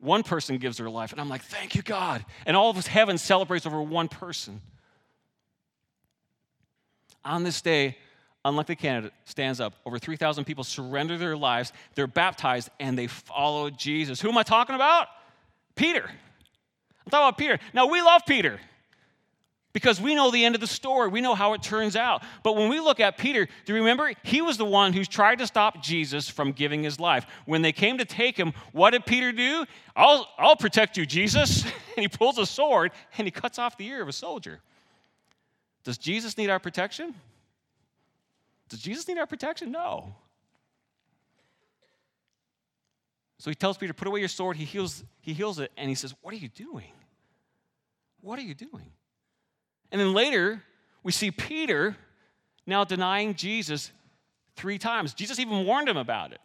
One 0.00 0.22
person 0.22 0.58
gives 0.58 0.76
their 0.76 0.88
life, 0.88 1.12
and 1.12 1.20
I'm 1.20 1.28
like, 1.28 1.42
thank 1.42 1.74
you, 1.74 1.82
God. 1.82 2.24
And 2.46 2.56
all 2.56 2.70
of 2.70 2.86
heaven 2.86 3.18
celebrates 3.18 3.66
over 3.66 3.82
one 3.82 4.08
person. 4.08 4.62
On 7.24 7.42
this 7.42 7.60
day, 7.60 7.96
unlikely 8.48 8.76
candidate 8.76 9.12
stands 9.24 9.60
up. 9.60 9.74
Over 9.86 9.98
3,000 9.98 10.44
people 10.44 10.64
surrender 10.64 11.16
their 11.18 11.36
lives, 11.36 11.72
they're 11.94 12.06
baptized, 12.06 12.70
and 12.80 12.98
they 12.98 13.06
follow 13.06 13.70
Jesus. 13.70 14.20
Who 14.20 14.28
am 14.28 14.38
I 14.38 14.42
talking 14.42 14.74
about? 14.74 15.08
Peter. 15.74 16.04
I'm 16.04 17.10
talking 17.10 17.28
about 17.28 17.38
Peter. 17.38 17.58
Now, 17.72 17.86
we 17.86 18.02
love 18.02 18.22
Peter 18.26 18.58
because 19.72 20.00
we 20.00 20.14
know 20.14 20.30
the 20.30 20.44
end 20.44 20.54
of 20.54 20.60
the 20.60 20.66
story. 20.66 21.08
We 21.08 21.20
know 21.20 21.34
how 21.34 21.52
it 21.52 21.62
turns 21.62 21.94
out. 21.94 22.22
But 22.42 22.56
when 22.56 22.68
we 22.68 22.80
look 22.80 23.00
at 23.00 23.16
Peter, 23.16 23.46
do 23.46 23.72
you 23.72 23.78
remember? 23.78 24.12
He 24.24 24.42
was 24.42 24.56
the 24.56 24.64
one 24.64 24.92
who 24.92 25.04
tried 25.04 25.38
to 25.38 25.46
stop 25.46 25.82
Jesus 25.82 26.28
from 26.28 26.52
giving 26.52 26.82
his 26.82 26.98
life. 26.98 27.26
When 27.46 27.62
they 27.62 27.72
came 27.72 27.98
to 27.98 28.04
take 28.04 28.36
him, 28.36 28.52
what 28.72 28.90
did 28.90 29.06
Peter 29.06 29.30
do? 29.30 29.64
I'll, 29.94 30.28
I'll 30.36 30.56
protect 30.56 30.96
you, 30.96 31.06
Jesus. 31.06 31.64
And 31.98 32.04
he 32.04 32.16
pulls 32.16 32.38
a 32.38 32.46
sword 32.46 32.92
and 33.16 33.26
he 33.26 33.32
cuts 33.32 33.58
off 33.58 33.76
the 33.76 33.84
ear 33.88 34.00
of 34.00 34.06
a 34.06 34.12
soldier. 34.12 34.60
Does 35.82 35.98
Jesus 35.98 36.38
need 36.38 36.48
our 36.48 36.60
protection? 36.60 37.12
Does 38.68 38.80
Jesus 38.80 39.08
need 39.08 39.18
our 39.18 39.26
protection? 39.26 39.72
No. 39.72 40.14
So 43.38 43.50
he 43.50 43.54
tells 43.54 43.78
Peter, 43.78 43.92
put 43.92 44.08
away 44.08 44.20
your 44.20 44.28
sword. 44.28 44.56
He 44.56 44.64
heals, 44.64 45.04
he 45.20 45.32
heals 45.32 45.58
it, 45.58 45.70
and 45.76 45.88
he 45.88 45.94
says, 45.94 46.14
What 46.22 46.34
are 46.34 46.38
you 46.38 46.48
doing? 46.48 46.92
What 48.20 48.38
are 48.38 48.42
you 48.42 48.54
doing? 48.54 48.92
And 49.92 50.00
then 50.00 50.12
later, 50.12 50.62
we 51.02 51.12
see 51.12 51.30
Peter 51.30 51.96
now 52.66 52.84
denying 52.84 53.34
Jesus 53.34 53.90
three 54.56 54.76
times. 54.76 55.14
Jesus 55.14 55.38
even 55.38 55.64
warned 55.64 55.88
him 55.88 55.96
about 55.96 56.32
it. 56.32 56.40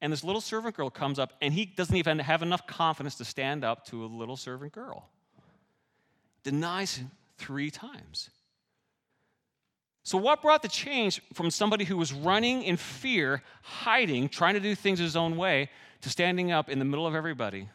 And 0.00 0.12
this 0.12 0.24
little 0.24 0.40
servant 0.40 0.76
girl 0.76 0.90
comes 0.90 1.18
up, 1.18 1.34
and 1.40 1.54
he 1.54 1.66
doesn't 1.66 1.96
even 1.96 2.18
have 2.18 2.42
enough 2.42 2.66
confidence 2.66 3.16
to 3.16 3.24
stand 3.24 3.64
up 3.64 3.86
to 3.86 4.04
a 4.04 4.06
little 4.06 4.36
servant 4.36 4.72
girl. 4.72 5.08
Denies 6.42 6.96
him 6.96 7.10
three 7.38 7.70
times. 7.70 8.30
So, 10.06 10.18
what 10.18 10.40
brought 10.40 10.62
the 10.62 10.68
change 10.68 11.20
from 11.32 11.50
somebody 11.50 11.84
who 11.84 11.96
was 11.96 12.12
running 12.12 12.62
in 12.62 12.76
fear, 12.76 13.42
hiding, 13.62 14.28
trying 14.28 14.54
to 14.54 14.60
do 14.60 14.76
things 14.76 15.00
his 15.00 15.16
own 15.16 15.36
way, 15.36 15.68
to 16.02 16.08
standing 16.08 16.52
up 16.52 16.68
in 16.68 16.78
the 16.78 16.84
middle 16.84 17.08
of 17.08 17.16
everybody 17.16 17.68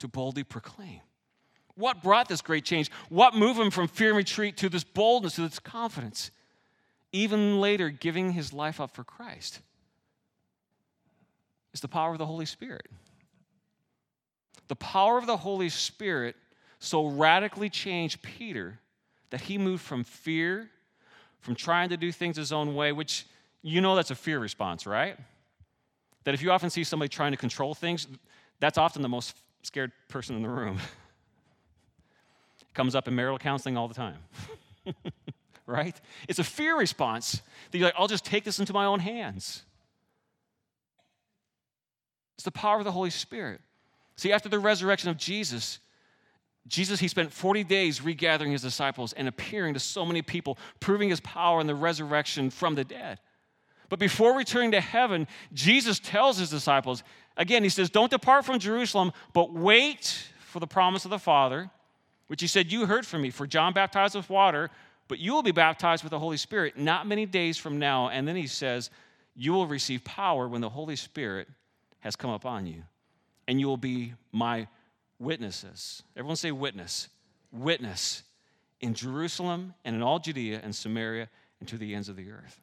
to 0.00 0.06
boldly 0.06 0.44
proclaim? 0.44 1.00
What 1.76 2.02
brought 2.02 2.28
this 2.28 2.42
great 2.42 2.66
change? 2.66 2.90
What 3.08 3.34
moved 3.34 3.58
him 3.58 3.70
from 3.70 3.88
fear 3.88 4.08
and 4.08 4.18
retreat 4.18 4.58
to 4.58 4.68
this 4.68 4.84
boldness, 4.84 5.36
to 5.36 5.48
this 5.48 5.58
confidence? 5.58 6.30
Even 7.10 7.58
later, 7.58 7.88
giving 7.88 8.32
his 8.32 8.52
life 8.52 8.78
up 8.78 8.90
for 8.90 9.02
Christ. 9.02 9.60
It's 11.72 11.80
the 11.80 11.88
power 11.88 12.12
of 12.12 12.18
the 12.18 12.26
Holy 12.26 12.44
Spirit. 12.44 12.86
The 14.68 14.76
power 14.76 15.16
of 15.16 15.26
the 15.26 15.38
Holy 15.38 15.70
Spirit 15.70 16.36
so 16.80 17.06
radically 17.06 17.70
changed 17.70 18.20
Peter 18.20 18.78
that 19.30 19.40
he 19.40 19.56
moved 19.56 19.82
from 19.82 20.04
fear, 20.04 20.68
from 21.44 21.54
trying 21.54 21.90
to 21.90 21.98
do 21.98 22.10
things 22.10 22.38
his 22.38 22.52
own 22.52 22.74
way, 22.74 22.90
which 22.90 23.26
you 23.60 23.82
know 23.82 23.94
that's 23.94 24.10
a 24.10 24.14
fear 24.14 24.38
response, 24.38 24.86
right? 24.86 25.18
That 26.24 26.32
if 26.32 26.40
you 26.40 26.50
often 26.50 26.70
see 26.70 26.84
somebody 26.84 27.10
trying 27.10 27.32
to 27.32 27.36
control 27.36 27.74
things, 27.74 28.08
that's 28.60 28.78
often 28.78 29.02
the 29.02 29.10
most 29.10 29.36
scared 29.62 29.92
person 30.08 30.36
in 30.36 30.42
the 30.42 30.48
room. 30.48 30.78
comes 32.72 32.94
up 32.94 33.06
in 33.06 33.14
marital 33.14 33.38
counseling 33.38 33.76
all 33.76 33.88
the 33.88 33.94
time. 33.94 34.16
right? 35.66 35.94
It's 36.28 36.38
a 36.38 36.44
fear 36.44 36.78
response 36.78 37.42
that 37.70 37.78
you're 37.78 37.88
like, 37.88 37.94
I'll 37.98 38.08
just 38.08 38.24
take 38.24 38.44
this 38.44 38.58
into 38.58 38.72
my 38.72 38.86
own 38.86 39.00
hands. 39.00 39.64
It's 42.36 42.44
the 42.44 42.50
power 42.50 42.78
of 42.78 42.84
the 42.84 42.92
Holy 42.92 43.10
Spirit. 43.10 43.60
See, 44.16 44.32
after 44.32 44.48
the 44.48 44.58
resurrection 44.58 45.10
of 45.10 45.18
Jesus, 45.18 45.78
Jesus, 46.66 46.98
he 46.98 47.08
spent 47.08 47.32
40 47.32 47.64
days 47.64 48.00
regathering 48.00 48.52
his 48.52 48.62
disciples 48.62 49.12
and 49.12 49.28
appearing 49.28 49.74
to 49.74 49.80
so 49.80 50.06
many 50.06 50.22
people, 50.22 50.58
proving 50.80 51.10
his 51.10 51.20
power 51.20 51.60
in 51.60 51.66
the 51.66 51.74
resurrection 51.74 52.50
from 52.50 52.74
the 52.74 52.84
dead. 52.84 53.20
But 53.90 53.98
before 53.98 54.36
returning 54.36 54.70
to 54.70 54.80
heaven, 54.80 55.26
Jesus 55.52 55.98
tells 55.98 56.38
his 56.38 56.48
disciples, 56.50 57.02
again, 57.36 57.62
he 57.62 57.68
says, 57.68 57.90
Don't 57.90 58.10
depart 58.10 58.46
from 58.46 58.58
Jerusalem, 58.58 59.12
but 59.34 59.52
wait 59.52 60.26
for 60.38 60.58
the 60.58 60.66
promise 60.66 61.04
of 61.04 61.10
the 61.10 61.18
Father 61.18 61.70
which 62.28 62.40
he 62.40 62.46
said, 62.46 62.72
You 62.72 62.86
heard 62.86 63.06
from 63.06 63.22
me, 63.22 63.30
for 63.30 63.46
John 63.46 63.72
baptized 63.72 64.14
with 64.14 64.30
water, 64.30 64.70
but 65.08 65.18
you 65.18 65.34
will 65.34 65.42
be 65.42 65.52
baptized 65.52 66.02
with 66.02 66.10
the 66.10 66.18
Holy 66.18 66.36
Spirit 66.36 66.78
not 66.78 67.06
many 67.06 67.26
days 67.26 67.58
from 67.58 67.78
now. 67.78 68.08
And 68.08 68.26
then 68.26 68.36
he 68.36 68.46
says, 68.46 68.90
You 69.34 69.52
will 69.52 69.66
receive 69.66 70.04
power 70.04 70.48
when 70.48 70.60
the 70.60 70.68
Holy 70.68 70.96
Spirit 70.96 71.48
has 72.00 72.16
come 72.16 72.30
upon 72.30 72.66
you, 72.66 72.82
and 73.48 73.60
you 73.60 73.66
will 73.66 73.76
be 73.76 74.14
my 74.32 74.66
witnesses. 75.18 76.02
Everyone 76.16 76.36
say 76.36 76.52
witness. 76.52 77.08
Witness 77.52 78.22
in 78.80 78.94
Jerusalem 78.94 79.74
and 79.84 79.96
in 79.96 80.02
all 80.02 80.18
Judea 80.18 80.60
and 80.62 80.74
Samaria 80.74 81.28
and 81.60 81.68
to 81.68 81.78
the 81.78 81.94
ends 81.94 82.08
of 82.08 82.16
the 82.16 82.30
earth. 82.30 82.60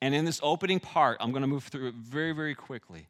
And 0.00 0.14
in 0.14 0.24
this 0.24 0.40
opening 0.42 0.80
part, 0.80 1.18
I'm 1.20 1.30
going 1.30 1.42
to 1.42 1.48
move 1.48 1.64
through 1.64 1.88
it 1.88 1.94
very, 1.94 2.32
very 2.32 2.54
quickly. 2.54 3.08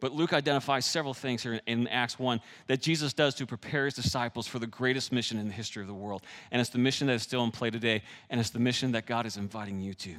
But 0.00 0.12
Luke 0.12 0.32
identifies 0.32 0.84
several 0.84 1.14
things 1.14 1.44
here 1.44 1.60
in 1.66 1.86
Acts 1.86 2.18
1 2.18 2.40
that 2.66 2.82
Jesus 2.82 3.12
does 3.12 3.36
to 3.36 3.46
prepare 3.46 3.84
his 3.84 3.94
disciples 3.94 4.48
for 4.48 4.58
the 4.58 4.66
greatest 4.66 5.12
mission 5.12 5.38
in 5.38 5.46
the 5.46 5.54
history 5.54 5.82
of 5.82 5.86
the 5.86 5.94
world. 5.94 6.22
And 6.50 6.60
it's 6.60 6.70
the 6.70 6.78
mission 6.78 7.06
that 7.06 7.12
is 7.12 7.22
still 7.22 7.44
in 7.44 7.52
play 7.52 7.70
today, 7.70 8.02
and 8.28 8.40
it's 8.40 8.50
the 8.50 8.58
mission 8.58 8.92
that 8.92 9.06
God 9.06 9.26
is 9.26 9.36
inviting 9.36 9.78
you 9.78 9.94
to. 9.94 10.16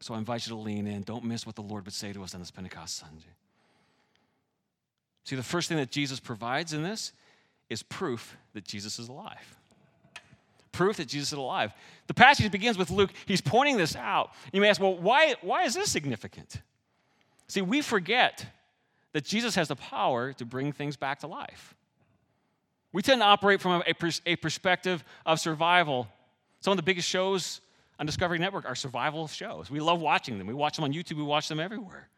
So 0.00 0.14
I 0.14 0.18
invite 0.18 0.46
you 0.46 0.50
to 0.50 0.60
lean 0.60 0.88
in. 0.88 1.02
Don't 1.02 1.24
miss 1.24 1.46
what 1.46 1.54
the 1.54 1.62
Lord 1.62 1.84
would 1.84 1.94
say 1.94 2.12
to 2.12 2.22
us 2.24 2.34
on 2.34 2.40
this 2.40 2.50
Pentecost 2.50 2.96
Sunday. 2.96 3.34
See, 5.26 5.34
the 5.34 5.42
first 5.42 5.68
thing 5.68 5.78
that 5.78 5.90
Jesus 5.90 6.20
provides 6.20 6.72
in 6.72 6.84
this 6.84 7.12
is 7.68 7.82
proof 7.82 8.36
that 8.52 8.64
Jesus 8.64 9.00
is 9.00 9.08
alive. 9.08 9.58
Proof 10.70 10.98
that 10.98 11.08
Jesus 11.08 11.32
is 11.32 11.38
alive. 11.38 11.72
The 12.06 12.14
passage 12.14 12.48
begins 12.52 12.78
with 12.78 12.92
Luke. 12.92 13.10
He's 13.26 13.40
pointing 13.40 13.76
this 13.76 13.96
out. 13.96 14.30
You 14.52 14.60
may 14.60 14.68
ask, 14.68 14.80
well, 14.80 14.96
why, 14.96 15.34
why 15.40 15.64
is 15.64 15.74
this 15.74 15.90
significant? 15.90 16.62
See, 17.48 17.60
we 17.60 17.82
forget 17.82 18.46
that 19.14 19.24
Jesus 19.24 19.56
has 19.56 19.66
the 19.66 19.74
power 19.74 20.32
to 20.34 20.44
bring 20.44 20.70
things 20.70 20.96
back 20.96 21.18
to 21.20 21.26
life. 21.26 21.74
We 22.92 23.02
tend 23.02 23.20
to 23.20 23.26
operate 23.26 23.60
from 23.60 23.82
a, 23.84 23.94
a 24.26 24.36
perspective 24.36 25.02
of 25.24 25.40
survival. 25.40 26.06
Some 26.60 26.70
of 26.70 26.76
the 26.76 26.84
biggest 26.84 27.08
shows 27.08 27.60
on 27.98 28.06
Discovery 28.06 28.38
Network 28.38 28.64
are 28.64 28.76
survival 28.76 29.26
shows. 29.26 29.72
We 29.72 29.80
love 29.80 30.00
watching 30.00 30.38
them. 30.38 30.46
We 30.46 30.54
watch 30.54 30.76
them 30.76 30.84
on 30.84 30.92
YouTube, 30.92 31.16
we 31.16 31.24
watch 31.24 31.48
them 31.48 31.58
everywhere. 31.58 32.08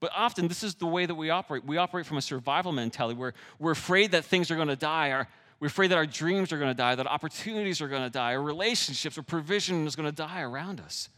But 0.00 0.12
often, 0.14 0.48
this 0.48 0.62
is 0.62 0.76
the 0.76 0.86
way 0.86 1.06
that 1.06 1.14
we 1.14 1.30
operate. 1.30 1.64
We 1.64 1.76
operate 1.76 2.06
from 2.06 2.18
a 2.18 2.22
survival 2.22 2.72
mentality 2.72 3.18
where 3.18 3.34
we're 3.58 3.72
afraid 3.72 4.12
that 4.12 4.24
things 4.24 4.50
are 4.50 4.56
going 4.56 4.68
to 4.68 4.76
die, 4.76 5.08
or 5.08 5.28
we're 5.58 5.66
afraid 5.66 5.88
that 5.88 5.96
our 5.96 6.06
dreams 6.06 6.52
are 6.52 6.58
going 6.58 6.70
to 6.70 6.76
die, 6.76 6.94
that 6.94 7.06
opportunities 7.06 7.80
are 7.80 7.88
going 7.88 8.04
to 8.04 8.10
die, 8.10 8.32
or 8.32 8.42
relationships 8.42 9.18
or 9.18 9.22
provision 9.22 9.86
is 9.86 9.96
going 9.96 10.08
to 10.08 10.14
die 10.14 10.42
around 10.42 10.80
us. 10.80 11.08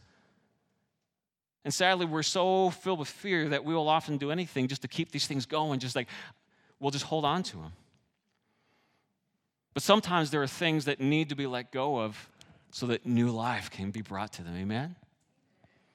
And 1.63 1.71
sadly, 1.71 2.07
we're 2.07 2.23
so 2.23 2.71
filled 2.71 2.97
with 2.97 3.07
fear 3.07 3.49
that 3.49 3.63
we 3.63 3.75
will 3.75 3.87
often 3.87 4.17
do 4.17 4.31
anything 4.31 4.67
just 4.67 4.81
to 4.81 4.87
keep 4.87 5.11
these 5.11 5.27
things 5.27 5.45
going, 5.45 5.79
just 5.79 5.95
like 5.95 6.07
we'll 6.79 6.91
just 6.91 7.05
hold 7.05 7.23
on 7.23 7.43
to 7.43 7.57
them. 7.57 7.73
But 9.73 9.83
sometimes 9.83 10.31
there 10.31 10.41
are 10.41 10.47
things 10.47 10.85
that 10.85 10.99
need 10.99 11.29
to 11.29 11.35
be 11.35 11.45
let 11.45 11.71
go 11.71 12.01
of 12.01 12.29
so 12.71 12.87
that 12.87 13.05
new 13.05 13.29
life 13.29 13.69
can 13.69 13.91
be 13.91 14.01
brought 14.01 14.33
to 14.33 14.43
them. 14.43 14.55
Amen? 14.55 14.95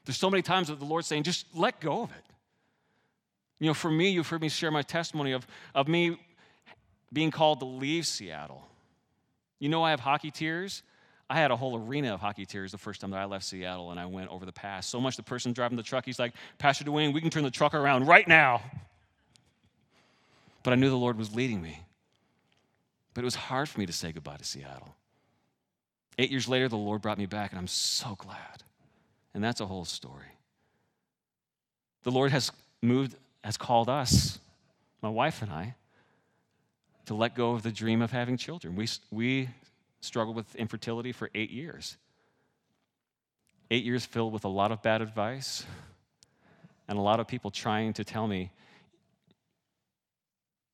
There's 0.04 0.16
so 0.16 0.30
many 0.30 0.42
times 0.42 0.68
that 0.68 0.78
the 0.78 0.84
Lord's 0.84 1.08
saying, 1.08 1.24
just 1.24 1.46
let 1.52 1.80
go 1.80 2.02
of 2.02 2.10
it. 2.10 2.22
You 3.58 3.68
know, 3.68 3.74
for 3.74 3.90
me, 3.90 4.10
you've 4.10 4.28
heard 4.28 4.42
me 4.42 4.48
share 4.48 4.70
my 4.70 4.82
testimony 4.82 5.32
of, 5.32 5.46
of 5.74 5.88
me 5.88 6.18
being 7.12 7.30
called 7.30 7.60
to 7.60 7.66
leave 7.66 8.06
Seattle. 8.06 8.66
You 9.58 9.68
know, 9.68 9.82
I 9.82 9.90
have 9.90 10.00
hockey 10.00 10.30
tears. 10.30 10.82
I 11.28 11.36
had 11.36 11.50
a 11.50 11.56
whole 11.56 11.76
arena 11.76 12.14
of 12.14 12.20
hockey 12.20 12.46
tears 12.46 12.72
the 12.72 12.78
first 12.78 13.00
time 13.00 13.10
that 13.10 13.18
I 13.18 13.24
left 13.24 13.44
Seattle 13.44 13.90
and 13.90 13.98
I 13.98 14.06
went 14.06 14.30
over 14.30 14.44
the 14.44 14.52
pass. 14.52 14.86
So 14.86 15.00
much 15.00 15.16
the 15.16 15.22
person 15.22 15.52
driving 15.52 15.76
the 15.76 15.82
truck, 15.82 16.04
he's 16.04 16.18
like, 16.18 16.34
Pastor 16.58 16.84
Dwayne, 16.84 17.12
we 17.12 17.20
can 17.20 17.30
turn 17.30 17.42
the 17.42 17.50
truck 17.50 17.74
around 17.74 18.06
right 18.06 18.28
now. 18.28 18.62
But 20.62 20.72
I 20.72 20.76
knew 20.76 20.90
the 20.90 20.96
Lord 20.96 21.18
was 21.18 21.34
leading 21.34 21.62
me. 21.62 21.80
But 23.14 23.22
it 23.22 23.24
was 23.24 23.34
hard 23.34 23.68
for 23.68 23.80
me 23.80 23.86
to 23.86 23.92
say 23.92 24.12
goodbye 24.12 24.36
to 24.36 24.44
Seattle. 24.44 24.94
Eight 26.18 26.30
years 26.30 26.48
later, 26.48 26.68
the 26.68 26.76
Lord 26.76 27.02
brought 27.02 27.18
me 27.18 27.26
back, 27.26 27.52
and 27.52 27.58
I'm 27.58 27.66
so 27.66 28.14
glad. 28.16 28.62
And 29.34 29.42
that's 29.42 29.60
a 29.60 29.66
whole 29.66 29.84
story. 29.84 30.26
The 32.02 32.10
Lord 32.10 32.30
has 32.30 32.52
moved, 32.82 33.16
has 33.46 33.56
called 33.56 33.88
us, 33.88 34.40
my 35.02 35.08
wife 35.08 35.40
and 35.40 35.52
I, 35.52 35.76
to 37.04 37.14
let 37.14 37.36
go 37.36 37.52
of 37.52 37.62
the 37.62 37.70
dream 37.70 38.02
of 38.02 38.10
having 38.10 38.36
children. 38.36 38.74
We, 38.74 38.88
we 39.12 39.48
struggled 40.00 40.34
with 40.34 40.56
infertility 40.56 41.12
for 41.12 41.30
eight 41.32 41.50
years. 41.50 41.96
Eight 43.70 43.84
years 43.84 44.04
filled 44.04 44.32
with 44.32 44.44
a 44.44 44.48
lot 44.48 44.72
of 44.72 44.82
bad 44.82 45.00
advice 45.00 45.64
and 46.88 46.98
a 46.98 47.00
lot 47.00 47.20
of 47.20 47.28
people 47.28 47.52
trying 47.52 47.92
to 47.92 48.02
tell 48.02 48.26
me 48.26 48.50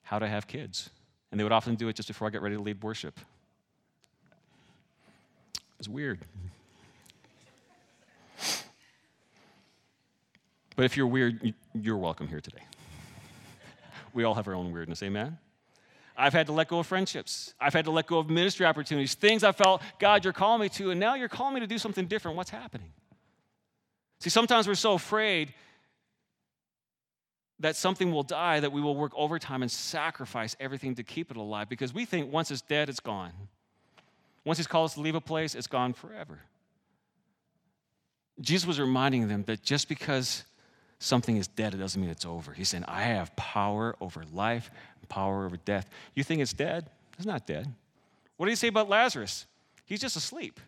how 0.01 0.19
to 0.19 0.27
have 0.27 0.47
kids. 0.47 0.89
And 1.31 1.39
they 1.39 1.45
would 1.45 1.53
often 1.53 1.75
do 1.75 1.89
it 1.89 1.97
just 1.97 2.09
before 2.09 2.27
I 2.27 2.31
get 2.31 2.41
ready 2.41 2.57
to 2.57 2.63
lead 2.63 2.83
worship. 2.83 3.21
It's 5.79 5.89
weird. 5.89 6.21
But 10.77 10.85
if 10.85 10.97
you're 10.97 11.07
weird, 11.07 11.55
you're 11.75 11.97
welcome 11.97 12.29
here 12.29 12.41
today. 12.41 12.63
We 14.15 14.25
all 14.25 14.35
have 14.35 14.47
our 14.47 14.55
own 14.55 14.73
weirdness, 14.73 15.03
amen? 15.03 15.39
I've 16.15 16.35
had 16.35 16.47
to 16.49 16.53
let 16.53 16.69
go 16.69 16.81
of 16.81 16.87
friendships. 16.87 17.55
I've 17.59 17.73
had 17.73 17.87
to 17.87 17.91
let 17.91 18.07
go 18.07 18.19
of 18.19 18.29
ministry 18.29 18.67
opportunities, 18.67 19.15
things 19.15 19.43
I 19.43 19.53
felt, 19.53 19.81
God, 19.99 20.25
you're 20.25 20.35
calling 20.35 20.61
me 20.61 20.69
to, 20.71 20.91
and 20.91 21.01
now 21.01 21.15
you're 21.15 21.31
calling 21.31 21.55
me 21.55 21.61
to 21.61 21.67
do 21.67 21.79
something 21.79 22.07
different. 22.07 22.37
What's 22.37 22.51
happening? 22.51 22.93
See, 24.21 24.29
sometimes 24.29 24.69
we're 24.69 24.75
so 24.75 24.93
afraid 24.93 25.55
that 27.61 27.77
something 27.77 28.13
will 28.13 28.23
die 28.23 28.61
that 28.61 28.73
we 28.73 28.81
will 28.81 28.97
work 28.97 29.13
overtime 29.17 29.63
and 29.63 29.71
sacrifice 29.71 30.55
everything 30.61 30.97
to 30.97 31.03
keep 31.03 31.31
it 31.31 31.37
alive 31.37 31.69
because 31.69 31.95
we 31.95 32.05
think 32.05 32.31
once 32.31 32.51
it's 32.51 32.61
dead, 32.61 32.89
it's 32.89 33.01
gone. 33.01 33.33
Once 34.45 34.59
he's 34.59 34.67
called 34.67 34.87
us 34.87 34.95
to 34.95 35.01
leave 35.01 35.15
a 35.15 35.21
place, 35.21 35.55
it's 35.55 35.69
gone 35.69 35.93
forever. 35.93 36.41
Jesus 38.41 38.67
was 38.67 38.81
reminding 38.81 39.29
them 39.29 39.45
that 39.45 39.63
just 39.63 39.89
because 39.89 40.45
something 41.03 41.37
is 41.37 41.49
dead, 41.49 41.75
it 41.75 41.79
doesn't 41.79 42.01
mean 42.01 42.11
it's 42.11 42.25
over. 42.25 42.53
He's 42.53 42.69
saying, 42.69 42.85
I 42.87 43.03
have 43.03 43.35
power 43.37 43.97
over 44.01 44.23
life 44.33 44.71
and 45.01 45.09
power 45.09 45.45
over 45.45 45.57
death. 45.57 45.89
You 46.15 46.23
think 46.23 46.41
it's 46.41 46.53
dead? 46.53 46.89
It's 47.17 47.27
not 47.27 47.47
dead. 47.47 47.73
What 48.37 48.47
did 48.47 48.53
he 48.53 48.57
say 48.57 48.69
about 48.69 48.89
Lazarus? 48.89 49.47
He's 49.85 50.01
just 50.01 50.17
asleep. 50.17 50.61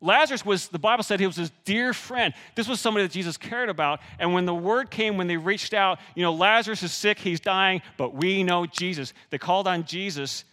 Lazarus 0.00 0.46
was, 0.46 0.68
the 0.68 0.78
Bible 0.78 1.02
said 1.02 1.20
he 1.20 1.26
was 1.26 1.36
his 1.36 1.52
dear 1.64 1.92
friend. 1.92 2.32
This 2.54 2.66
was 2.66 2.80
somebody 2.80 3.06
that 3.06 3.12
Jesus 3.12 3.36
cared 3.36 3.68
about. 3.68 4.00
And 4.18 4.32
when 4.32 4.46
the 4.46 4.54
word 4.54 4.90
came, 4.90 5.18
when 5.18 5.26
they 5.26 5.36
reached 5.36 5.74
out, 5.74 5.98
you 6.14 6.22
know, 6.22 6.32
Lazarus 6.32 6.82
is 6.82 6.92
sick, 6.92 7.18
he's 7.18 7.40
dying, 7.40 7.82
but 7.98 8.14
we 8.14 8.42
know 8.42 8.64
Jesus. 8.64 9.12
They 9.28 9.38
called 9.38 9.68
on 9.68 9.84
Jesus, 9.84 10.44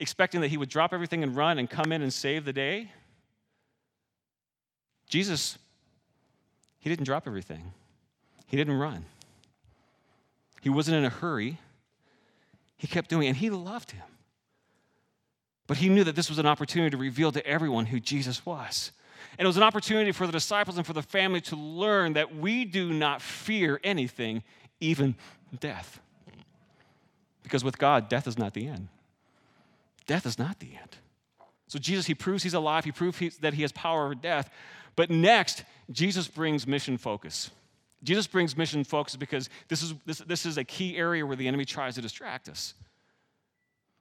expecting 0.00 0.40
that 0.40 0.48
he 0.48 0.56
would 0.56 0.68
drop 0.68 0.92
everything 0.92 1.22
and 1.22 1.36
run 1.36 1.58
and 1.58 1.70
come 1.70 1.92
in 1.92 2.02
and 2.02 2.12
save 2.12 2.44
the 2.44 2.52
day. 2.52 2.90
Jesus 5.08 5.58
he 6.86 6.90
didn't 6.90 7.04
drop 7.04 7.26
everything, 7.26 7.72
he 8.46 8.56
didn't 8.56 8.74
run. 8.74 9.04
He 10.62 10.68
wasn't 10.68 10.98
in 10.98 11.04
a 11.04 11.08
hurry. 11.08 11.58
He 12.76 12.86
kept 12.86 13.10
doing 13.10 13.26
it, 13.26 13.30
and 13.30 13.36
he 13.36 13.50
loved 13.50 13.90
him. 13.90 14.04
But 15.66 15.78
he 15.78 15.88
knew 15.88 16.04
that 16.04 16.14
this 16.14 16.28
was 16.28 16.38
an 16.38 16.46
opportunity 16.46 16.90
to 16.90 16.96
reveal 16.96 17.32
to 17.32 17.44
everyone 17.44 17.86
who 17.86 17.98
Jesus 17.98 18.46
was. 18.46 18.92
And 19.36 19.44
it 19.44 19.48
was 19.48 19.56
an 19.56 19.64
opportunity 19.64 20.12
for 20.12 20.26
the 20.26 20.32
disciples 20.32 20.76
and 20.76 20.86
for 20.86 20.92
the 20.92 21.02
family 21.02 21.40
to 21.40 21.56
learn 21.56 22.12
that 22.12 22.36
we 22.36 22.64
do 22.64 22.92
not 22.92 23.20
fear 23.20 23.80
anything, 23.82 24.44
even 24.78 25.16
death. 25.58 25.98
Because 27.42 27.64
with 27.64 27.78
God, 27.78 28.08
death 28.08 28.28
is 28.28 28.38
not 28.38 28.54
the 28.54 28.68
end. 28.68 28.86
Death 30.06 30.24
is 30.24 30.38
not 30.38 30.60
the 30.60 30.68
end. 30.80 30.98
So 31.66 31.80
Jesus, 31.80 32.06
he 32.06 32.14
proves 32.14 32.44
he's 32.44 32.54
alive. 32.54 32.84
He 32.84 32.92
proves 32.92 33.38
that 33.38 33.54
he 33.54 33.62
has 33.62 33.72
power 33.72 34.04
over 34.04 34.14
death. 34.14 34.50
But 34.96 35.10
next, 35.10 35.64
Jesus 35.90 36.26
brings 36.26 36.66
mission 36.66 36.96
focus. 36.96 37.50
Jesus 38.02 38.26
brings 38.26 38.56
mission 38.56 38.84
focus 38.84 39.16
because 39.16 39.48
this 39.68 39.82
is, 39.82 39.94
this, 40.04 40.18
this 40.18 40.46
is 40.46 40.58
a 40.58 40.64
key 40.64 40.96
area 40.96 41.24
where 41.24 41.36
the 41.36 41.46
enemy 41.46 41.64
tries 41.64 41.94
to 41.94 42.02
distract 42.02 42.48
us. 42.48 42.74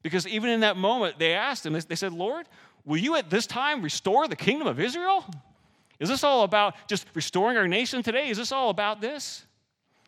Because 0.02 0.28
even 0.28 0.50
in 0.50 0.60
that 0.62 0.78
moment, 0.78 1.20
they 1.20 1.34
asked 1.34 1.66
him, 1.66 1.74
they 1.74 1.96
said, 1.96 2.14
Lord, 2.14 2.48
will 2.86 2.98
you 2.98 3.16
at 3.16 3.30
this 3.30 3.48
time 3.48 3.82
restore 3.82 4.28
the 4.28 4.36
kingdom 4.36 4.68
of 4.68 4.80
Israel? 4.80 5.26
Is 6.00 6.10
this 6.10 6.24
all 6.24 6.44
about 6.44 6.76
just 6.88 7.08
restoring 7.14 7.58
our 7.58 7.68
nation 7.68 8.04
today? 8.04 8.30
Is 8.30 8.38
this 8.38 8.52
all 8.52 8.70
about 8.70 9.02
this? 9.02 9.46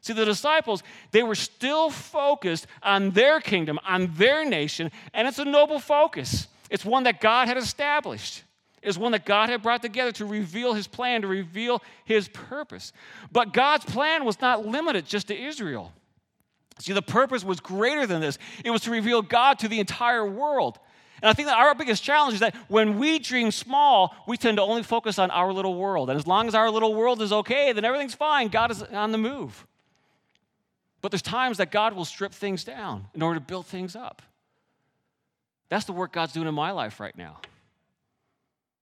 See, 0.02 0.14
the 0.14 0.26
disciples, 0.26 0.84
they 1.12 1.24
were 1.24 1.36
still 1.36 1.90
focused 1.90 2.68
on 2.84 3.12
their 3.12 3.40
kingdom, 3.42 3.80
on 3.86 4.14
their 4.16 4.46
nation, 4.46 4.92
and 5.14 5.28
it's 5.28 5.40
a 5.40 5.46
noble 5.46 5.80
focus. 5.80 6.48
It's 6.70 6.86
one 6.86 7.04
that 7.04 7.20
God 7.20 7.48
had 7.48 7.58
established 7.58 8.44
is 8.82 8.98
one 8.98 9.12
that 9.12 9.26
God 9.26 9.50
had 9.50 9.62
brought 9.62 9.82
together 9.82 10.12
to 10.14 10.26
reveal 10.26 10.74
his 10.74 10.88
plan, 10.88 11.22
to 11.22 11.28
reveal 11.28 11.82
his 12.06 12.28
purpose. 12.30 12.94
But 13.32 13.54
God's 13.54 13.86
plan 13.86 14.24
was 14.26 14.40
not 14.40 14.66
limited 14.66 15.06
just 15.06 15.28
to 15.28 15.40
Israel. 15.40 15.92
See, 16.80 16.94
the 16.94 17.02
purpose 17.02 17.44
was 17.44 17.60
greater 17.60 18.06
than 18.06 18.22
this, 18.22 18.38
it 18.64 18.70
was 18.70 18.82
to 18.82 18.92
reveal 18.92 19.22
God 19.22 19.60
to 19.60 19.68
the 19.68 19.80
entire 19.80 20.26
world. 20.26 20.80
And 21.22 21.30
I 21.30 21.34
think 21.34 21.48
that 21.48 21.58
our 21.58 21.74
biggest 21.74 22.04
challenge 22.04 22.36
is 22.36 22.40
that 22.42 22.56
when 22.68 23.00
we 23.00 23.18
dream 23.18 23.50
small, 23.50 24.16
we 24.28 24.38
tend 24.38 24.58
to 24.58 24.62
only 24.62 24.84
focus 24.84 25.18
on 25.18 25.32
our 25.32 25.52
little 25.52 25.74
world. 25.74 26.12
And 26.12 26.20
as 26.20 26.28
long 26.28 26.48
as 26.48 26.54
our 26.54 26.70
little 26.70 26.94
world 26.94 27.24
is 27.24 27.34
okay, 27.34 27.72
then 27.72 27.84
everything's 27.84 28.14
fine. 28.14 28.50
God 28.50 28.70
is 28.70 28.84
on 28.84 29.12
the 29.12 29.18
move. 29.18 29.66
But 31.02 31.10
there's 31.10 31.24
times 31.24 31.58
that 31.58 31.72
God 31.72 31.94
will 31.94 32.06
strip 32.06 32.34
things 32.34 32.64
down 32.64 33.08
in 33.16 33.24
order 33.24 33.40
to 33.40 33.46
build 33.46 33.66
things 33.66 33.96
up. 33.96 34.22
That's 35.70 35.86
the 35.86 35.92
work 35.92 36.14
God's 36.14 36.34
doing 36.34 36.48
in 36.48 36.54
my 36.54 36.72
life 36.72 37.00
right 37.00 37.18
now. 37.18 37.38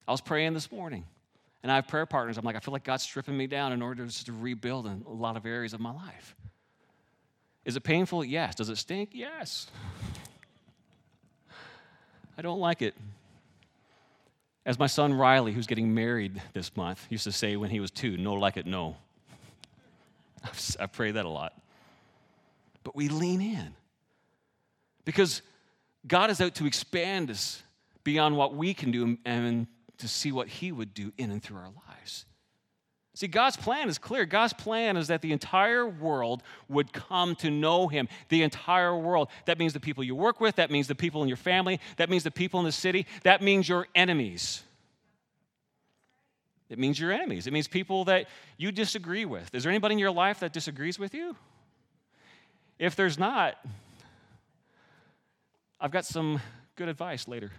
I 0.06 0.12
was 0.12 0.20
praying 0.20 0.54
this 0.54 0.70
morning, 0.70 1.04
and 1.62 1.72
I 1.72 1.76
have 1.76 1.88
prayer 1.88 2.06
partners. 2.06 2.38
I'm 2.38 2.44
like, 2.44 2.56
I 2.56 2.60
feel 2.60 2.72
like 2.72 2.84
God's 2.84 3.02
stripping 3.02 3.36
me 3.36 3.46
down 3.46 3.72
in 3.72 3.82
order 3.82 4.06
to 4.06 4.32
rebuild 4.32 4.86
in 4.86 5.04
a 5.06 5.12
lot 5.12 5.36
of 5.36 5.46
areas 5.46 5.72
of 5.72 5.80
my 5.80 5.92
life. 5.92 6.36
Is 7.64 7.76
it 7.76 7.82
painful? 7.82 8.24
Yes. 8.24 8.54
Does 8.54 8.68
it 8.68 8.76
stink? 8.76 9.10
Yes. 9.12 9.66
I 12.38 12.42
don't 12.42 12.60
like 12.60 12.82
it. 12.82 12.94
As 14.64 14.78
my 14.78 14.86
son 14.86 15.12
Riley, 15.12 15.52
who's 15.52 15.66
getting 15.66 15.92
married 15.94 16.40
this 16.52 16.76
month, 16.76 17.04
used 17.10 17.24
to 17.24 17.32
say 17.32 17.56
when 17.56 17.70
he 17.70 17.80
was 17.80 17.90
two, 17.90 18.16
no 18.16 18.34
like 18.34 18.56
it, 18.56 18.66
no. 18.66 18.96
I 20.80 20.86
pray 20.86 21.12
that 21.12 21.24
a 21.24 21.28
lot. 21.28 21.54
But 22.84 22.94
we 22.94 23.08
lean 23.08 23.40
in 23.40 23.74
because 25.04 25.42
God 26.06 26.30
is 26.30 26.40
out 26.40 26.54
to 26.56 26.66
expand 26.66 27.30
us 27.30 27.62
beyond 28.04 28.36
what 28.36 28.54
we 28.54 28.74
can 28.74 28.92
do 28.92 29.18
and 29.24 29.66
to 29.98 30.08
see 30.08 30.32
what 30.32 30.48
He 30.48 30.72
would 30.72 30.94
do 30.94 31.12
in 31.18 31.30
and 31.30 31.42
through 31.42 31.58
our 31.58 31.72
lives. 31.88 32.26
See, 33.14 33.28
God's 33.28 33.56
plan 33.56 33.88
is 33.88 33.96
clear. 33.96 34.26
God's 34.26 34.52
plan 34.52 34.98
is 34.98 35.08
that 35.08 35.22
the 35.22 35.32
entire 35.32 35.88
world 35.88 36.42
would 36.68 36.92
come 36.92 37.34
to 37.36 37.50
know 37.50 37.88
Him. 37.88 38.08
The 38.28 38.42
entire 38.42 38.94
world. 38.94 39.30
That 39.46 39.58
means 39.58 39.72
the 39.72 39.80
people 39.80 40.04
you 40.04 40.14
work 40.14 40.38
with, 40.38 40.56
that 40.56 40.70
means 40.70 40.86
the 40.86 40.94
people 40.94 41.22
in 41.22 41.28
your 41.28 41.38
family, 41.38 41.80
that 41.96 42.10
means 42.10 42.24
the 42.24 42.30
people 42.30 42.60
in 42.60 42.66
the 42.66 42.72
city, 42.72 43.06
that 43.22 43.40
means 43.40 43.70
your 43.70 43.86
enemies. 43.94 44.62
It 46.68 46.78
means 46.78 47.00
your 47.00 47.10
enemies. 47.10 47.46
It 47.46 47.52
means 47.52 47.68
people 47.68 48.04
that 48.04 48.26
you 48.58 48.70
disagree 48.70 49.24
with. 49.24 49.54
Is 49.54 49.62
there 49.62 49.70
anybody 49.70 49.94
in 49.94 49.98
your 49.98 50.10
life 50.10 50.40
that 50.40 50.52
disagrees 50.52 50.98
with 50.98 51.14
you? 51.14 51.36
If 52.78 52.96
there's 52.96 53.18
not, 53.18 53.56
I've 55.80 55.90
got 55.90 56.04
some 56.04 56.40
good 56.74 56.88
advice 56.88 57.26
later. 57.26 57.50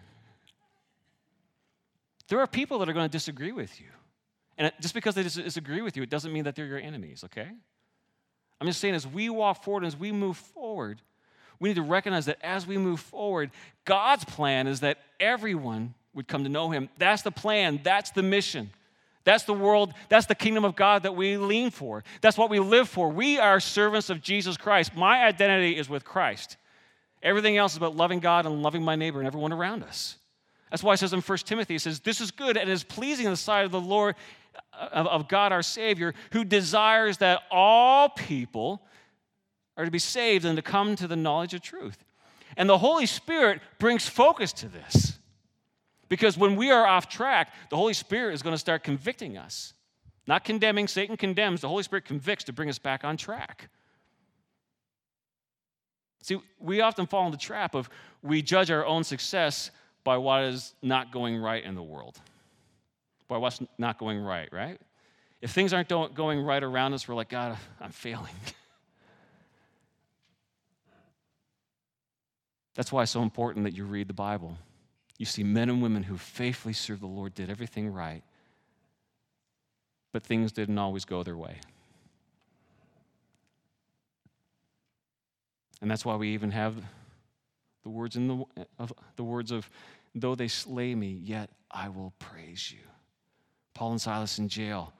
There 2.27 2.39
are 2.39 2.47
people 2.47 2.79
that 2.79 2.89
are 2.89 2.93
going 2.93 3.07
to 3.07 3.11
disagree 3.11 3.51
with 3.51 3.79
you. 3.79 3.87
And 4.57 4.71
just 4.81 4.93
because 4.93 5.15
they 5.15 5.23
disagree 5.23 5.81
with 5.81 5.95
you, 5.95 6.03
it 6.03 6.09
doesn't 6.09 6.33
mean 6.33 6.45
that 6.45 6.55
they're 6.55 6.65
your 6.65 6.79
enemies, 6.79 7.23
okay? 7.25 7.47
I'm 8.59 8.67
just 8.67 8.81
saying, 8.81 8.95
as 8.95 9.05
we 9.05 9.29
walk 9.29 9.63
forward, 9.63 9.85
as 9.85 9.95
we 9.95 10.11
move 10.11 10.35
forward, 10.37 11.01
we 11.59 11.69
need 11.69 11.75
to 11.75 11.83
recognize 11.83 12.25
that 12.25 12.39
as 12.41 12.65
we 12.65 12.77
move 12.77 12.99
forward, 12.99 13.51
God's 13.85 14.25
plan 14.25 14.67
is 14.67 14.79
that 14.81 14.97
everyone 15.19 15.93
would 16.13 16.27
come 16.27 16.43
to 16.43 16.49
know 16.49 16.71
Him. 16.71 16.89
That's 16.97 17.21
the 17.21 17.31
plan, 17.31 17.79
that's 17.83 18.11
the 18.11 18.23
mission. 18.23 18.71
That's 19.23 19.43
the 19.43 19.53
world, 19.53 19.93
that's 20.09 20.25
the 20.25 20.35
kingdom 20.35 20.63
of 20.63 20.75
God 20.75 21.03
that 21.03 21.15
we 21.15 21.37
lean 21.37 21.69
for. 21.69 22.03
That's 22.21 22.37
what 22.37 22.49
we 22.49 22.59
live 22.59 22.87
for. 22.87 23.09
We 23.09 23.37
are 23.37 23.59
servants 23.59 24.09
of 24.09 24.21
Jesus 24.21 24.55
Christ. 24.55 24.95
My 24.95 25.25
identity 25.25 25.77
is 25.77 25.89
with 25.89 26.05
Christ. 26.05 26.55
Everything 27.21 27.57
else 27.57 27.73
is 27.73 27.77
about 27.77 27.95
loving 27.95 28.19
God 28.19 28.45
and 28.45 28.63
loving 28.63 28.83
my 28.83 28.95
neighbor 28.95 29.19
and 29.19 29.27
everyone 29.27 29.51
around 29.51 29.83
us. 29.83 30.17
That's 30.69 30.83
why 30.83 30.93
it 30.93 30.97
says 30.97 31.13
in 31.13 31.21
1 31.21 31.37
Timothy, 31.39 31.75
it 31.75 31.81
says, 31.81 31.99
This 31.99 32.19
is 32.19 32.31
good 32.31 32.57
and 32.57 32.69
is 32.69 32.83
pleasing 32.83 33.25
in 33.25 33.31
the 33.31 33.37
sight 33.37 33.65
of 33.65 33.71
the 33.71 33.79
Lord, 33.79 34.15
uh, 34.73 34.89
of, 34.91 35.07
of 35.07 35.27
God 35.27 35.51
our 35.51 35.63
Savior, 35.63 36.13
who 36.31 36.43
desires 36.43 37.17
that 37.17 37.41
all 37.49 38.09
people 38.09 38.81
are 39.77 39.85
to 39.85 39.91
be 39.91 39.99
saved 39.99 40.43
and 40.45 40.55
to 40.55 40.61
come 40.61 40.95
to 40.95 41.07
the 41.07 41.15
knowledge 41.15 41.53
of 41.53 41.61
truth. 41.61 42.03
And 42.57 42.67
the 42.67 42.77
Holy 42.77 43.05
Spirit 43.05 43.61
brings 43.79 44.07
focus 44.07 44.51
to 44.53 44.67
this. 44.67 45.19
Because 46.09 46.37
when 46.37 46.55
we 46.55 46.71
are 46.71 46.85
off 46.87 47.09
track, 47.09 47.53
the 47.69 47.75
Holy 47.75 47.93
Spirit 47.93 48.33
is 48.33 48.41
going 48.41 48.53
to 48.53 48.59
start 48.59 48.83
convicting 48.83 49.37
us. 49.37 49.73
Not 50.25 50.43
condemning, 50.43 50.87
Satan 50.87 51.15
condemns, 51.15 51.61
the 51.61 51.69
Holy 51.69 51.83
Spirit 51.83 52.05
convicts 52.05 52.43
to 52.45 52.53
bring 52.53 52.69
us 52.69 52.79
back 52.79 53.03
on 53.03 53.15
track. 53.15 53.69
See, 56.21 56.39
we 56.59 56.81
often 56.81 57.07
fall 57.07 57.25
in 57.25 57.31
the 57.31 57.37
trap 57.37 57.75
of 57.75 57.89
we 58.21 58.41
judge 58.41 58.69
our 58.69 58.85
own 58.85 59.03
success 59.03 59.71
by 60.07 60.17
what 60.17 60.43
is 60.43 60.73
not 60.81 61.11
going 61.11 61.35
right 61.35 61.61
in 61.61 61.75
the 61.75 61.83
world, 61.83 62.17
by 63.27 63.35
what's 63.35 63.59
not 63.77 63.97
going 63.97 64.17
right, 64.17 64.47
right? 64.53 64.79
If 65.41 65.51
things 65.51 65.73
aren't 65.73 65.89
going 65.89 66.41
right 66.41 66.63
around 66.63 66.93
us, 66.93 67.09
we're 67.09 67.15
like, 67.15 67.27
God, 67.27 67.57
I'm 67.81 67.91
failing. 67.91 68.31
That's 72.75 72.89
why 72.89 73.03
it's 73.03 73.11
so 73.11 73.21
important 73.21 73.65
that 73.65 73.73
you 73.73 73.83
read 73.83 74.07
the 74.07 74.13
Bible. 74.13 74.57
You 75.17 75.25
see 75.25 75.43
men 75.43 75.69
and 75.69 75.81
women 75.81 76.03
who 76.03 76.17
faithfully 76.17 76.71
served 76.71 77.01
the 77.01 77.07
Lord, 77.07 77.35
did 77.35 77.49
everything 77.49 77.91
right, 77.91 78.23
but 80.13 80.23
things 80.23 80.53
didn't 80.53 80.77
always 80.77 81.03
go 81.03 81.21
their 81.21 81.35
way. 81.35 81.57
And 85.81 85.91
that's 85.91 86.05
why 86.05 86.15
we 86.15 86.29
even 86.29 86.51
have 86.51 86.81
the 87.87 87.91
words 87.91 88.17
in 88.17 88.27
the, 88.27 88.43
of, 88.77 88.91
the 89.15 89.23
words 89.23 89.49
of, 89.49 89.69
though 90.19 90.35
they 90.35 90.47
slay 90.47 90.95
me, 90.95 91.09
yet 91.09 91.49
I 91.71 91.89
will 91.89 92.13
praise 92.19 92.71
you. 92.71 92.79
Paul 93.73 93.91
and 93.91 94.01
Silas 94.01 94.39
in 94.39 94.49
jail, 94.49 94.93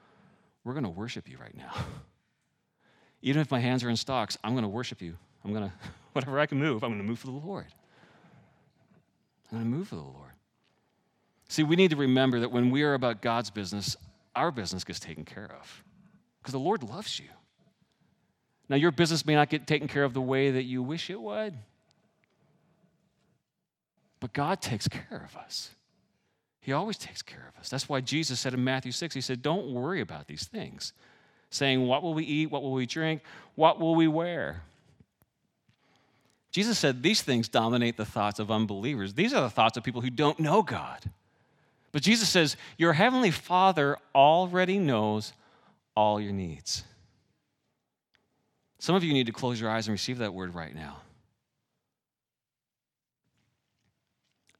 we're 0.64 0.74
going 0.74 0.84
to 0.84 0.90
worship 0.90 1.28
you 1.28 1.38
right 1.38 1.56
now. 1.56 1.72
Even 3.22 3.42
if 3.42 3.50
my 3.50 3.58
hands 3.58 3.82
are 3.82 3.90
in 3.90 3.96
stocks, 3.96 4.38
I'm 4.44 4.52
going 4.52 4.62
to 4.62 4.68
worship 4.68 5.02
you. 5.02 5.16
I'm 5.44 5.52
going 5.52 5.64
to, 5.68 5.72
whatever 6.12 6.38
I 6.38 6.46
can 6.46 6.58
move, 6.58 6.84
I'm 6.84 6.90
going 6.90 7.02
to 7.02 7.06
move 7.06 7.18
for 7.18 7.26
the 7.26 7.32
Lord. 7.32 7.66
I'm 9.50 9.58
going 9.58 9.70
to 9.70 9.76
move 9.76 9.88
for 9.88 9.96
the 9.96 10.02
Lord. 10.02 10.32
See, 11.48 11.62
we 11.62 11.76
need 11.76 11.90
to 11.90 11.96
remember 11.96 12.40
that 12.40 12.52
when 12.52 12.70
we 12.70 12.82
are 12.82 12.94
about 12.94 13.22
God's 13.22 13.50
business, 13.50 13.96
our 14.36 14.50
business 14.50 14.84
gets 14.84 15.00
taken 15.00 15.24
care 15.24 15.50
of 15.58 15.84
because 16.40 16.52
the 16.52 16.58
Lord 16.58 16.82
loves 16.82 17.18
you. 17.18 17.28
Now, 18.68 18.76
your 18.76 18.92
business 18.92 19.24
may 19.24 19.34
not 19.34 19.48
get 19.48 19.66
taken 19.66 19.88
care 19.88 20.04
of 20.04 20.12
the 20.12 20.20
way 20.20 20.50
that 20.50 20.64
you 20.64 20.82
wish 20.82 21.08
it 21.08 21.20
would, 21.20 21.54
but 24.20 24.32
God 24.32 24.60
takes 24.60 24.88
care 24.88 25.26
of 25.28 25.36
us. 25.36 25.70
He 26.60 26.72
always 26.72 26.98
takes 26.98 27.22
care 27.22 27.46
of 27.48 27.58
us. 27.58 27.68
That's 27.68 27.88
why 27.88 28.00
Jesus 28.00 28.40
said 28.40 28.52
in 28.54 28.62
Matthew 28.62 28.92
6, 28.92 29.14
He 29.14 29.20
said, 29.20 29.42
Don't 29.42 29.72
worry 29.72 30.00
about 30.00 30.26
these 30.26 30.46
things, 30.46 30.92
saying, 31.50 31.86
What 31.86 32.02
will 32.02 32.14
we 32.14 32.24
eat? 32.24 32.50
What 32.50 32.62
will 32.62 32.72
we 32.72 32.86
drink? 32.86 33.22
What 33.54 33.80
will 33.80 33.94
we 33.94 34.08
wear? 34.08 34.62
Jesus 36.50 36.78
said 36.78 37.02
these 37.02 37.22
things 37.22 37.48
dominate 37.48 37.96
the 37.96 38.04
thoughts 38.04 38.38
of 38.38 38.50
unbelievers. 38.50 39.14
These 39.14 39.34
are 39.34 39.42
the 39.42 39.50
thoughts 39.50 39.76
of 39.76 39.84
people 39.84 40.00
who 40.00 40.10
don't 40.10 40.40
know 40.40 40.62
God. 40.62 41.10
But 41.92 42.02
Jesus 42.02 42.28
says, 42.28 42.56
Your 42.76 42.92
heavenly 42.92 43.30
Father 43.30 43.96
already 44.14 44.78
knows 44.78 45.32
all 45.94 46.20
your 46.20 46.32
needs. 46.32 46.84
Some 48.78 48.94
of 48.94 49.02
you 49.02 49.12
need 49.12 49.26
to 49.26 49.32
close 49.32 49.60
your 49.60 49.70
eyes 49.70 49.86
and 49.86 49.92
receive 49.92 50.18
that 50.18 50.34
word 50.34 50.54
right 50.54 50.74
now. 50.74 50.98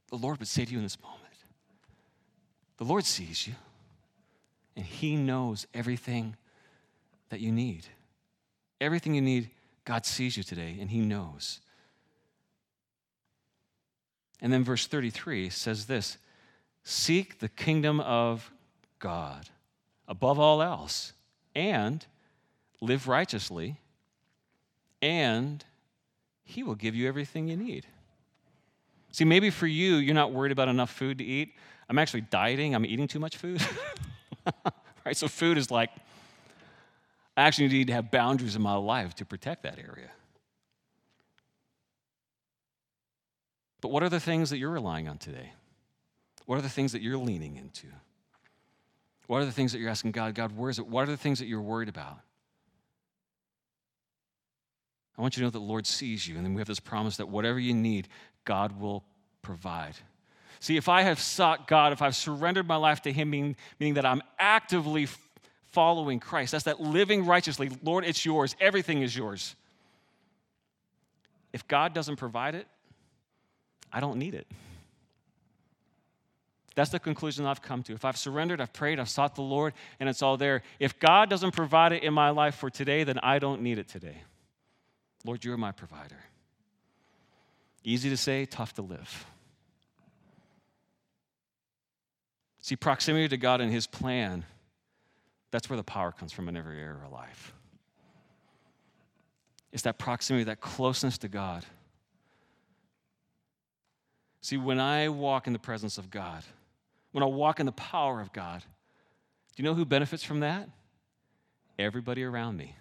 The 0.09 0.17
Lord 0.17 0.39
would 0.39 0.49
say 0.49 0.65
to 0.65 0.71
you 0.71 0.79
in 0.79 0.85
this 0.85 1.01
moment 1.01 1.19
the 2.79 2.85
Lord 2.85 3.05
sees 3.05 3.47
you, 3.47 3.55
and 4.77 4.87
He 4.87 5.17
knows 5.17 5.67
everything 5.75 6.37
that 7.29 7.41
you 7.41 7.53
need. 7.53 7.87
Everything 8.81 9.15
you 9.15 9.21
need, 9.21 9.51
God 9.85 10.07
sees 10.07 10.37
you 10.37 10.45
today, 10.45 10.79
and 10.81 10.89
He 10.89 11.01
knows. 11.01 11.61
And 14.41 14.53
then 14.53 14.63
verse 14.63 14.87
33 14.87 15.51
says 15.51 15.87
this 15.87 16.19
Seek 16.85 17.41
the 17.41 17.49
kingdom 17.49 17.99
of 18.01 18.51
God 19.01 19.49
above 20.07 20.39
all 20.39 20.63
else, 20.63 21.13
and 21.57 22.07
live 22.81 23.09
righteously, 23.09 23.81
and 25.03 25.65
He 26.45 26.63
will 26.63 26.77
give 26.77 26.95
you 26.95 27.09
everything 27.09 27.49
you 27.49 27.57
need. 27.57 27.87
See, 29.13 29.25
maybe 29.25 29.51
for 29.51 29.67
you, 29.67 29.97
you're 29.97 30.15
not 30.15 30.33
worried 30.33 30.53
about 30.53 30.69
enough 30.69 30.91
food 30.91 31.19
to 31.19 31.25
eat. 31.25 31.55
I'm 31.89 31.99
actually 31.99 32.23
dieting, 32.23 32.75
I'm 32.75 32.85
eating 32.85 33.09
too 33.09 33.19
much 33.19 33.37
food. 33.37 33.63
right? 35.07 35.17
So, 35.17 35.29
food 35.29 35.57
is 35.57 35.71
like, 35.71 35.91
I 37.37 37.43
actually 37.43 37.69
need 37.69 37.87
to 37.87 37.93
have 37.93 38.11
boundaries 38.11 38.57
in 38.57 38.63
my 38.63 38.75
life 38.75 39.15
to 39.17 39.25
protect 39.25 39.63
that 39.63 39.79
area. 39.79 40.11
But 43.81 43.91
what 43.91 44.03
are 44.03 44.09
the 44.09 44.21
things 44.21 44.51
that 44.51 44.59
you're 44.59 44.71
relying 44.71 45.09
on 45.09 45.19
today? 45.19 45.53
What 46.47 46.59
are 46.59 46.63
the 46.63 46.69
things 46.69 46.93
that 46.93 47.03
you're 47.03 47.19
leaning 47.19 47.57
into? 47.57 47.87
What 49.27 49.43
are 49.43 49.45
the 49.45 49.53
things 49.53 49.73
that 49.73 49.79
you're 49.79 49.91
asking 49.91 50.13
God, 50.13 50.35
God, 50.35 50.57
where 50.57 50.71
is 50.71 50.79
it? 50.79 50.87
What 50.87 51.07
are 51.07 51.11
the 51.11 51.17
things 51.17 51.39
that 51.39 51.47
you're 51.47 51.61
worried 51.61 51.89
about? 51.89 52.21
I 55.19 55.21
want 55.23 55.37
you 55.37 55.41
to 55.41 55.47
know 55.47 55.51
that 55.51 55.59
the 55.59 55.65
Lord 55.65 55.87
sees 55.87 56.29
you, 56.29 56.37
and 56.37 56.45
then 56.45 56.55
we 56.55 56.61
have 56.61 56.69
this 56.69 56.79
promise 56.79 57.17
that 57.17 57.29
whatever 57.29 57.59
you 57.59 57.75
need, 57.75 58.07
God 58.45 58.81
will 58.81 59.03
provide. 59.43 59.95
See, 60.61 60.77
if 60.77 60.89
I 60.89 61.03
have 61.03 61.21
sought 61.21 61.67
God, 61.67 61.93
if 61.93 62.01
I've 62.03 62.15
surrendered 62.15 62.69
my 62.69 62.77
life 62.77 63.03
to 63.03 63.13
Him, 63.13 63.31
meaning, 63.31 63.57
meaning 63.81 63.95
that 63.95 64.07
I'm 64.07 64.23
actively 64.39 65.09
following 65.71 66.21
Christ, 66.21 66.53
that's 66.53 66.65
that 66.65 66.81
living 66.81 67.27
righteously, 67.27 67.71
Lord, 67.83 68.05
it's 68.05 68.25
yours, 68.25 68.55
everything 68.61 69.03
is 69.03 69.17
yours. 69.17 69.57
If 71.53 71.67
God 71.67 71.95
doesn't 71.95 72.17
provide 72.17 72.55
it, 72.55 72.67
I 73.93 73.99
don't 73.99 74.19
need 74.19 74.35
it. 74.35 74.47
That's 76.77 76.91
the 76.91 77.01
conclusion 77.01 77.45
I've 77.45 77.63
come 77.63 77.83
to. 77.85 77.93
If 77.93 78.05
I've 78.05 78.17
surrendered, 78.17 78.61
I've 78.61 78.73
prayed, 78.73 79.01
I've 79.01 79.09
sought 79.09 79.35
the 79.35 79.43
Lord, 79.43 79.75
and 79.99 80.09
it's 80.09 80.23
all 80.23 80.37
there. 80.37 80.63
If 80.79 81.01
God 81.01 81.29
doesn't 81.29 81.51
provide 81.51 81.93
it 81.93 82.05
in 82.05 82.15
my 82.15 82.31
life 82.31 82.55
for 82.55 82.71
today, 82.71 83.03
then 83.03 83.19
I 83.19 83.41
don't 83.41 83.63
need 83.63 83.79
it 83.79 83.89
today. 83.89 84.23
Lord, 85.25 85.45
you're 85.45 85.57
my 85.57 85.73
provider. 85.73 86.19
Easy 87.85 88.11
to 88.11 88.17
say, 88.17 88.45
tough 88.47 88.75
to 88.75 88.83
live. 88.83 89.27
See, 92.61 92.77
proximity 92.77 93.29
to 93.29 93.37
God 93.37 93.61
and 93.61 93.73
His 93.73 93.87
plan, 93.87 94.45
that's 95.51 95.71
where 95.71 95.77
the 95.77 95.83
power 95.83 96.13
comes 96.13 96.33
from 96.33 96.49
in 96.49 96.57
every 96.57 96.79
area 96.79 97.01
of 97.05 97.13
life. 97.13 97.55
It's 99.73 99.83
that 99.83 99.99
proximity, 99.99 100.45
that 100.45 100.61
closeness 100.61 101.19
to 101.19 101.29
God. 101.29 101.65
See, 104.41 104.57
when 104.57 104.81
I 104.81 105.09
walk 105.09 105.47
in 105.47 105.53
the 105.53 105.59
presence 105.59 105.99
of 105.99 106.11
God, 106.11 106.43
when 107.13 107.23
I 107.23 107.27
walk 107.27 107.61
in 107.61 107.67
the 107.67 107.73
power 107.73 108.21
of 108.21 108.33
God, 108.33 108.61
do 108.61 109.63
you 109.63 109.65
know 109.69 109.75
who 109.75 109.85
benefits 109.85 110.23
from 110.23 110.41
that? 110.41 110.69
Everybody 111.79 112.25
around 112.25 112.57
me. 112.57 112.77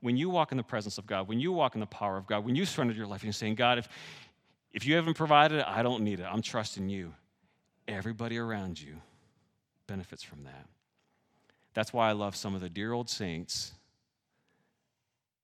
When 0.00 0.16
you 0.16 0.30
walk 0.30 0.52
in 0.52 0.56
the 0.56 0.62
presence 0.62 0.98
of 0.98 1.06
God, 1.06 1.28
when 1.28 1.40
you 1.40 1.52
walk 1.52 1.74
in 1.74 1.80
the 1.80 1.86
power 1.86 2.16
of 2.16 2.26
God, 2.26 2.44
when 2.44 2.54
you 2.54 2.64
surrender 2.64 2.94
your 2.94 3.06
life 3.06 3.20
and 3.20 3.24
you're 3.24 3.32
saying, 3.32 3.56
God, 3.56 3.78
if, 3.78 3.88
if 4.72 4.86
you 4.86 4.94
haven't 4.94 5.14
provided 5.14 5.58
it, 5.60 5.64
I 5.66 5.82
don't 5.82 6.02
need 6.04 6.20
it. 6.20 6.24
I'm 6.24 6.42
trusting 6.42 6.88
you. 6.88 7.14
Everybody 7.86 8.38
around 8.38 8.80
you 8.80 8.96
benefits 9.86 10.22
from 10.22 10.44
that. 10.44 10.66
That's 11.74 11.92
why 11.92 12.08
I 12.08 12.12
love 12.12 12.36
some 12.36 12.54
of 12.54 12.60
the 12.60 12.68
dear 12.68 12.92
old 12.92 13.08
saints 13.08 13.72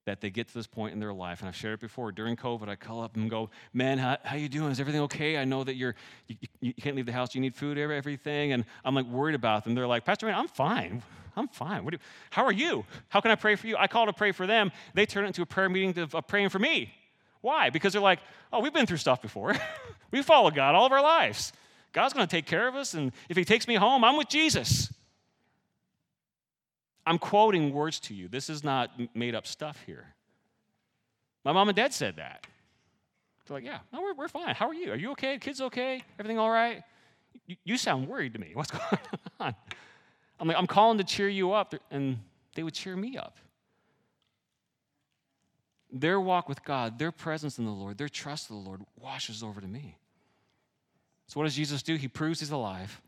that 0.07 0.21
they 0.21 0.31
get 0.31 0.49
to 0.49 0.55
this 0.55 0.67
point 0.67 0.93
in 0.93 1.01
their 1.01 1.13
life. 1.13 1.41
And 1.41 1.49
i've 1.49 1.57
shared 1.57 1.75
it 1.75 1.81
before 1.81 2.13
during 2.13 2.37
covid 2.37 2.69
i 2.69 2.77
call 2.77 3.03
up 3.03 3.17
and 3.17 3.29
go 3.31 3.51
man 3.73 3.99
how, 3.99 4.17
how 4.23 4.37
you 4.37 4.49
doing? 4.49 4.71
Is 4.71 4.81
everything 4.81 5.03
okay? 5.03 5.39
I 5.39 5.45
know 5.45 5.65
that 5.65 5.75
you're 5.77 5.95
you, 6.29 6.37
you 6.61 6.75
can't 6.75 6.97
leave 6.97 7.07
the 7.07 7.13
house. 7.13 7.35
You 7.35 7.41
need 7.41 7.55
food 7.55 7.79
everything? 7.79 8.53
And 8.53 8.65
i'm 8.85 8.95
like 8.95 9.07
worried 9.07 9.35
about 9.35 9.65
them. 9.65 9.75
They're 9.75 9.87
like 9.87 10.05
pastor 10.05 10.27
man 10.27 10.37
i'm 10.37 10.49
fine. 10.49 11.03
I'm 11.37 11.49
fine. 11.49 11.85
You, 11.91 11.99
how 12.31 12.45
are 12.45 12.53
you? 12.53 12.85
How 13.09 13.21
can 13.21 13.31
i 13.31 13.35
pray 13.35 13.57
for 13.57 13.67
you? 13.67 13.77
I 13.77 13.87
call 13.87 14.07
to 14.07 14.13
pray 14.13 14.33
for 14.33 14.47
them. 14.47 14.71
They 14.95 15.07
turn 15.07 15.25
it 15.25 15.29
into 15.29 15.43
a 15.43 15.47
prayer 15.47 15.69
meeting 15.69 15.99
of, 15.99 16.15
of 16.15 16.27
praying 16.27 16.51
for 16.51 16.59
me. 16.59 16.93
Why? 17.41 17.71
Because 17.71 17.93
they're 17.93 18.03
like 18.03 18.21
oh 18.53 18.61
we've 18.61 18.75
been 18.75 18.87
through 18.87 18.99
stuff 18.99 19.23
before. 19.23 19.55
We 20.11 20.23
follow 20.23 20.53
god 20.53 20.77
all 20.77 20.87
of 20.87 20.93
our 20.93 21.03
lives. 21.03 21.53
God's 21.93 22.15
going 22.15 22.25
to 22.25 22.31
take 22.31 22.47
care 22.47 22.69
of 22.69 22.77
us 22.77 22.95
and 22.95 23.11
if 23.29 23.37
he 23.37 23.45
takes 23.45 23.67
me 23.67 23.75
home 23.75 24.05
i'm 24.05 24.17
with 24.17 24.29
jesus 24.29 24.93
I'm 27.07 27.19
quoting 27.19 27.73
words 27.73 28.01
to 28.01 28.15
you. 28.15 28.29
This 28.29 28.49
is 28.49 28.65
not 28.65 28.91
made 29.15 29.35
up 29.35 29.47
stuff 29.47 29.83
here. 29.87 30.15
My 31.45 31.53
mom 31.53 31.69
and 31.69 31.77
dad 31.77 31.93
said 31.93 32.17
that. 32.17 32.47
They're 33.47 33.57
like, 33.59 33.65
yeah, 33.65 33.81
no, 33.93 34.01
we're, 34.01 34.15
we're 34.15 34.29
fine. 34.29 34.55
How 34.55 34.69
are 34.69 34.75
you? 34.75 34.93
Are 34.93 34.97
you 34.97 35.11
okay? 35.13 35.39
Kids 35.39 35.61
okay? 35.61 36.03
Everything 36.19 36.39
all 36.39 36.51
right? 36.51 36.83
You, 37.47 37.57
you 37.65 37.77
sound 37.77 38.09
worried 38.09 38.33
to 38.35 38.39
me. 38.39 38.53
What's 38.55 38.71
going 38.71 38.83
on? 39.39 39.55
I'm 40.41 40.49
like, 40.49 40.57
I'm 40.57 40.67
calling 40.67 40.99
to 40.99 41.05
cheer 41.05 41.29
you 41.29 41.53
up. 41.53 41.75
And 41.91 42.19
they 42.55 42.63
would 42.63 42.75
cheer 42.75 42.97
me 42.97 43.19
up. 43.19 43.37
Their 45.93 46.21
walk 46.21 46.49
with 46.49 46.65
God, 46.65 46.99
their 46.99 47.13
presence 47.13 47.59
in 47.59 47.67
the 47.67 47.71
Lord, 47.71 47.99
their 47.99 48.09
trust 48.09 48.51
in 48.51 48.57
the 48.57 48.63
Lord 48.63 48.81
washes 49.01 49.43
over 49.43 49.61
to 49.61 49.67
me. 49.67 49.97
So, 51.29 51.39
what 51.39 51.45
does 51.45 51.55
Jesus 51.55 51.83
do? 51.83 51.95
He 51.95 52.09
proves 52.09 52.41
he's 52.41 52.51
alive. 52.51 53.01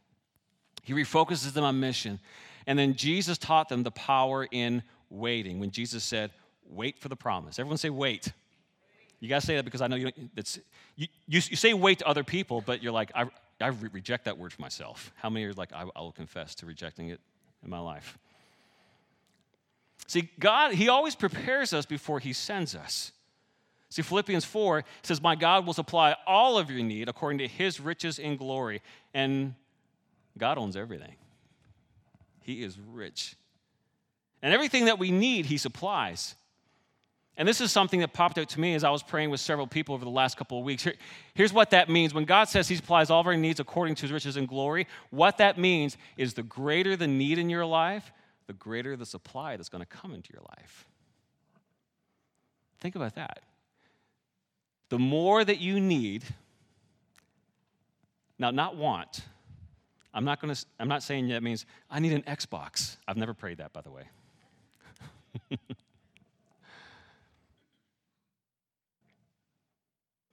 He 0.82 0.92
refocuses 0.92 1.52
them 1.52 1.64
on 1.64 1.80
mission. 1.80 2.20
And 2.66 2.78
then 2.78 2.94
Jesus 2.94 3.38
taught 3.38 3.68
them 3.68 3.82
the 3.82 3.90
power 3.90 4.46
in 4.50 4.82
waiting 5.10 5.60
when 5.60 5.70
Jesus 5.70 6.04
said, 6.04 6.30
Wait 6.68 6.98
for 6.98 7.08
the 7.08 7.16
promise. 7.16 7.58
Everyone 7.58 7.78
say, 7.78 7.90
Wait. 7.90 8.32
You 9.20 9.28
got 9.28 9.40
to 9.40 9.46
say 9.46 9.56
that 9.56 9.64
because 9.64 9.80
I 9.80 9.86
know 9.86 9.96
you, 9.96 10.12
you, 10.16 10.42
you, 10.96 11.08
you, 11.26 11.40
say 11.40 11.72
wait 11.72 12.00
to 12.00 12.06
other 12.06 12.22
people, 12.22 12.62
but 12.64 12.82
you're 12.82 12.92
like, 12.92 13.10
I, 13.14 13.24
I 13.60 13.68
re- 13.68 13.88
reject 13.92 14.26
that 14.26 14.36
word 14.36 14.52
for 14.52 14.60
myself. 14.60 15.10
How 15.16 15.30
many 15.30 15.46
are 15.46 15.54
like, 15.54 15.72
I, 15.72 15.84
I 15.96 16.00
will 16.00 16.12
confess 16.12 16.54
to 16.56 16.66
rejecting 16.66 17.08
it 17.08 17.20
in 17.64 17.70
my 17.70 17.78
life? 17.78 18.18
See, 20.06 20.28
God, 20.38 20.74
He 20.74 20.88
always 20.88 21.14
prepares 21.14 21.72
us 21.72 21.86
before 21.86 22.20
He 22.20 22.32
sends 22.32 22.74
us. 22.74 23.12
See, 23.88 24.02
Philippians 24.02 24.44
4 24.44 24.84
says, 25.02 25.22
My 25.22 25.34
God 25.34 25.66
will 25.66 25.72
supply 25.72 26.16
all 26.26 26.58
of 26.58 26.70
your 26.70 26.82
need 26.82 27.08
according 27.08 27.38
to 27.38 27.48
His 27.48 27.80
riches 27.80 28.18
in 28.18 28.36
glory. 28.36 28.82
And 29.14 29.54
God 30.36 30.58
owns 30.58 30.76
everything, 30.76 31.14
He 32.46 32.62
is 32.62 32.78
rich. 32.78 33.34
And 34.40 34.54
everything 34.54 34.84
that 34.84 35.00
we 35.00 35.10
need, 35.10 35.46
He 35.46 35.58
supplies. 35.58 36.36
And 37.36 37.46
this 37.46 37.60
is 37.60 37.72
something 37.72 37.98
that 38.00 38.12
popped 38.12 38.38
out 38.38 38.48
to 38.50 38.60
me 38.60 38.74
as 38.74 38.84
I 38.84 38.90
was 38.90 39.02
praying 39.02 39.30
with 39.30 39.40
several 39.40 39.66
people 39.66 39.96
over 39.96 40.04
the 40.04 40.10
last 40.12 40.36
couple 40.36 40.56
of 40.56 40.64
weeks. 40.64 40.84
Here, 40.84 40.94
here's 41.34 41.52
what 41.52 41.70
that 41.70 41.88
means. 41.88 42.14
When 42.14 42.24
God 42.24 42.44
says 42.44 42.68
He 42.68 42.76
supplies 42.76 43.10
all 43.10 43.20
of 43.20 43.26
our 43.26 43.36
needs 43.36 43.58
according 43.58 43.96
to 43.96 44.02
His 44.02 44.12
riches 44.12 44.36
and 44.36 44.46
glory, 44.46 44.86
what 45.10 45.38
that 45.38 45.58
means 45.58 45.96
is 46.16 46.34
the 46.34 46.44
greater 46.44 46.94
the 46.94 47.08
need 47.08 47.38
in 47.38 47.50
your 47.50 47.66
life, 47.66 48.12
the 48.46 48.52
greater 48.52 48.96
the 48.96 49.04
supply 49.04 49.56
that's 49.56 49.68
going 49.68 49.82
to 49.82 49.86
come 49.86 50.14
into 50.14 50.32
your 50.32 50.42
life. 50.42 50.86
Think 52.78 52.94
about 52.94 53.16
that. 53.16 53.40
The 54.88 55.00
more 55.00 55.44
that 55.44 55.58
you 55.58 55.80
need, 55.80 56.22
now, 58.38 58.52
not 58.52 58.76
want, 58.76 59.22
I'm 60.16 60.24
not, 60.24 60.40
to, 60.40 60.66
I'm 60.80 60.88
not 60.88 61.04
saying 61.04 61.28
that 61.28 61.42
means 61.42 61.66
I 61.90 62.00
need 62.00 62.12
an 62.12 62.22
Xbox. 62.22 62.96
I've 63.06 63.16
never 63.16 63.34
prayed 63.34 63.58
that, 63.58 63.72
by 63.72 63.82
the 63.82 63.90
way. 63.90 64.04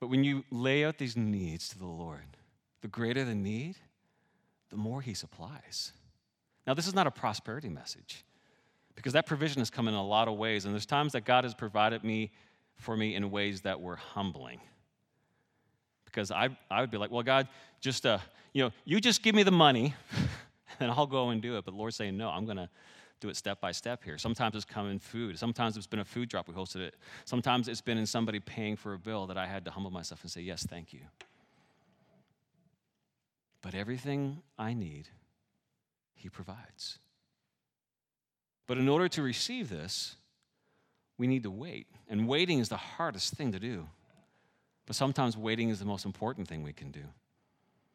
But 0.04 0.10
when 0.10 0.22
you 0.22 0.44
lay 0.50 0.84
out 0.84 0.98
these 0.98 1.16
needs 1.16 1.70
to 1.70 1.78
the 1.78 1.86
Lord, 1.86 2.36
the 2.82 2.88
greater 2.88 3.24
the 3.24 3.34
need, 3.34 3.76
the 4.68 4.76
more 4.76 5.00
He 5.00 5.14
supplies. 5.14 5.94
Now, 6.66 6.74
this 6.74 6.86
is 6.86 6.94
not 6.94 7.06
a 7.06 7.10
prosperity 7.10 7.70
message 7.70 8.22
because 8.96 9.14
that 9.14 9.24
provision 9.24 9.60
has 9.62 9.70
come 9.70 9.88
in 9.88 9.94
a 9.94 10.06
lot 10.06 10.28
of 10.28 10.36
ways, 10.36 10.66
and 10.66 10.74
there's 10.74 10.84
times 10.84 11.12
that 11.12 11.24
God 11.24 11.44
has 11.44 11.54
provided 11.54 12.04
me 12.04 12.32
for 12.76 12.98
me 12.98 13.14
in 13.14 13.30
ways 13.30 13.62
that 13.62 13.80
were 13.80 13.96
humbling. 13.96 14.60
Because 16.14 16.30
I, 16.30 16.48
I 16.70 16.80
would 16.80 16.92
be 16.92 16.96
like, 16.96 17.10
well, 17.10 17.24
God, 17.24 17.48
just, 17.80 18.06
uh, 18.06 18.18
you 18.52 18.62
know, 18.62 18.70
you 18.84 19.00
just 19.00 19.20
give 19.22 19.34
me 19.34 19.42
the 19.42 19.50
money 19.50 19.94
and 20.80 20.90
I'll 20.90 21.08
go 21.08 21.30
and 21.30 21.42
do 21.42 21.58
it. 21.58 21.64
But 21.64 21.72
the 21.72 21.76
Lord's 21.76 21.96
saying, 21.96 22.16
no, 22.16 22.28
I'm 22.28 22.44
going 22.44 22.56
to 22.56 22.68
do 23.18 23.28
it 23.28 23.36
step 23.36 23.60
by 23.60 23.72
step 23.72 24.04
here. 24.04 24.16
Sometimes 24.16 24.54
it's 24.54 24.64
come 24.64 24.88
in 24.88 25.00
food. 25.00 25.36
Sometimes 25.38 25.76
it's 25.76 25.88
been 25.88 25.98
a 25.98 26.04
food 26.04 26.28
drop. 26.28 26.46
We 26.46 26.54
hosted 26.54 26.82
it. 26.82 26.94
Sometimes 27.24 27.66
it's 27.66 27.80
been 27.80 27.98
in 27.98 28.06
somebody 28.06 28.38
paying 28.38 28.76
for 28.76 28.94
a 28.94 28.98
bill 28.98 29.26
that 29.26 29.36
I 29.36 29.46
had 29.46 29.64
to 29.64 29.72
humble 29.72 29.90
myself 29.90 30.22
and 30.22 30.30
say, 30.30 30.40
yes, 30.40 30.64
thank 30.64 30.92
you. 30.92 31.00
But 33.60 33.74
everything 33.74 34.38
I 34.56 34.72
need, 34.72 35.08
He 36.14 36.28
provides. 36.28 36.98
But 38.68 38.78
in 38.78 38.88
order 38.88 39.08
to 39.08 39.22
receive 39.22 39.68
this, 39.68 40.14
we 41.18 41.26
need 41.26 41.42
to 41.42 41.50
wait. 41.50 41.88
And 42.08 42.28
waiting 42.28 42.60
is 42.60 42.68
the 42.68 42.76
hardest 42.76 43.34
thing 43.34 43.50
to 43.52 43.58
do. 43.58 43.88
But 44.86 44.96
sometimes 44.96 45.36
waiting 45.36 45.70
is 45.70 45.78
the 45.78 45.84
most 45.84 46.04
important 46.04 46.48
thing 46.48 46.62
we 46.62 46.72
can 46.72 46.90
do. 46.90 47.02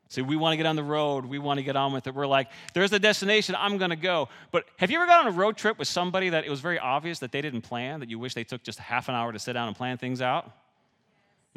See, 0.09 0.23
we 0.23 0.35
want 0.35 0.53
to 0.53 0.57
get 0.57 0.65
on 0.65 0.75
the 0.75 0.83
road. 0.83 1.25
We 1.25 1.37
want 1.37 1.59
to 1.59 1.63
get 1.63 1.75
on 1.75 1.93
with 1.93 2.07
it. 2.07 2.15
We're 2.15 2.25
like, 2.25 2.49
there's 2.73 2.91
a 2.93 2.97
destination. 2.97 3.55
I'm 3.55 3.77
going 3.77 3.91
to 3.91 3.95
go. 3.95 4.29
But 4.51 4.65
have 4.77 4.89
you 4.89 4.97
ever 4.97 5.05
gone 5.05 5.27
on 5.27 5.33
a 5.33 5.35
road 5.37 5.55
trip 5.55 5.77
with 5.77 5.87
somebody 5.87 6.29
that 6.29 6.45
it 6.45 6.49
was 6.49 6.61
very 6.61 6.79
obvious 6.79 7.19
that 7.19 7.31
they 7.31 7.41
didn't 7.41 7.61
plan, 7.61 7.99
that 7.99 8.09
you 8.09 8.17
wish 8.17 8.33
they 8.33 8.43
took 8.43 8.63
just 8.63 8.79
half 8.79 9.07
an 9.07 9.13
hour 9.13 9.31
to 9.31 9.37
sit 9.37 9.53
down 9.53 9.67
and 9.67 9.77
plan 9.77 9.97
things 9.99 10.19
out? 10.19 10.51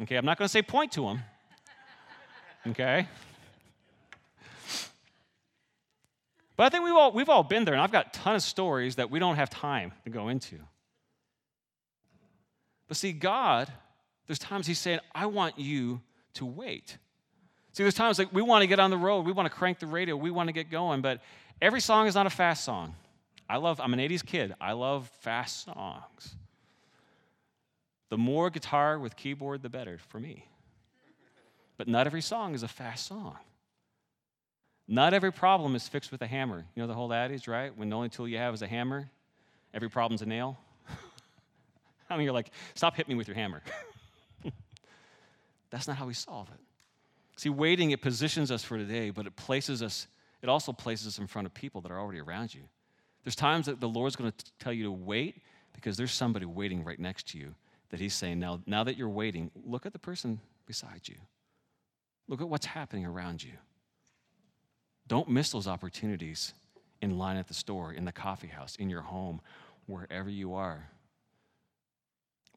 Okay, 0.01 0.15
I'm 0.17 0.25
not 0.25 0.37
going 0.37 0.45
to 0.45 0.51
say 0.51 0.61
point 0.61 0.91
to 0.93 1.01
them. 1.01 1.21
Okay? 2.67 3.07
But 6.55 6.65
I 6.65 6.69
think 6.69 6.83
we've 6.83 6.93
all, 6.93 7.11
we've 7.11 7.29
all 7.29 7.43
been 7.43 7.65
there, 7.65 7.73
and 7.73 7.81
I've 7.81 7.91
got 7.91 8.07
a 8.07 8.19
ton 8.19 8.35
of 8.35 8.43
stories 8.43 8.97
that 8.97 9.09
we 9.09 9.17
don't 9.17 9.35
have 9.35 9.49
time 9.49 9.93
to 10.03 10.11
go 10.11 10.29
into. 10.29 10.59
But 12.87 12.97
see, 12.97 13.11
God, 13.11 13.71
there's 14.33 14.39
times 14.39 14.65
He's 14.65 14.79
saying, 14.79 14.99
I 15.13 15.27
want 15.27 15.59
you 15.59 16.01
to 16.33 16.45
wait. 16.45 16.97
See, 17.71 17.83
there's 17.83 17.93
times 17.93 18.17
like 18.17 18.33
we 18.33 18.41
want 18.41 18.63
to 18.63 18.67
get 18.67 18.79
on 18.79 18.89
the 18.89 18.97
road, 18.97 19.27
we 19.27 19.31
want 19.31 19.45
to 19.45 19.55
crank 19.55 19.77
the 19.77 19.85
radio, 19.85 20.15
we 20.15 20.31
want 20.31 20.47
to 20.47 20.53
get 20.53 20.71
going, 20.71 21.01
but 21.01 21.21
every 21.61 21.79
song 21.79 22.07
is 22.07 22.15
not 22.15 22.25
a 22.25 22.31
fast 22.31 22.63
song. 22.63 22.95
I 23.47 23.57
love, 23.57 23.79
I'm 23.79 23.93
an 23.93 23.99
80s 23.99 24.25
kid. 24.25 24.55
I 24.59 24.71
love 24.71 25.07
fast 25.21 25.65
songs. 25.65 26.35
The 28.09 28.17
more 28.17 28.49
guitar 28.49 28.97
with 28.97 29.15
keyboard, 29.15 29.61
the 29.61 29.69
better 29.69 29.99
for 29.99 30.19
me. 30.19 30.47
But 31.77 31.87
not 31.87 32.07
every 32.07 32.21
song 32.21 32.55
is 32.55 32.63
a 32.63 32.67
fast 32.67 33.05
song. 33.05 33.37
Not 34.87 35.13
every 35.13 35.31
problem 35.31 35.75
is 35.75 35.87
fixed 35.87 36.11
with 36.11 36.23
a 36.23 36.27
hammer. 36.27 36.65
You 36.73 36.81
know 36.81 36.87
the 36.87 36.95
whole 36.95 37.13
adage, 37.13 37.47
right? 37.47 37.75
When 37.77 37.89
the 37.89 37.95
only 37.95 38.09
tool 38.09 38.27
you 38.27 38.39
have 38.39 38.55
is 38.55 38.63
a 38.63 38.67
hammer, 38.67 39.11
every 39.75 39.91
problem's 39.91 40.23
a 40.23 40.25
nail. 40.25 40.57
I 42.09 42.17
mean, 42.17 42.25
you're 42.25 42.33
like, 42.33 42.49
stop 42.73 42.95
hitting 42.95 43.13
me 43.13 43.15
with 43.15 43.27
your 43.27 43.35
hammer. 43.35 43.61
That's 45.73 45.87
not 45.87 45.97
how 45.97 46.05
we 46.05 46.13
solve 46.13 46.49
it. 46.53 46.59
See, 47.35 47.49
waiting, 47.49 47.89
it 47.89 48.01
positions 48.03 48.51
us 48.51 48.63
for 48.63 48.77
today, 48.77 49.09
but 49.09 49.25
it 49.25 49.35
places 49.35 49.81
us, 49.81 50.07
it 50.43 50.47
also 50.47 50.71
places 50.71 51.07
us 51.07 51.17
in 51.17 51.25
front 51.25 51.47
of 51.47 51.53
people 51.55 51.81
that 51.81 51.91
are 51.91 51.99
already 51.99 52.19
around 52.19 52.53
you. 52.53 52.61
There's 53.23 53.35
times 53.35 53.65
that 53.65 53.79
the 53.79 53.89
Lord's 53.89 54.15
going 54.15 54.31
to 54.31 54.45
tell 54.59 54.71
you 54.71 54.83
to 54.83 54.91
wait 54.91 55.41
because 55.73 55.97
there's 55.97 56.11
somebody 56.11 56.45
waiting 56.45 56.83
right 56.83 56.99
next 56.99 57.29
to 57.29 57.39
you 57.39 57.55
that 57.89 57.99
He's 57.99 58.13
saying, 58.13 58.39
now, 58.39 58.61
now 58.67 58.83
that 58.83 58.97
you're 58.97 59.09
waiting, 59.09 59.49
look 59.65 59.87
at 59.87 59.93
the 59.93 59.99
person 59.99 60.39
beside 60.67 61.07
you. 61.07 61.15
Look 62.27 62.39
at 62.39 62.47
what's 62.47 62.67
happening 62.67 63.07
around 63.07 63.41
you. 63.41 63.53
Don't 65.07 65.27
miss 65.27 65.49
those 65.49 65.67
opportunities 65.67 66.53
in 67.01 67.17
line 67.17 67.37
at 67.37 67.47
the 67.47 67.55
store, 67.55 67.91
in 67.93 68.05
the 68.05 68.11
coffee 68.11 68.47
house, 68.47 68.75
in 68.75 68.91
your 68.91 69.01
home, 69.01 69.41
wherever 69.87 70.29
you 70.29 70.53
are 70.53 70.87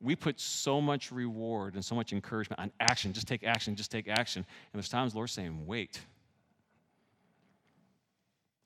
we 0.01 0.15
put 0.15 0.39
so 0.39 0.81
much 0.81 1.11
reward 1.11 1.75
and 1.75 1.85
so 1.85 1.95
much 1.95 2.13
encouragement 2.13 2.61
on 2.61 2.71
action. 2.81 3.13
Just 3.13 3.27
take 3.27 3.45
action, 3.45 3.77
just 3.77 3.91
take 3.91 4.09
action. 4.09 4.41
And 4.41 4.79
there's 4.79 4.89
times 4.89 5.13
the 5.13 5.19
Lord's 5.19 5.33
saying, 5.33 5.67
wait. 5.67 6.01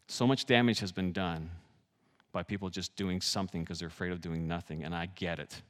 So 0.08 0.26
much 0.26 0.44
damage 0.44 0.80
has 0.80 0.90
been 0.90 1.12
done 1.12 1.50
by 2.32 2.42
people 2.42 2.68
just 2.68 2.94
doing 2.96 3.20
something 3.20 3.62
because 3.62 3.78
they're 3.78 3.88
afraid 3.88 4.12
of 4.12 4.20
doing 4.20 4.46
nothing, 4.46 4.84
and 4.84 4.94
I 4.94 5.06
get 5.06 5.38
it. 5.38 5.62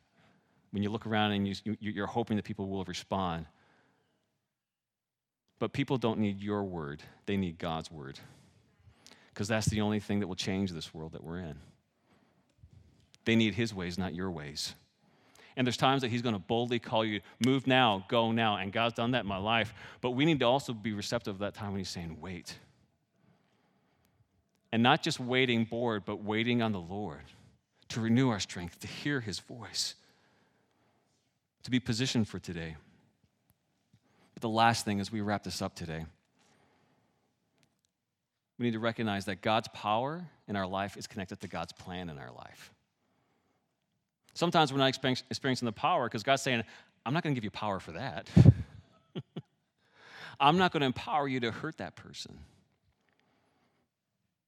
When 0.70 0.82
you 0.82 0.90
look 0.90 1.06
around 1.06 1.32
and 1.32 1.48
you, 1.48 1.54
you're 1.80 2.06
hoping 2.06 2.36
that 2.36 2.44
people 2.44 2.68
will 2.68 2.84
respond. 2.84 3.46
But 5.58 5.72
people 5.72 5.98
don't 5.98 6.18
need 6.18 6.40
your 6.40 6.64
word, 6.64 7.02
they 7.26 7.36
need 7.36 7.58
God's 7.58 7.90
word. 7.90 8.18
Because 9.28 9.48
that's 9.48 9.66
the 9.66 9.80
only 9.80 10.00
thing 10.00 10.20
that 10.20 10.26
will 10.26 10.34
change 10.34 10.72
this 10.72 10.92
world 10.94 11.12
that 11.12 11.22
we're 11.22 11.38
in. 11.38 11.56
They 13.24 13.36
need 13.36 13.54
His 13.54 13.74
ways, 13.74 13.98
not 13.98 14.14
your 14.14 14.30
ways. 14.30 14.74
And 15.56 15.66
there's 15.66 15.76
times 15.76 16.02
that 16.02 16.08
He's 16.08 16.22
going 16.22 16.34
to 16.34 16.40
boldly 16.40 16.78
call 16.78 17.04
you, 17.04 17.20
move 17.44 17.66
now, 17.66 18.04
go 18.08 18.32
now. 18.32 18.56
And 18.56 18.72
God's 18.72 18.94
done 18.94 19.12
that 19.12 19.22
in 19.22 19.26
my 19.26 19.38
life. 19.38 19.74
But 20.00 20.10
we 20.10 20.24
need 20.24 20.40
to 20.40 20.46
also 20.46 20.72
be 20.72 20.92
receptive 20.92 21.34
of 21.34 21.40
that 21.40 21.54
time 21.54 21.72
when 21.72 21.78
He's 21.78 21.88
saying, 21.88 22.18
wait. 22.20 22.58
And 24.72 24.82
not 24.82 25.02
just 25.02 25.18
waiting 25.18 25.64
bored, 25.64 26.04
but 26.04 26.22
waiting 26.22 26.62
on 26.62 26.72
the 26.72 26.80
Lord 26.80 27.24
to 27.88 28.00
renew 28.00 28.28
our 28.28 28.40
strength, 28.40 28.78
to 28.80 28.86
hear 28.86 29.20
His 29.20 29.40
voice, 29.40 29.96
to 31.64 31.70
be 31.70 31.80
positioned 31.80 32.28
for 32.28 32.38
today. 32.38 32.76
But 34.34 34.42
the 34.42 34.48
last 34.48 34.84
thing 34.84 35.00
as 35.00 35.10
we 35.10 35.20
wrap 35.20 35.42
this 35.42 35.60
up 35.60 35.74
today, 35.74 36.06
we 38.58 38.66
need 38.66 38.72
to 38.72 38.78
recognize 38.78 39.24
that 39.24 39.40
God's 39.40 39.68
power 39.68 40.24
in 40.46 40.54
our 40.54 40.66
life 40.66 40.96
is 40.96 41.06
connected 41.06 41.40
to 41.40 41.48
God's 41.48 41.72
plan 41.72 42.08
in 42.08 42.18
our 42.18 42.30
life. 42.30 42.72
Sometimes 44.34 44.72
we're 44.72 44.78
not 44.78 44.88
experiencing 44.88 45.66
the 45.66 45.72
power 45.72 46.04
because 46.04 46.22
God's 46.22 46.42
saying, 46.42 46.62
I'm 47.04 47.14
not 47.14 47.22
going 47.22 47.34
to 47.34 47.38
give 47.38 47.44
you 47.44 47.50
power 47.50 47.80
for 47.80 47.92
that. 47.92 48.28
I'm 50.40 50.56
not 50.56 50.72
going 50.72 50.80
to 50.80 50.86
empower 50.86 51.28
you 51.28 51.40
to 51.40 51.50
hurt 51.50 51.78
that 51.78 51.96
person. 51.96 52.38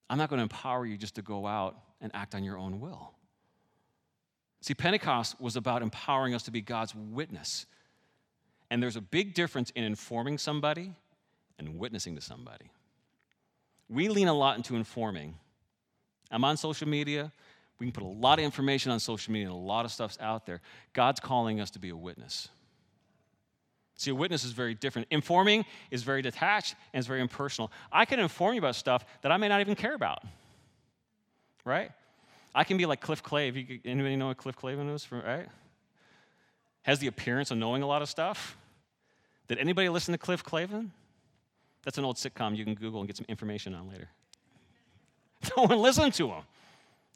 I'm 0.08 0.18
not 0.18 0.28
going 0.28 0.38
to 0.38 0.42
empower 0.42 0.86
you 0.86 0.96
just 0.96 1.16
to 1.16 1.22
go 1.22 1.46
out 1.46 1.76
and 2.00 2.10
act 2.14 2.34
on 2.34 2.44
your 2.44 2.58
own 2.58 2.80
will. 2.80 3.12
See, 4.60 4.74
Pentecost 4.74 5.40
was 5.40 5.56
about 5.56 5.82
empowering 5.82 6.34
us 6.34 6.44
to 6.44 6.50
be 6.50 6.60
God's 6.60 6.94
witness. 6.94 7.66
And 8.70 8.82
there's 8.82 8.96
a 8.96 9.00
big 9.00 9.34
difference 9.34 9.70
in 9.70 9.84
informing 9.84 10.38
somebody 10.38 10.92
and 11.58 11.78
witnessing 11.78 12.14
to 12.14 12.20
somebody. 12.20 12.70
We 13.88 14.08
lean 14.08 14.28
a 14.28 14.34
lot 14.34 14.56
into 14.56 14.76
informing. 14.76 15.34
I'm 16.30 16.44
on 16.44 16.56
social 16.56 16.88
media. 16.88 17.32
We 17.78 17.86
can 17.86 17.92
put 17.92 18.04
a 18.04 18.06
lot 18.06 18.38
of 18.38 18.44
information 18.44 18.92
on 18.92 19.00
social 19.00 19.32
media 19.32 19.48
and 19.48 19.54
a 19.54 19.58
lot 19.58 19.84
of 19.84 19.90
stuff's 19.90 20.18
out 20.20 20.46
there. 20.46 20.60
God's 20.92 21.20
calling 21.20 21.60
us 21.60 21.70
to 21.72 21.78
be 21.78 21.88
a 21.88 21.96
witness. 21.96 22.48
See, 23.96 24.10
a 24.10 24.14
witness 24.14 24.44
is 24.44 24.52
very 24.52 24.74
different. 24.74 25.08
Informing 25.10 25.64
is 25.90 26.02
very 26.02 26.22
detached 26.22 26.74
and 26.92 26.98
it's 26.98 27.06
very 27.06 27.20
impersonal. 27.20 27.70
I 27.90 28.04
can 28.04 28.18
inform 28.20 28.54
you 28.54 28.60
about 28.60 28.76
stuff 28.76 29.04
that 29.22 29.32
I 29.32 29.36
may 29.36 29.48
not 29.48 29.60
even 29.60 29.74
care 29.74 29.94
about, 29.94 30.22
right? 31.64 31.90
I 32.54 32.64
can 32.64 32.76
be 32.76 32.86
like 32.86 33.00
Cliff 33.00 33.22
Clave. 33.22 33.56
You, 33.56 33.80
anybody 33.84 34.16
know 34.16 34.28
what 34.28 34.36
Cliff 34.36 34.56
Clavin 34.56 34.92
is? 34.94 35.04
From, 35.04 35.22
right? 35.22 35.46
Has 36.82 36.98
the 36.98 37.06
appearance 37.06 37.50
of 37.50 37.58
knowing 37.58 37.82
a 37.82 37.86
lot 37.86 38.02
of 38.02 38.08
stuff. 38.08 38.56
Did 39.48 39.58
anybody 39.58 39.88
listen 39.88 40.12
to 40.12 40.18
Cliff 40.18 40.44
Clavin? 40.44 40.90
That's 41.84 41.98
an 41.98 42.04
old 42.04 42.16
sitcom 42.16 42.56
you 42.56 42.64
can 42.64 42.74
Google 42.74 43.00
and 43.00 43.08
get 43.08 43.16
some 43.16 43.26
information 43.28 43.74
on 43.74 43.88
later. 43.88 44.08
No 45.56 45.64
one 45.64 45.78
listened 45.78 46.14
to 46.14 46.28
him. 46.28 46.42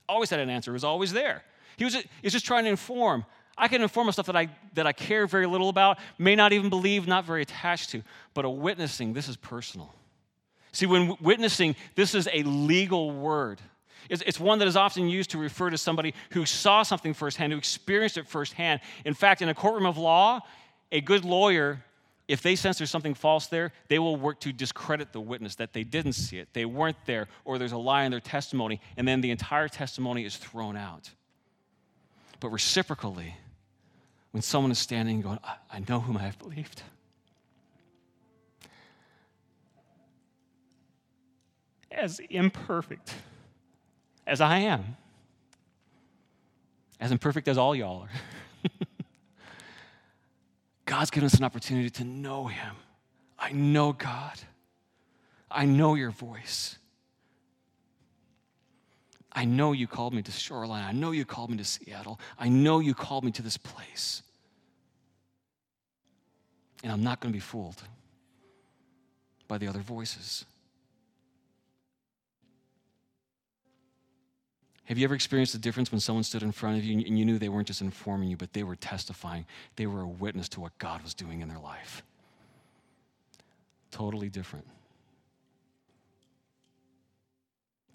Always 0.09 0.31
had 0.31 0.41
an 0.41 0.51
answer. 0.51 0.71
It 0.71 0.75
was 0.75 0.85
always 0.85 1.13
there. 1.13 1.43
He 1.77 1.85
was, 1.85 1.95
he 1.95 2.05
was 2.23 2.33
just 2.33 2.47
trying 2.47 2.65
to 2.65 2.71
inform. 2.71 3.25
I 3.59 3.69
can 3.69 3.83
inform 3.83 4.09
of 4.09 4.15
stuff 4.15 4.27
that 4.27 4.37
I, 4.37 4.49
that 4.75 4.87
I 4.87 4.93
care 4.93 5.27
very 5.27 5.47
little 5.47 5.69
about, 5.69 5.99
may 6.19 6.37
not 6.37 6.53
even 6.53 6.69
believe, 6.69 7.07
not 7.07 7.25
very 7.25 7.43
attached 7.43 7.91
to. 7.91 8.03
But 8.35 8.45
a 8.45 8.51
witnessing, 8.51 9.13
this 9.13 9.29
is 9.29 9.37
personal. 9.37 9.95
See, 10.73 10.87
when 10.87 11.17
witnessing, 11.21 11.75
this 11.95 12.15
is 12.15 12.29
a 12.33 12.43
legal 12.43 13.11
word. 13.11 13.61
It's, 14.11 14.23
it's 14.27 14.39
one 14.39 14.59
that 14.59 14.69
is 14.69 14.77
often 14.77 15.09
used 15.09 15.31
to 15.31 15.39
refer 15.39 15.71
to 15.71 15.79
somebody 15.79 16.15
who 16.31 16.45
saw 16.45 16.83
something 16.83 17.15
firsthand, 17.15 17.53
who 17.53 17.59
experienced 17.59 18.19
it 18.19 18.29
firsthand. 18.29 18.81
In 19.05 19.15
fact, 19.15 19.41
in 19.43 19.49
a 19.49 19.55
courtroom 19.55 19.87
of 19.87 19.97
law, 19.97 20.41
a 20.93 21.01
good 21.01 21.25
lawyer 21.25 21.83
if 22.29 22.43
they 22.43 22.57
sense 22.57 22.79
there's 22.79 22.91
something 22.91 23.14
false 23.14 23.47
there, 23.47 23.72
they 23.89 23.99
will 23.99 24.16
work 24.16 24.41
to 24.41 24.53
discredit 24.53 25.12
the 25.12 25.20
witness 25.20 25.55
that 25.57 25.72
they 25.72 25.85
didn't 25.85 26.14
see 26.14 26.39
it, 26.39 26.49
they 26.53 26.64
weren't 26.64 26.97
there, 27.07 27.29
or 27.45 27.59
there's 27.59 27.72
a 27.72 27.79
lie 27.79 28.05
in 28.05 28.11
their 28.11 28.20
testimony, 28.20 28.81
and 28.97 29.07
then 29.07 29.20
the 29.20 29.31
entire 29.31 29.68
testimony 29.68 30.24
is 30.24 30.37
thrown 30.37 30.77
out. 30.77 31.11
But 32.41 32.49
reciprocally, 32.49 33.35
when 34.33 34.43
someone 34.43 34.72
is 34.72 34.79
standing 34.79 35.16
and 35.16 35.24
going, 35.24 35.39
I 35.72 35.83
know 35.89 36.01
whom 36.01 36.16
I 36.16 36.22
have 36.22 36.39
believed. 36.39 36.83
As 41.91 42.20
imperfect 42.29 43.14
as 44.27 44.41
I 44.41 44.59
am, 44.59 44.97
as 47.01 47.12
imperfect 47.12 47.49
as 47.49 47.57
all 47.57 47.74
y'all 47.74 48.03
are. 48.03 48.11
God's 50.87 51.11
given 51.11 51.26
us 51.26 51.34
an 51.34 51.45
opportunity 51.45 51.91
to 51.91 52.05
know 52.05 52.47
Him. 52.47 52.76
I 53.39 53.53
know 53.53 53.93
God. 53.93 54.41
I 55.51 55.64
know 55.64 55.95
your 55.95 56.11
voice. 56.11 56.78
I 59.32 59.45
know 59.45 59.72
you 59.72 59.87
called 59.87 60.14
me 60.14 60.22
to 60.22 60.32
Shoreline. 60.32 60.84
I 60.84 60.93
know 60.93 61.11
you 61.11 61.26
called 61.26 61.51
me 61.51 61.59
to 61.59 61.64
Seattle. 61.64 62.18
I 62.39 62.49
know 62.49 62.78
you 62.78 62.95
called 62.95 63.24
me 63.24 63.32
to 63.32 63.43
this 63.43 63.59
place. 63.59 64.22
And 66.82 66.91
I'm 66.91 67.03
not 67.03 67.20
going 67.20 67.32
to 67.32 67.37
be 67.37 67.41
fooled 67.41 67.82
by 69.47 69.59
the 69.59 69.68
other 69.68 69.80
voices. 69.80 70.47
Have 74.87 74.99
you 74.99 75.05
ever 75.05 75.14
experienced 75.14 75.53
the 75.53 75.59
difference 75.59 75.91
when 75.91 76.01
someone 76.01 76.22
stood 76.22 76.45
in 76.45 76.53
front 76.53 76.78
of 76.78 76.84
you 76.84 76.99
and 76.99 77.18
you 77.18 77.24
knew 77.24 77.39
they 77.39 77.49
weren't 77.49 77.66
just 77.66 77.80
informing 77.80 78.28
you, 78.28 78.37
but 78.37 78.53
they 78.53 78.62
were 78.62 78.76
testifying? 78.76 79.45
They 79.74 79.87
were 79.87 80.03
a 80.03 80.09
witness 80.09 80.49
to 80.51 80.61
what 80.61 80.78
God 80.78 81.03
was 81.03 81.12
doing 81.12 81.41
in 81.41 81.49
their 81.49 81.59
life. 81.59 82.03
Totally 83.91 84.28
different. 84.28 84.66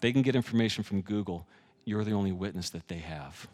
They 0.00 0.12
can 0.12 0.20
get 0.20 0.36
information 0.36 0.84
from 0.84 1.00
Google. 1.00 1.46
You're 1.84 2.04
the 2.04 2.12
only 2.12 2.32
witness 2.32 2.70
that 2.70 2.88
they 2.88 2.98
have. 2.98 3.48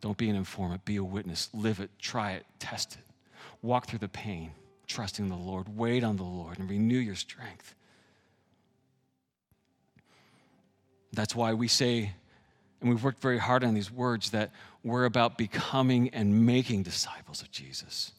Don't 0.00 0.16
be 0.16 0.28
an 0.28 0.36
informant, 0.36 0.84
be 0.84 0.96
a 0.96 1.04
witness. 1.04 1.48
Live 1.54 1.78
it, 1.78 1.90
try 1.98 2.32
it, 2.32 2.44
test 2.58 2.94
it. 2.94 3.04
Walk 3.62 3.86
through 3.86 4.00
the 4.00 4.08
pain, 4.08 4.50
trusting 4.86 5.28
the 5.28 5.36
Lord. 5.36 5.76
Wait 5.76 6.02
on 6.02 6.16
the 6.16 6.24
Lord 6.24 6.58
and 6.58 6.68
renew 6.68 6.98
your 6.98 7.14
strength. 7.14 7.74
That's 11.14 11.34
why 11.34 11.54
we 11.54 11.68
say, 11.68 12.12
and 12.80 12.90
we've 12.90 13.02
worked 13.02 13.20
very 13.20 13.38
hard 13.38 13.64
on 13.64 13.74
these 13.74 13.90
words, 13.90 14.30
that 14.30 14.50
we're 14.82 15.04
about 15.04 15.38
becoming 15.38 16.10
and 16.10 16.46
making 16.46 16.82
disciples 16.82 17.42
of 17.42 17.50
Jesus. 17.50 18.12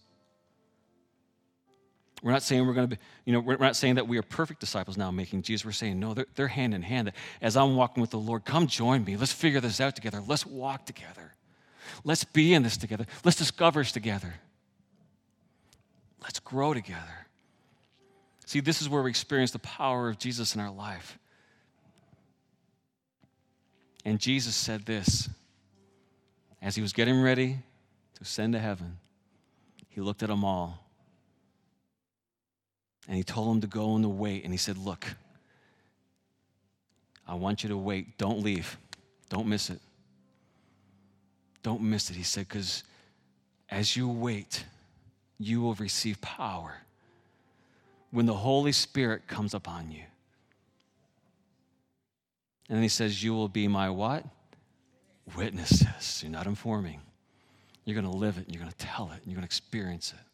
We're 2.23 2.31
not 2.31 2.41
saying 2.41 2.65
we're 2.65 2.73
going 2.73 2.89
to 2.89 2.95
be, 2.95 3.01
you 3.25 3.33
know, 3.33 3.39
we're 3.39 3.57
not 3.57 3.75
saying 3.75 3.95
that 3.95 4.07
we 4.07 4.17
are 4.17 4.23
perfect 4.23 4.59
disciples 4.59 4.97
now 4.97 5.11
making 5.11 5.43
Jesus. 5.43 5.63
We're 5.63 5.73
saying, 5.73 5.99
no, 5.99 6.15
they're, 6.15 6.25
they're 6.35 6.47
hand 6.47 6.73
in 6.73 6.81
hand. 6.81 7.11
As 7.39 7.55
I'm 7.55 7.75
walking 7.75 8.01
with 8.01 8.09
the 8.09 8.17
Lord, 8.17 8.45
come 8.45 8.65
join 8.65 9.03
me. 9.03 9.15
Let's 9.15 9.31
figure 9.31 9.59
this 9.59 9.79
out 9.79 9.95
together. 9.95 10.23
Let's 10.25 10.45
walk 10.45 10.87
together. 10.87 11.33
Let's 12.03 12.23
be 12.23 12.53
in 12.55 12.63
this 12.63 12.77
together. 12.77 13.05
Let's 13.23 13.37
discover 13.37 13.81
this 13.81 13.91
together. 13.91 14.33
Let's 16.23 16.39
grow 16.39 16.73
together. 16.73 17.27
See, 18.47 18.59
this 18.59 18.81
is 18.81 18.89
where 18.89 19.03
we 19.03 19.11
experience 19.11 19.51
the 19.51 19.59
power 19.59 20.09
of 20.09 20.17
Jesus 20.17 20.55
in 20.55 20.61
our 20.61 20.71
life. 20.71 21.19
And 24.05 24.19
Jesus 24.19 24.55
said 24.55 24.85
this 24.85 25.27
as 26.61 26.75
he 26.75 26.81
was 26.81 26.93
getting 26.93 27.19
ready 27.21 27.57
to 28.15 28.21
ascend 28.21 28.53
to 28.53 28.59
heaven. 28.59 28.97
He 29.89 29.99
looked 29.99 30.23
at 30.23 30.29
them 30.29 30.45
all 30.45 30.85
and 33.07 33.17
he 33.17 33.23
told 33.23 33.49
them 33.49 33.61
to 33.61 33.67
go 33.67 33.95
and 33.95 34.03
to 34.03 34.09
wait. 34.09 34.43
And 34.43 34.53
he 34.53 34.57
said, 34.57 34.77
Look, 34.77 35.05
I 37.27 37.33
want 37.33 37.63
you 37.63 37.69
to 37.69 37.77
wait. 37.77 38.17
Don't 38.17 38.41
leave, 38.41 38.77
don't 39.29 39.47
miss 39.47 39.69
it. 39.69 39.79
Don't 41.65 41.81
miss 41.81 42.11
it. 42.11 42.15
He 42.15 42.21
said, 42.21 42.47
because 42.47 42.83
as 43.71 43.97
you 43.97 44.07
wait, 44.07 44.65
you 45.39 45.61
will 45.61 45.73
receive 45.73 46.21
power 46.21 46.75
when 48.11 48.27
the 48.27 48.35
Holy 48.35 48.71
Spirit 48.71 49.27
comes 49.27 49.55
upon 49.55 49.91
you. 49.91 50.03
And 52.67 52.77
then 52.77 52.83
he 52.83 52.89
says, 52.89 53.23
You 53.23 53.33
will 53.33 53.47
be 53.47 53.67
my 53.67 53.89
what? 53.89 54.25
Witnesses. 55.35 56.21
You're 56.23 56.31
not 56.31 56.47
informing. 56.47 57.01
You're 57.83 57.99
going 57.99 58.11
to 58.11 58.17
live 58.17 58.37
it, 58.37 58.45
and 58.45 58.55
you're 58.55 58.61
going 58.61 58.73
to 58.73 58.85
tell 58.85 59.11
it, 59.11 59.21
and 59.21 59.27
you're 59.27 59.35
going 59.35 59.41
to 59.41 59.45
experience 59.45 60.11
it. 60.11 60.25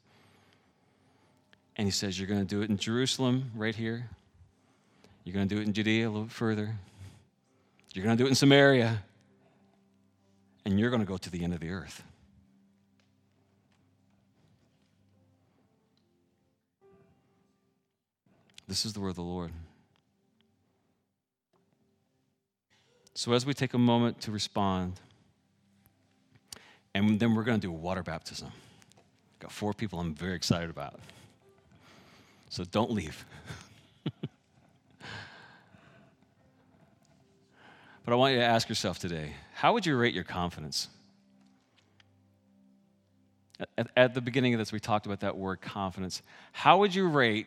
And 1.75 1.87
he 1.87 1.91
says, 1.91 2.17
You're 2.19 2.27
going 2.27 2.39
to 2.41 2.45
do 2.45 2.61
it 2.61 2.69
in 2.69 2.77
Jerusalem, 2.77 3.51
right 3.55 3.75
here. 3.75 4.09
You're 5.23 5.33
going 5.33 5.47
to 5.47 5.55
do 5.55 5.61
it 5.61 5.67
in 5.67 5.73
Judea 5.73 6.07
a 6.07 6.09
little 6.09 6.23
bit 6.23 6.31
further. 6.31 6.75
You're 7.93 8.05
going 8.05 8.17
to 8.17 8.21
do 8.21 8.25
it 8.25 8.29
in 8.29 8.35
Samaria. 8.35 9.03
And 10.65 10.79
you're 10.79 10.89
going 10.89 11.01
to 11.01 11.07
go 11.07 11.17
to 11.17 11.29
the 11.29 11.43
end 11.43 11.53
of 11.53 11.59
the 11.59 11.69
earth. 11.69 12.03
This 18.67 18.85
is 18.85 18.93
the 18.93 19.01
word 19.01 19.09
of 19.09 19.15
the 19.15 19.21
Lord. 19.21 19.51
So, 23.13 23.33
as 23.33 23.45
we 23.45 23.53
take 23.53 23.73
a 23.73 23.77
moment 23.77 24.21
to 24.21 24.31
respond, 24.31 24.99
and 26.93 27.19
then 27.19 27.35
we're 27.35 27.43
going 27.43 27.59
to 27.59 27.67
do 27.67 27.71
water 27.71 28.03
baptism. 28.03 28.51
Got 29.39 29.51
four 29.51 29.73
people 29.73 29.99
I'm 29.99 30.15
very 30.15 30.35
excited 30.35 30.69
about. 30.69 30.99
So, 32.49 32.63
don't 32.63 32.91
leave. 32.91 33.25
but 34.21 34.23
I 38.07 38.15
want 38.15 38.33
you 38.33 38.39
to 38.39 38.45
ask 38.45 38.69
yourself 38.69 38.97
today 38.99 39.33
how 39.53 39.73
would 39.73 39.85
you 39.85 39.95
rate 39.97 40.13
your 40.13 40.23
confidence? 40.23 40.87
At, 43.77 43.91
at, 43.95 44.13
the 44.15 44.21
beginning 44.21 44.55
of 44.55 44.57
this, 44.57 44.71
we 44.71 44.79
talked 44.79 45.05
about 45.05 45.19
that 45.19 45.37
word 45.37 45.61
confidence. 45.61 46.23
How 46.51 46.79
would 46.79 46.95
you 46.95 47.07
rate 47.07 47.45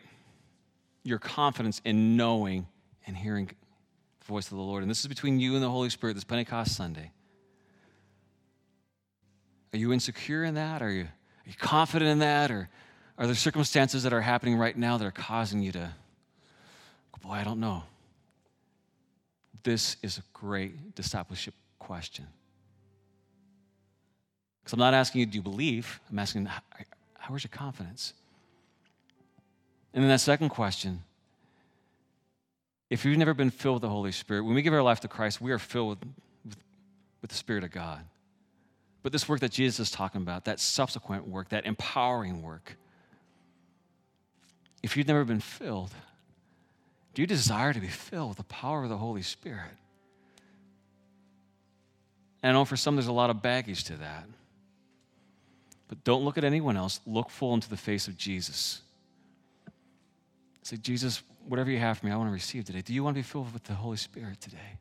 your 1.03 1.19
confidence 1.19 1.81
in 1.85 2.17
knowing 2.17 2.69
and 3.07 3.17
hearing 3.17 3.51
voice 4.25 4.47
of 4.51 4.57
the 4.57 4.63
Lord. 4.63 4.83
And 4.83 4.91
this 4.91 5.01
is 5.01 5.07
between 5.07 5.39
you 5.39 5.55
and 5.55 5.63
the 5.63 5.71
Holy 5.71 5.91
Spirit 5.91 6.15
this 6.15 6.25
Pentecost 6.25 6.75
Sunday. 6.75 7.11
Are 9.73 9.79
you 9.79 9.93
insecure 9.93 10.45
in 10.45 10.55
that? 10.55 10.83
Are 10.83 10.91
you, 10.91 11.03
are 11.03 11.49
you 11.49 11.55
confident 11.59 12.11
in 12.11 12.19
that? 12.21 12.51
Or 12.51 12.69
are 13.19 13.27
there 13.27 13.35
circumstances 13.35 14.03
that 14.05 14.13
are 14.13 14.21
happening 14.21 14.57
right 14.57 14.77
now 14.77 14.97
that 14.99 15.05
are 15.05 15.11
causing 15.11 15.63
you 15.63 15.73
to, 15.73 15.91
boy, 17.23 17.33
I 17.33 17.45
don't 17.45 17.61
know? 17.61 17.83
This 19.63 19.97
is 20.03 20.19
a 20.19 20.23
great 20.33 20.95
discipleship 20.95 21.55
question. 21.79 22.27
Because 24.63 24.75
I'm 24.75 24.79
not 24.79 24.95
asking 24.95 25.21
you, 25.21 25.27
do 25.27 25.37
you 25.37 25.43
believe? 25.43 26.01
I'm 26.11 26.19
asking, 26.19 26.47
how 27.19 27.35
is 27.35 27.45
your 27.45 27.51
confidence? 27.51 28.15
And 29.93 30.03
then 30.03 30.09
that 30.11 30.21
second 30.21 30.49
question, 30.49 31.03
if 32.95 33.05
you've 33.05 33.19
never 33.19 33.35
been 33.35 33.51
filled 33.51 33.75
with 33.75 33.83
the 33.83 33.89
Holy 33.89 34.13
Spirit, 34.13 34.45
when 34.45 34.55
we 34.55 34.63
give 34.63 34.73
our 34.73 34.81
life 34.81 35.01
to 35.01 35.09
Christ, 35.09 35.41
we 35.41 35.51
are 35.51 35.59
filled 35.59 35.89
with, 35.89 35.99
with, 36.45 36.57
with 37.23 37.31
the 37.33 37.37
Spirit 37.37 37.65
of 37.65 37.73
God. 37.73 38.05
But 39.03 39.11
this 39.11 39.29
work 39.29 39.41
that 39.41 39.51
Jesus 39.51 39.89
is 39.89 39.91
talking 39.91 40.23
about, 40.23 40.45
that 40.45 40.61
subsequent 40.61 41.27
work, 41.27 41.49
that 41.49 41.67
empowering 41.67 42.41
work, 42.41 42.77
if 44.81 44.97
you've 44.97 45.09
never 45.09 45.25
been 45.25 45.41
filled, 45.41 45.91
do 47.15 47.23
you 47.23 47.27
desire 47.27 47.73
to 47.73 47.81
be 47.81 47.89
filled 47.89 48.29
with 48.29 48.39
the 48.39 48.45
power 48.45 48.85
of 48.85 48.91
the 48.91 48.97
Holy 48.97 49.23
Spirit? 49.23 49.73
And 52.45 52.51
I 52.51 52.53
know 52.53 52.65
for 52.65 52.77
some 52.77 52.95
there's 52.95 53.09
a 53.09 53.13
lot 53.13 53.29
of 53.29 53.43
baggage 53.43 53.83
to 53.85 53.97
that. 53.97 54.27
But 55.89 56.05
don't 56.05 56.25
look 56.25 56.39
at 56.39 56.45
anyone 56.45 56.77
else. 56.77 57.01
Look 57.09 57.29
full 57.29 57.55
into 57.55 57.69
the 57.69 57.77
face 57.77 58.07
of 58.07 58.17
Jesus. 58.17 58.83
Say, 60.63 60.77
Jesus, 60.77 61.25
whatever 61.47 61.71
you 61.71 61.79
have 61.79 61.99
for 61.99 62.07
me, 62.07 62.13
I 62.13 62.17
want 62.17 62.29
to 62.29 62.33
receive 62.33 62.65
today. 62.65 62.83
Do 62.83 62.93
you 62.93 63.05
want 63.05 63.15
to 63.15 63.19
be 63.19 63.23
filled 63.23 63.53
with 63.53 63.65
the 63.65 63.75
Holy 63.75 63.97
Spirit 63.97 64.41
today? 64.41 64.79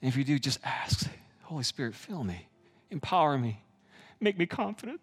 And 0.00 0.08
if 0.08 0.16
you 0.16 0.24
do, 0.24 0.38
just 0.38 0.58
ask. 0.64 1.08
Holy 1.42 1.62
Spirit, 1.62 1.94
fill 1.94 2.24
me, 2.24 2.48
empower 2.90 3.36
me, 3.36 3.60
make 4.20 4.38
me 4.38 4.46
confident, 4.46 5.00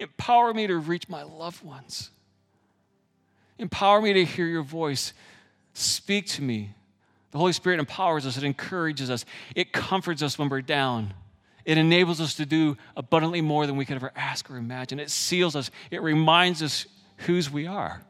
empower 0.00 0.54
me 0.54 0.66
to 0.66 0.76
reach 0.76 1.08
my 1.08 1.22
loved 1.22 1.62
ones, 1.62 2.10
empower 3.58 4.00
me 4.00 4.14
to 4.14 4.24
hear 4.24 4.46
your 4.46 4.62
voice. 4.62 5.12
Speak 5.74 6.26
to 6.28 6.42
me. 6.42 6.70
The 7.32 7.38
Holy 7.38 7.52
Spirit 7.52 7.78
empowers 7.78 8.24
us, 8.24 8.38
it 8.38 8.44
encourages 8.44 9.10
us, 9.10 9.26
it 9.54 9.72
comforts 9.72 10.22
us 10.22 10.38
when 10.38 10.48
we're 10.48 10.62
down. 10.62 11.12
It 11.66 11.78
enables 11.78 12.20
us 12.20 12.34
to 12.36 12.46
do 12.46 12.76
abundantly 12.96 13.40
more 13.40 13.66
than 13.66 13.76
we 13.76 13.84
could 13.84 13.96
ever 13.96 14.12
ask 14.14 14.48
or 14.48 14.56
imagine. 14.56 15.00
It 15.00 15.10
seals 15.10 15.54
us, 15.54 15.70
it 15.90 16.00
reminds 16.00 16.62
us 16.62 16.86
whose 17.18 17.50
we 17.50 17.66
are, 17.66 18.02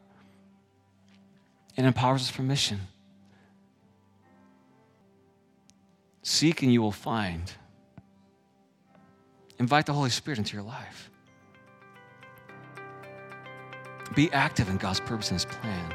it 1.75 1.85
empowers 1.85 2.21
us 2.21 2.29
for 2.29 2.41
mission. 2.41 2.79
Seek 6.23 6.61
and 6.61 6.73
you 6.73 6.81
will 6.81 6.91
find. 6.91 7.51
Invite 9.59 9.85
the 9.85 9.93
Holy 9.93 10.09
Spirit 10.09 10.39
into 10.39 10.55
your 10.55 10.65
life. 10.65 11.09
Be 14.15 14.31
active 14.31 14.69
in 14.69 14.77
God's 14.77 14.99
purpose 14.99 15.31
and 15.31 15.35
His 15.35 15.45
plan. 15.45 15.93